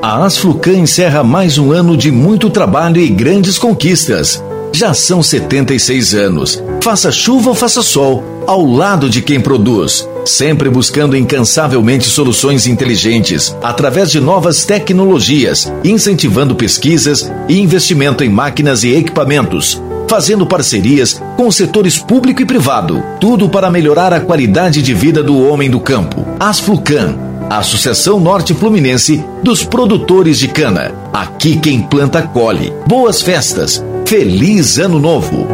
[0.06, 4.40] A Asflucan encerra mais um ano de muito trabalho e grandes conquistas.
[4.72, 6.64] Já são 76 anos.
[6.80, 13.57] Faça chuva ou faça sol, ao lado de quem produz, sempre buscando incansavelmente soluções inteligentes
[13.64, 21.48] através de novas tecnologias, incentivando pesquisas e investimento em máquinas e equipamentos, fazendo parcerias com
[21.48, 25.80] os setores público e privado, tudo para melhorar a qualidade de vida do homem do
[25.80, 26.23] campo.
[26.40, 30.93] Asflucan Associação Norte Fluminense dos Produtores de Cana.
[31.13, 32.73] Aqui quem planta colhe.
[32.88, 33.84] Boas festas.
[34.05, 35.47] Feliz Ano Novo.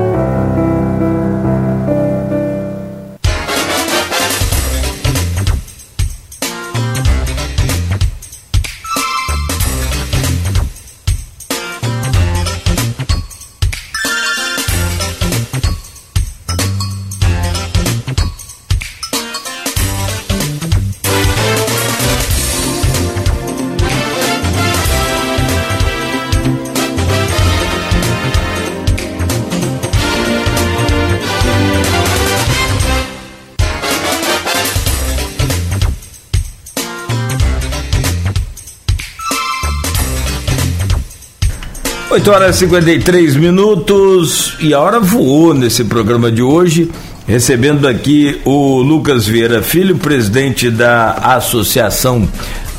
[42.22, 46.91] 8 horas e 53 minutos e a hora voou nesse programa de hoje,
[47.26, 52.30] recebendo aqui o Lucas Vieira Filho, presidente da Associação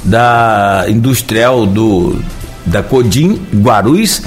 [0.04, 2.22] da Industrial do
[2.64, 4.22] da Codim Guarulhos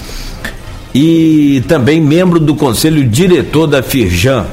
[0.94, 4.46] e também membro do conselho diretor da Firjan.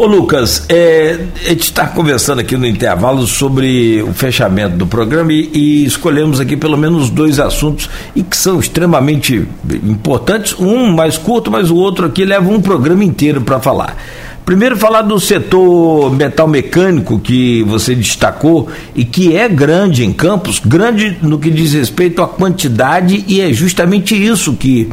[0.00, 5.30] Ô Lucas, é, a gente está conversando aqui no intervalo sobre o fechamento do programa
[5.30, 9.46] e, e, escolhemos aqui pelo menos dois assuntos e que são extremamente
[9.84, 10.58] importantes.
[10.58, 13.94] Um mais curto, mas o outro aqui leva um programa inteiro para falar.
[14.42, 20.62] Primeiro falar do setor metal mecânico que você destacou e que é grande em Campos,
[20.64, 24.88] grande no que diz respeito à quantidade e é justamente isso que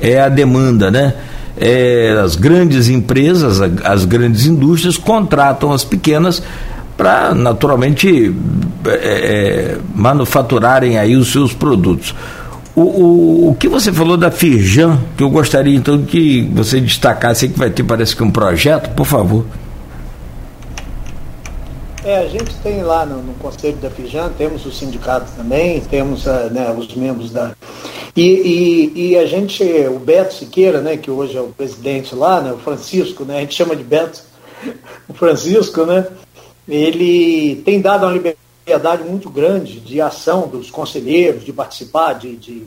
[0.00, 1.14] é a demanda, né?
[1.62, 6.42] É, as grandes empresas, as grandes indústrias contratam as pequenas
[6.96, 8.34] para naturalmente
[8.84, 12.14] é, é, manufaturarem aí os seus produtos.
[12.74, 17.48] O, o, o, que você falou da Firjan, que eu gostaria então que você destacasse
[17.48, 19.44] que vai ter, parece que um projeto, por favor.
[22.04, 26.26] É, a gente tem lá no, no conselho da Firjan, temos o sindicato também, temos
[26.26, 27.52] uh, né, os membros da,
[28.14, 32.40] e, e, e, a gente, o Beto Siqueira, né, que hoje é o presidente lá,
[32.40, 34.22] né, o Francisco, né, a gente chama de Beto,
[35.08, 36.06] o Francisco, né,
[36.68, 42.66] ele tem dado uma liberdade muito grande de ação dos conselheiros, de participar, de, de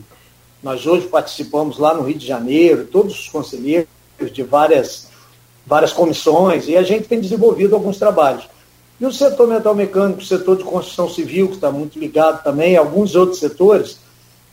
[0.62, 3.86] nós hoje participamos lá no Rio de Janeiro, todos os conselheiros
[4.32, 5.08] de várias,
[5.64, 8.44] várias comissões, e a gente tem desenvolvido alguns trabalhos.
[9.00, 12.76] E o setor metal mecânico, o setor de construção civil, que está muito ligado também,
[12.76, 13.98] alguns outros setores,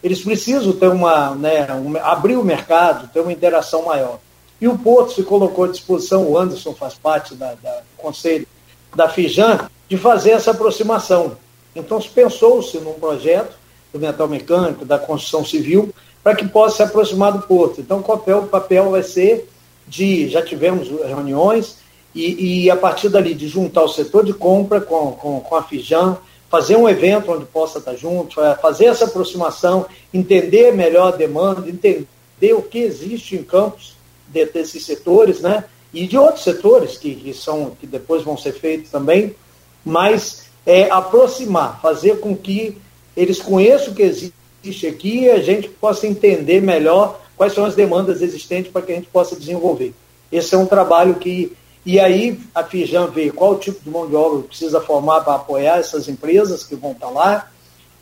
[0.04, 4.20] eles precisam ter uma, né, um, abrir o mercado, ter uma interação maior.
[4.60, 8.46] E o Porto se colocou à disposição, o Anderson faz parte da, da do conselho
[8.94, 11.38] da Fijan, de fazer essa aproximação.
[11.76, 13.56] Então, pensou-se num projeto
[13.92, 15.94] do metal mecânico, da construção civil,
[16.24, 17.82] para que possa se aproximar do Porto.
[17.82, 19.50] Então, o papel, o papel vai ser
[19.88, 21.78] de, já tivemos reuniões,
[22.14, 25.64] e, e, a partir dali de juntar o setor de compra com, com, com a
[25.64, 26.18] Fijan,
[26.54, 31.68] fazer um evento onde possa estar junto, é, fazer essa aproximação, entender melhor a demanda,
[31.68, 33.96] entender o que existe em campos
[34.28, 35.64] de, desses setores, né?
[35.92, 39.36] E de outros setores que, que, são que depois vão ser feitos também,
[39.84, 42.78] mas é, aproximar, fazer com que
[43.18, 47.74] eles conheçam o que existe aqui e a gente possa entender melhor quais são as
[47.74, 49.92] demandas existentes para que a gente possa desenvolver.
[50.32, 51.52] Esse é um trabalho que
[51.86, 55.80] e aí a Fijan vê qual tipo de mão de obra precisa formar para apoiar
[55.80, 57.50] essas empresas que vão estar lá,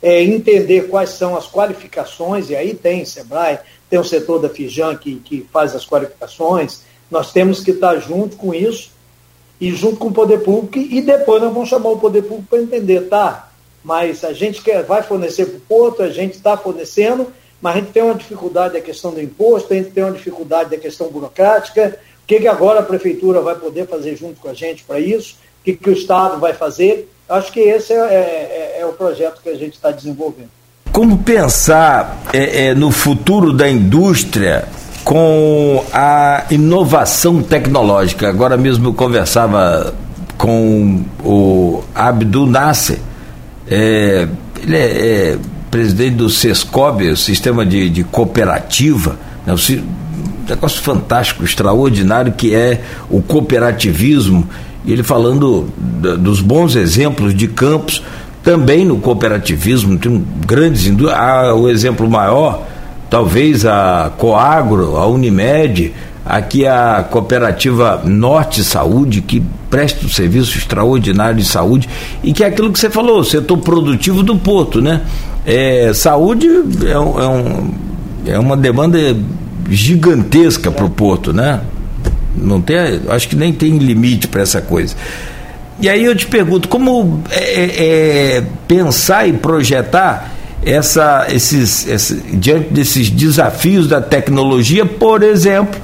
[0.00, 4.96] é, entender quais são as qualificações, e aí tem Sebrae, tem o setor da Fijan
[4.96, 8.90] que, que faz as qualificações, nós temos que estar junto com isso,
[9.62, 12.62] e junto com o poder público, e depois nós vamos chamar o poder público para
[12.62, 13.48] entender, tá?
[13.84, 17.78] Mas a gente quer, vai fornecer para o porto, a gente está fornecendo, mas a
[17.78, 21.08] gente tem uma dificuldade da questão do imposto, a gente tem uma dificuldade da questão
[21.08, 21.96] burocrática,
[22.32, 25.36] que, que agora a prefeitura vai poder fazer junto com a gente para isso?
[25.60, 27.10] O que, que o Estado vai fazer?
[27.28, 30.50] Acho que esse é, é, é, é o projeto que a gente está desenvolvendo.
[30.90, 34.64] como pensar é, é, no futuro da indústria
[35.04, 38.28] com a inovação tecnológica.
[38.28, 39.94] Agora mesmo eu conversava
[40.38, 42.98] com o Abdul Nasser,
[43.68, 44.26] é,
[44.62, 45.38] ele é,
[45.70, 49.56] presidente do SESCOB, o Sistema de, de Cooperativa, né, um
[50.48, 54.48] negócio fantástico, extraordinário que é o cooperativismo,
[54.84, 55.68] e ele falando
[56.18, 58.02] dos bons exemplos de campos,
[58.42, 62.66] também no cooperativismo, tem grandes indústrias, ah, o exemplo maior
[63.12, 65.92] talvez a Coagro, a Unimed,
[66.24, 71.90] aqui a cooperativa Norte Saúde, que presta um serviço extraordinário de saúde,
[72.24, 75.02] e que é aquilo que você falou, o setor produtivo do porto, né?
[75.44, 76.48] É, saúde
[76.86, 77.74] é, é, um,
[78.24, 78.98] é uma demanda
[79.68, 81.60] gigantesca para o porto, né?
[82.36, 82.76] Não tem,
[83.08, 84.94] acho que nem tem limite para essa coisa.
[85.80, 90.32] E aí eu te pergunto, como é, é, é pensar e projetar
[90.64, 95.80] essa, esses, esse, diante desses desafios da tecnologia, por exemplo,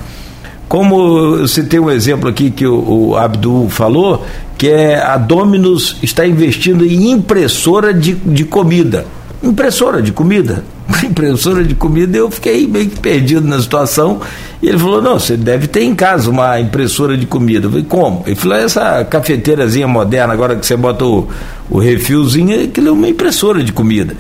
[0.69, 4.25] como você tem um exemplo aqui que o, o Abdul falou,
[4.57, 9.07] que é a Dominus está investindo em impressora de, de comida.
[9.43, 10.65] Impressora de comida.
[11.05, 14.21] Impressora de comida, eu fiquei meio que perdido na situação.
[14.61, 17.67] E ele falou: Não, você deve ter em casa uma impressora de comida.
[17.67, 18.25] Eu falei: Como?
[18.27, 21.29] Ele falou: Essa cafeteirazinha moderna, agora que você bota o,
[21.71, 24.17] o refilzinho, aquilo é uma impressora de comida.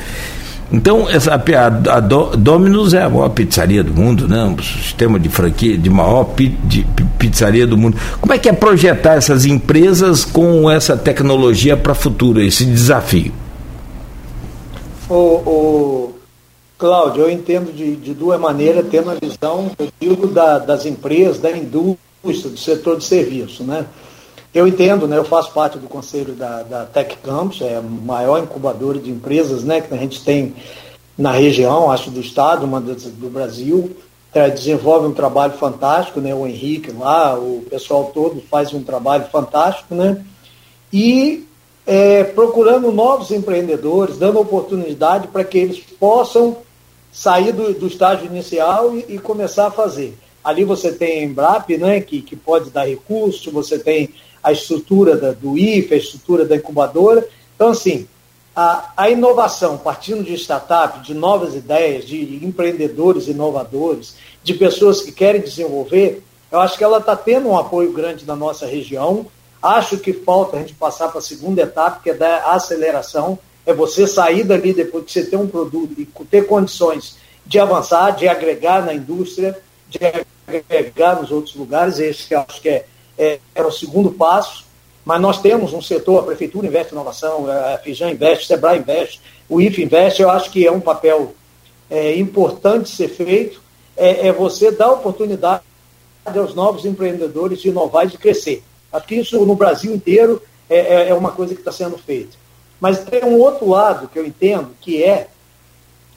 [0.71, 4.55] Então, essa, a, a Domino's é a maior pizzaria do mundo, né?
[4.61, 6.87] sistema de franquia de maior pi, de
[7.19, 7.97] pizzaria do mundo.
[8.21, 13.33] Como é que é projetar essas empresas com essa tecnologia para o futuro, esse desafio?
[15.09, 16.15] O, o
[16.77, 21.39] Cláudio, eu entendo de, de duas maneiras, tendo a visão, eu digo, da, das empresas,
[21.39, 23.87] da indústria, do setor de serviço, né?
[24.53, 28.43] Eu entendo, né, eu faço parte do conselho da, da Tech Campus, é a maior
[28.43, 30.55] incubadora de empresas né, que a gente tem
[31.17, 33.97] na região, acho do estado, uma do, do Brasil.
[34.33, 39.25] É, desenvolve um trabalho fantástico, né, o Henrique lá, o pessoal todo faz um trabalho
[39.33, 40.23] fantástico, né?
[40.93, 41.48] E
[41.91, 46.59] é, procurando novos empreendedores, dando oportunidade para que eles possam
[47.11, 50.15] sair do, do estágio inicial e, e, começar a fazer.
[50.45, 54.11] Ali você tem a Embrap, né, que, que pode dar recurso, você tem
[54.43, 57.27] a estrutura da, do IFE, a estrutura da incubadora.
[57.57, 58.07] Então, assim,
[58.55, 65.11] a, a inovação, partindo de startup, de novas ideias, de empreendedores inovadores, de pessoas que
[65.11, 69.25] querem desenvolver, eu acho que ela está tendo um apoio grande na nossa região.
[69.63, 73.75] Acho que falta a gente passar para a segunda etapa, que é da aceleração, é
[73.75, 78.29] você sair dali depois que você tem um produto e ter condições de avançar, de
[78.29, 79.59] agregar na indústria,
[79.89, 79.99] de
[80.47, 81.99] agregar nos outros lugares.
[81.99, 82.87] Esse acho que é
[83.19, 84.65] é, é o segundo passo,
[85.05, 88.79] mas nós temos um setor, a Prefeitura investe em inovação, a Fijan investe, o Sebrae
[88.79, 91.35] investe, o IF investe, eu acho que é um papel
[91.91, 93.61] é, importante ser feito,
[93.97, 95.63] é, é, você dar oportunidade
[96.25, 98.63] aos novos empreendedores de inovar e de crescer.
[98.93, 102.37] Acho que isso no Brasil inteiro é, é, é uma coisa que está sendo feita.
[102.81, 105.29] Mas tem um outro lado que eu entendo, que é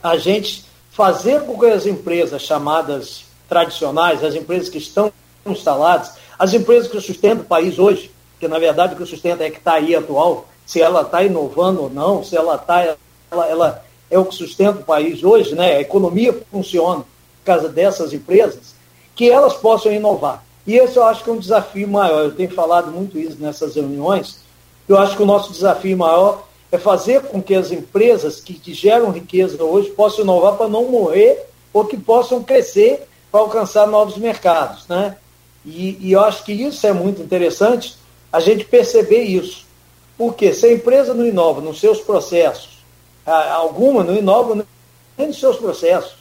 [0.02, 5.12] a gente fazer com que as empresas chamadas tradicionais, as empresas que estão
[5.44, 9.50] instaladas, as empresas que sustentam o país hoje, que na verdade o que sustenta é
[9.50, 12.82] que está aí atual, se ela está inovando ou não, se ela está,
[13.30, 15.76] ela, ela, é o que sustenta o país hoje, né?
[15.76, 18.74] A economia funciona por causa dessas empresas,
[19.14, 20.44] que elas possam inovar.
[20.66, 22.24] E esse eu acho que é um desafio maior.
[22.24, 24.38] Eu tenho falado muito isso nessas reuniões.
[24.88, 29.10] Eu acho que o nosso desafio maior é fazer com que as empresas que, geram
[29.10, 34.86] riqueza hoje possam inovar para não morrer ou que possam crescer para alcançar novos mercados,
[34.88, 35.16] né?
[35.64, 37.96] E, e eu acho que isso é muito interessante,
[38.32, 39.66] a gente perceber isso.
[40.16, 42.78] Porque se a empresa não inova nos seus processos,
[43.24, 44.66] alguma não inova
[45.16, 46.16] nem nos seus processos,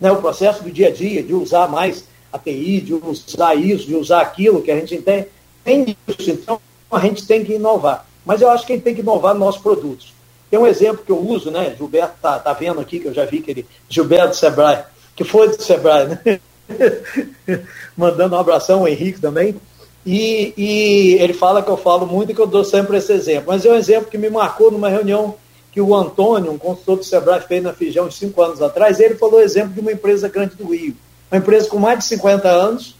[0.00, 0.10] né?
[0.12, 2.04] o processo do dia a dia, de usar mais
[2.34, 5.26] a TI, de usar isso, de usar aquilo que a gente tem,
[5.62, 6.30] tem isso.
[6.32, 8.04] Então, a gente tem que inovar.
[8.26, 10.12] Mas eu acho que a gente tem que inovar nossos produtos.
[10.50, 11.74] Tem um exemplo que eu uso, né?
[11.78, 13.66] Gilberto está tá vendo aqui, que eu já vi que ele.
[13.88, 14.82] Gilberto Sebrae,
[15.14, 16.40] que foi do Sebrae, né?
[17.96, 19.54] Mandando um abração ao Henrique também.
[20.04, 23.44] E, e, ele fala que eu falo muito e que eu dou sempre esse exemplo.
[23.46, 25.36] Mas é um exemplo que me marcou numa reunião
[25.70, 28.98] que o Antônio, um consultor do Sebrae, fez na Fijão cinco anos atrás.
[28.98, 30.96] Ele falou o exemplo de uma empresa grande do Rio.
[31.30, 32.94] Uma empresa com mais de 50 anos,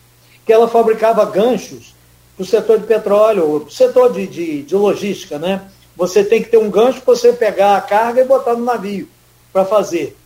[0.45, 1.95] que ela fabricava ganchos
[2.37, 5.39] para o setor de petróleo, para o setor de, de, de logística.
[5.39, 5.63] Né?
[5.97, 9.09] Você tem que ter um gancho para você pegar a carga e botar no navio
[9.53, 10.17] para fazer.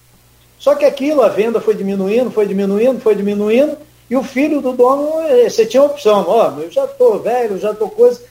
[0.58, 3.76] Só que aquilo, a venda foi diminuindo, foi diminuindo, foi diminuindo,
[4.10, 7.58] e o filho do dono, eh, você tinha opção, ó, oh, eu já estou velho,
[7.58, 8.22] já estou coisa,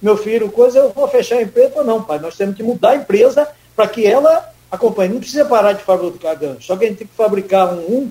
[0.00, 1.82] meu filho, coisa, eu vou fechar a empresa.
[1.82, 5.44] Não, pai, nós temos que mudar a empresa para que ela a companhia não precisa
[5.44, 8.10] parar de fabricar gancho, só que a gente tem que fabricar um, um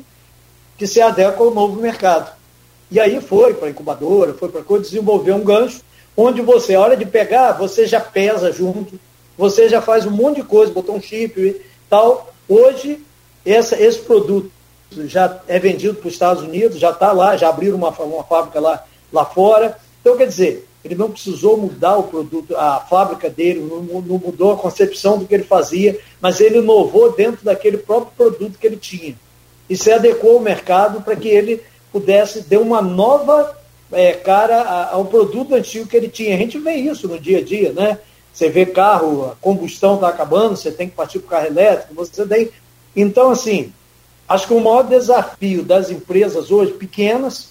[0.78, 2.32] que se adequa ao novo mercado.
[2.90, 5.82] E aí foi para a incubadora, foi para coisa, desenvolver um gancho
[6.16, 9.00] onde você, a hora de pegar, você já pesa junto,
[9.38, 12.32] você já faz um monte de coisa, botou um chip e tal.
[12.48, 13.04] Hoje,
[13.46, 14.52] essa, esse produto
[15.08, 18.60] já é vendido para os Estados Unidos, já está lá, já abriram uma, uma fábrica
[18.60, 19.78] lá, lá fora.
[20.02, 24.52] Então, quer dizer, ele não precisou mudar o produto, a fábrica dele, não, não, mudou
[24.52, 28.78] a concepção do que ele fazia, mas ele inovou dentro daquele próprio produto que ele
[28.78, 29.16] tinha.
[29.70, 31.62] E se adequou ao mercado para que ele
[31.92, 33.56] pudesse dar uma nova
[33.92, 36.36] é, cara ao produto antigo que ele tinha.
[36.36, 38.00] A gente vê isso no dia a dia, né?
[38.34, 41.94] Você vê carro, a combustão está acabando, você tem que partir para o carro elétrico,
[41.94, 42.50] você tem.
[42.96, 43.72] Então, assim,
[44.28, 47.50] acho que o maior desafio das empresas hoje, pequenas,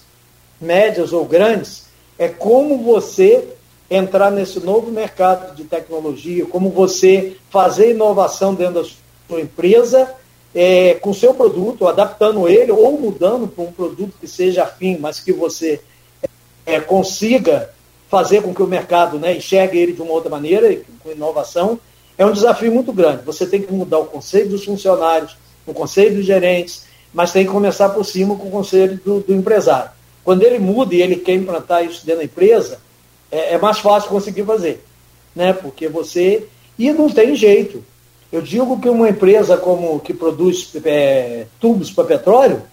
[0.59, 1.85] médias ou grandes,
[2.19, 3.47] é como você
[3.89, 8.89] entrar nesse novo mercado de tecnologia, como você fazer inovação dentro da
[9.29, 10.13] sua empresa
[10.53, 15.19] é, com seu produto, adaptando ele ou mudando para um produto que seja afim, mas
[15.19, 15.81] que você
[16.65, 17.69] é, consiga
[18.09, 21.79] fazer com que o mercado né, enxergue ele de uma outra maneira, com inovação,
[22.17, 23.23] é um desafio muito grande.
[23.25, 25.35] Você tem que mudar o conceito dos funcionários,
[25.65, 29.33] o conceito dos gerentes, mas tem que começar por cima com o conselho do, do
[29.33, 29.89] empresário.
[30.23, 32.79] Quando ele muda e ele quer implantar isso dentro da empresa,
[33.31, 34.83] é, é mais fácil conseguir fazer.
[35.35, 35.51] Né?
[35.53, 36.47] Porque você.
[36.77, 37.83] E não tem jeito.
[38.33, 42.63] Eu digo que uma empresa como que produz é, tubos para petróleo,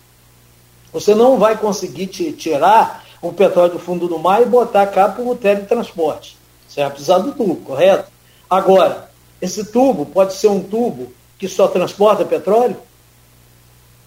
[0.91, 5.23] você não vai conseguir tirar o petróleo do fundo do mar e botar cá para
[5.23, 6.39] o teletransporte.
[6.67, 8.11] Você vai precisar do tubo, correto?
[8.49, 12.79] Agora, esse tubo pode ser um tubo que só transporta petróleo?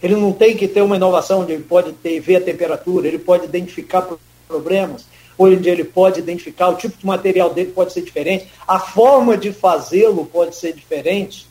[0.02, 3.20] Ele não tem que ter uma inovação onde ele pode ter, ver a temperatura, ele
[3.20, 4.08] pode identificar
[4.48, 5.06] problemas,
[5.38, 9.52] onde ele pode identificar o tipo de material dele pode ser diferente, a forma de
[9.52, 11.48] fazê-lo pode ser diferente.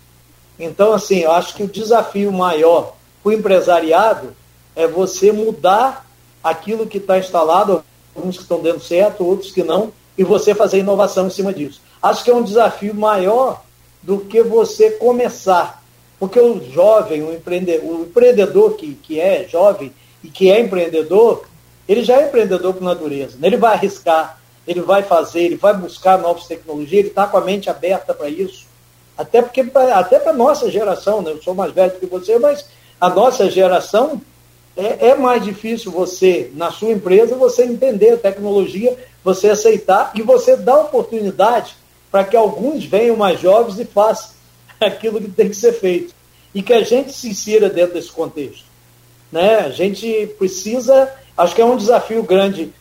[0.59, 4.35] Então, assim, eu acho que o desafio maior para o empresariado
[4.77, 6.07] é você mudar
[6.43, 7.85] aquilo que está instalado,
[8.15, 11.81] alguns que estão dando certo, outros que não, e você fazer inovação em cima disso.
[12.03, 13.63] Acho que é um desafio maior
[14.03, 15.83] do que você começar
[16.23, 19.93] porque o jovem, o empreendedor, o empreendedor que, que é jovem
[20.23, 21.45] e que é empreendedor,
[21.89, 23.37] ele já é empreendedor por natureza.
[23.39, 23.49] Né?
[23.49, 27.41] Ele vai arriscar, ele vai fazer, ele vai buscar novas tecnologias, ele está com a
[27.41, 28.67] mente aberta para isso.
[29.17, 29.65] Até porque
[29.95, 31.33] até para a nossa geração, né?
[31.33, 32.65] eu sou mais velho que você, mas
[33.01, 34.21] a nossa geração
[34.77, 40.23] é, é, mais difícil você, na sua empresa, você entender a tecnologia, você aceitar e
[40.23, 41.77] você dar oportunidade
[42.11, 44.31] para que alguns venham mais jovens e façam
[44.81, 46.15] aquilo que tem que ser feito.
[46.55, 48.65] E que a gente se insira dentro desse contexto.
[49.31, 49.61] Né?
[49.61, 52.73] A gente precisa, acho que é um desafio grande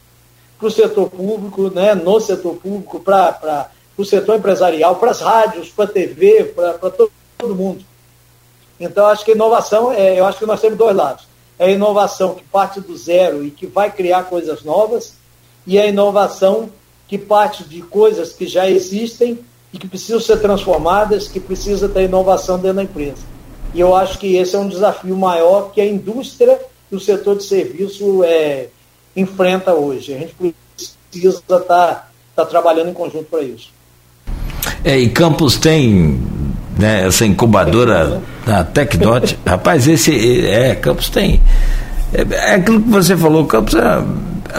[0.57, 1.95] para o setor público, né?
[1.95, 7.11] no setor público, para o setor empresarial, para as rádios, para a TV, para todo,
[7.37, 7.83] todo mundo.
[8.79, 11.27] Então, acho que inovação, é, eu acho que nós temos dois lados.
[11.57, 15.15] É a inovação que parte do zero e que vai criar coisas novas,
[15.65, 16.69] e a inovação
[17.07, 19.39] que parte de coisas que já existem
[19.73, 23.21] e que precisam ser transformadas, que precisa ter inovação dentro da empresa.
[23.73, 26.59] E eu acho que esse é um desafio maior que a indústria
[26.91, 28.67] e o setor de serviço é,
[29.15, 30.13] enfrenta hoje.
[30.13, 30.35] A gente
[31.09, 33.69] precisa estar tá, tá trabalhando em conjunto para isso.
[34.83, 36.19] É, e Campos tem
[36.77, 39.37] né, essa incubadora da TecDot.
[39.45, 41.41] Rapaz, esse é, Campos tem.
[42.13, 44.03] É, é aquilo que você falou, Campos é,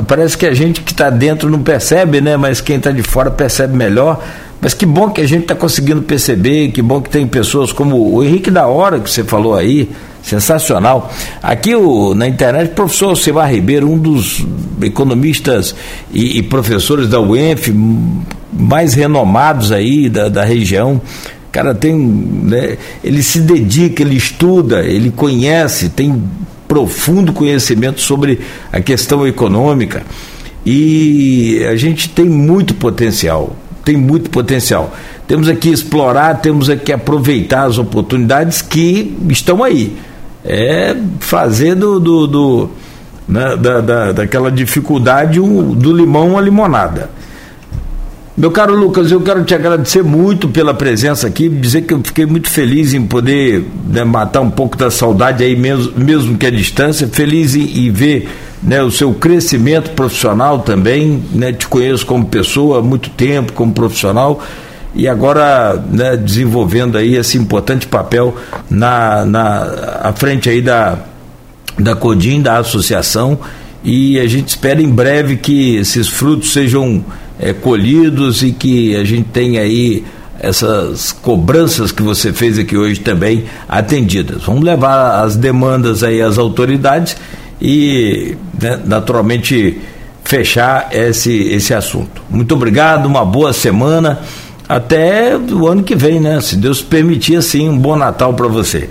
[0.07, 2.37] parece que a gente que está dentro não percebe, né?
[2.37, 4.23] Mas quem está de fora percebe melhor.
[4.61, 8.15] Mas que bom que a gente está conseguindo perceber, que bom que tem pessoas como
[8.15, 9.91] o Henrique da Hora, que você falou aí,
[10.23, 11.13] sensacional.
[11.43, 14.47] Aqui o, na internet, o professor Alcimar Ribeiro, um dos
[14.81, 15.75] economistas
[16.13, 17.75] e, e, professores da UENF
[18.53, 21.01] mais renomados aí da, da região.
[21.51, 21.97] Cara, tem.
[21.97, 26.23] Né, ele se dedica, ele estuda, ele conhece, tem
[26.73, 28.41] profundo conhecimento sobre
[28.73, 30.03] a questão econômica.
[30.65, 33.55] E a gente tem muito potencial
[33.85, 34.95] tem muito potencial.
[35.27, 39.97] Temos aqui explorar, temos aqui aproveitar as oportunidades que estão aí.
[40.45, 42.71] É fazer do, do, do
[43.27, 47.11] né, da, da, daquela dificuldade do limão uma limonada.
[48.35, 52.25] Meu caro Lucas, eu quero te agradecer muito pela presença aqui, dizer que eu fiquei
[52.25, 56.51] muito feliz em poder né, matar um pouco da saudade aí mesmo, mesmo que a
[56.51, 58.31] distância, feliz em, em ver
[58.63, 63.71] né, o seu crescimento profissional também, né, te conheço como pessoa há muito tempo, como
[63.75, 64.43] profissional,
[64.95, 68.35] e agora né, desenvolvendo aí esse importante papel
[68.71, 70.97] na, na à frente aí da,
[71.79, 73.39] da CODIM, da associação,
[73.85, 77.05] e a gente espera em breve que esses frutos sejam
[77.43, 80.05] é, colhidos e que a gente tenha aí
[80.39, 84.45] essas cobranças que você fez aqui hoje também atendidas.
[84.45, 87.17] Vamos levar as demandas aí às autoridades
[87.61, 89.81] e, né, naturalmente,
[90.25, 92.23] fechar esse, esse assunto.
[92.31, 94.21] Muito obrigado, uma boa semana.
[94.69, 96.41] Até o ano que vem, né?
[96.41, 98.89] Se Deus permitir, assim, um bom Natal para você.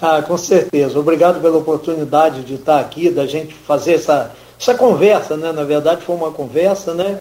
[0.00, 0.98] Ah, com certeza.
[0.98, 5.52] Obrigado pela oportunidade de estar aqui, da gente fazer essa, essa conversa, né?
[5.52, 7.18] Na verdade, foi uma conversa, né?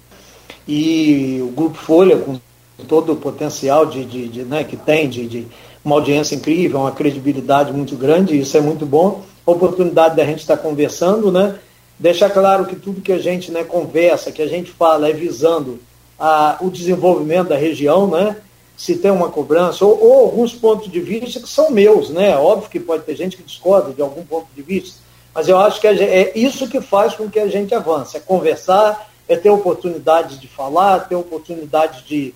[0.74, 2.40] E o Grupo Folha, com
[2.88, 5.48] todo o potencial de, de, de né, que tem, de, de
[5.84, 9.22] uma audiência incrível, uma credibilidade muito grande, isso é muito bom.
[9.46, 11.60] A oportunidade da gente estar conversando, né?
[12.00, 15.78] Deixar claro que tudo que a gente né, conversa, que a gente fala, é visando
[16.18, 18.38] a, o desenvolvimento da região, né?
[18.78, 22.38] Se tem uma cobrança, ou, ou, alguns pontos de vista que são meus, né?
[22.38, 25.02] Óbvio que pode ter gente que discorda de algum ponto de vista,
[25.36, 29.11] mas eu acho que é isso que faz com que a gente avance, é conversar,
[29.32, 32.34] é ter oportunidade de falar, ter oportunidade de,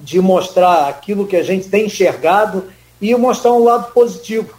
[0.00, 2.64] de mostrar aquilo que a gente tem enxergado
[3.00, 4.54] e mostrar um lado positivo.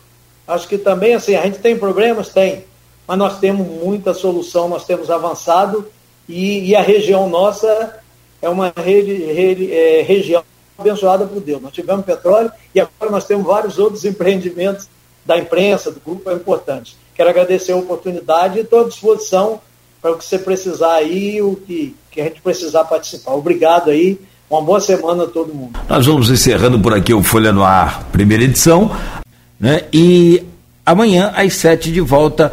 [0.47, 2.29] Acho que também, assim, a gente tem problemas?
[2.29, 2.65] Tem,
[3.07, 5.87] mas nós temos muita solução, nós temos avançado
[6.29, 7.99] e, e a região nossa
[8.41, 10.43] é uma é, região
[10.77, 11.61] abençoada por Deus.
[11.61, 14.87] Nós tivemos petróleo e agora nós temos vários outros empreendimentos
[15.25, 16.95] da imprensa, do grupo, é importante.
[17.15, 19.59] Quero agradecer a oportunidade e estou à disposição
[20.01, 23.33] para o que você precisar aí, o que, que a gente precisar participar.
[23.33, 24.19] Obrigado aí,
[24.49, 25.79] uma boa semana a todo mundo.
[25.87, 28.91] Nós vamos encerrando por aqui o Folha no Ar, primeira edição,
[29.59, 29.83] né?
[29.93, 30.43] e
[30.85, 32.51] amanhã às sete de volta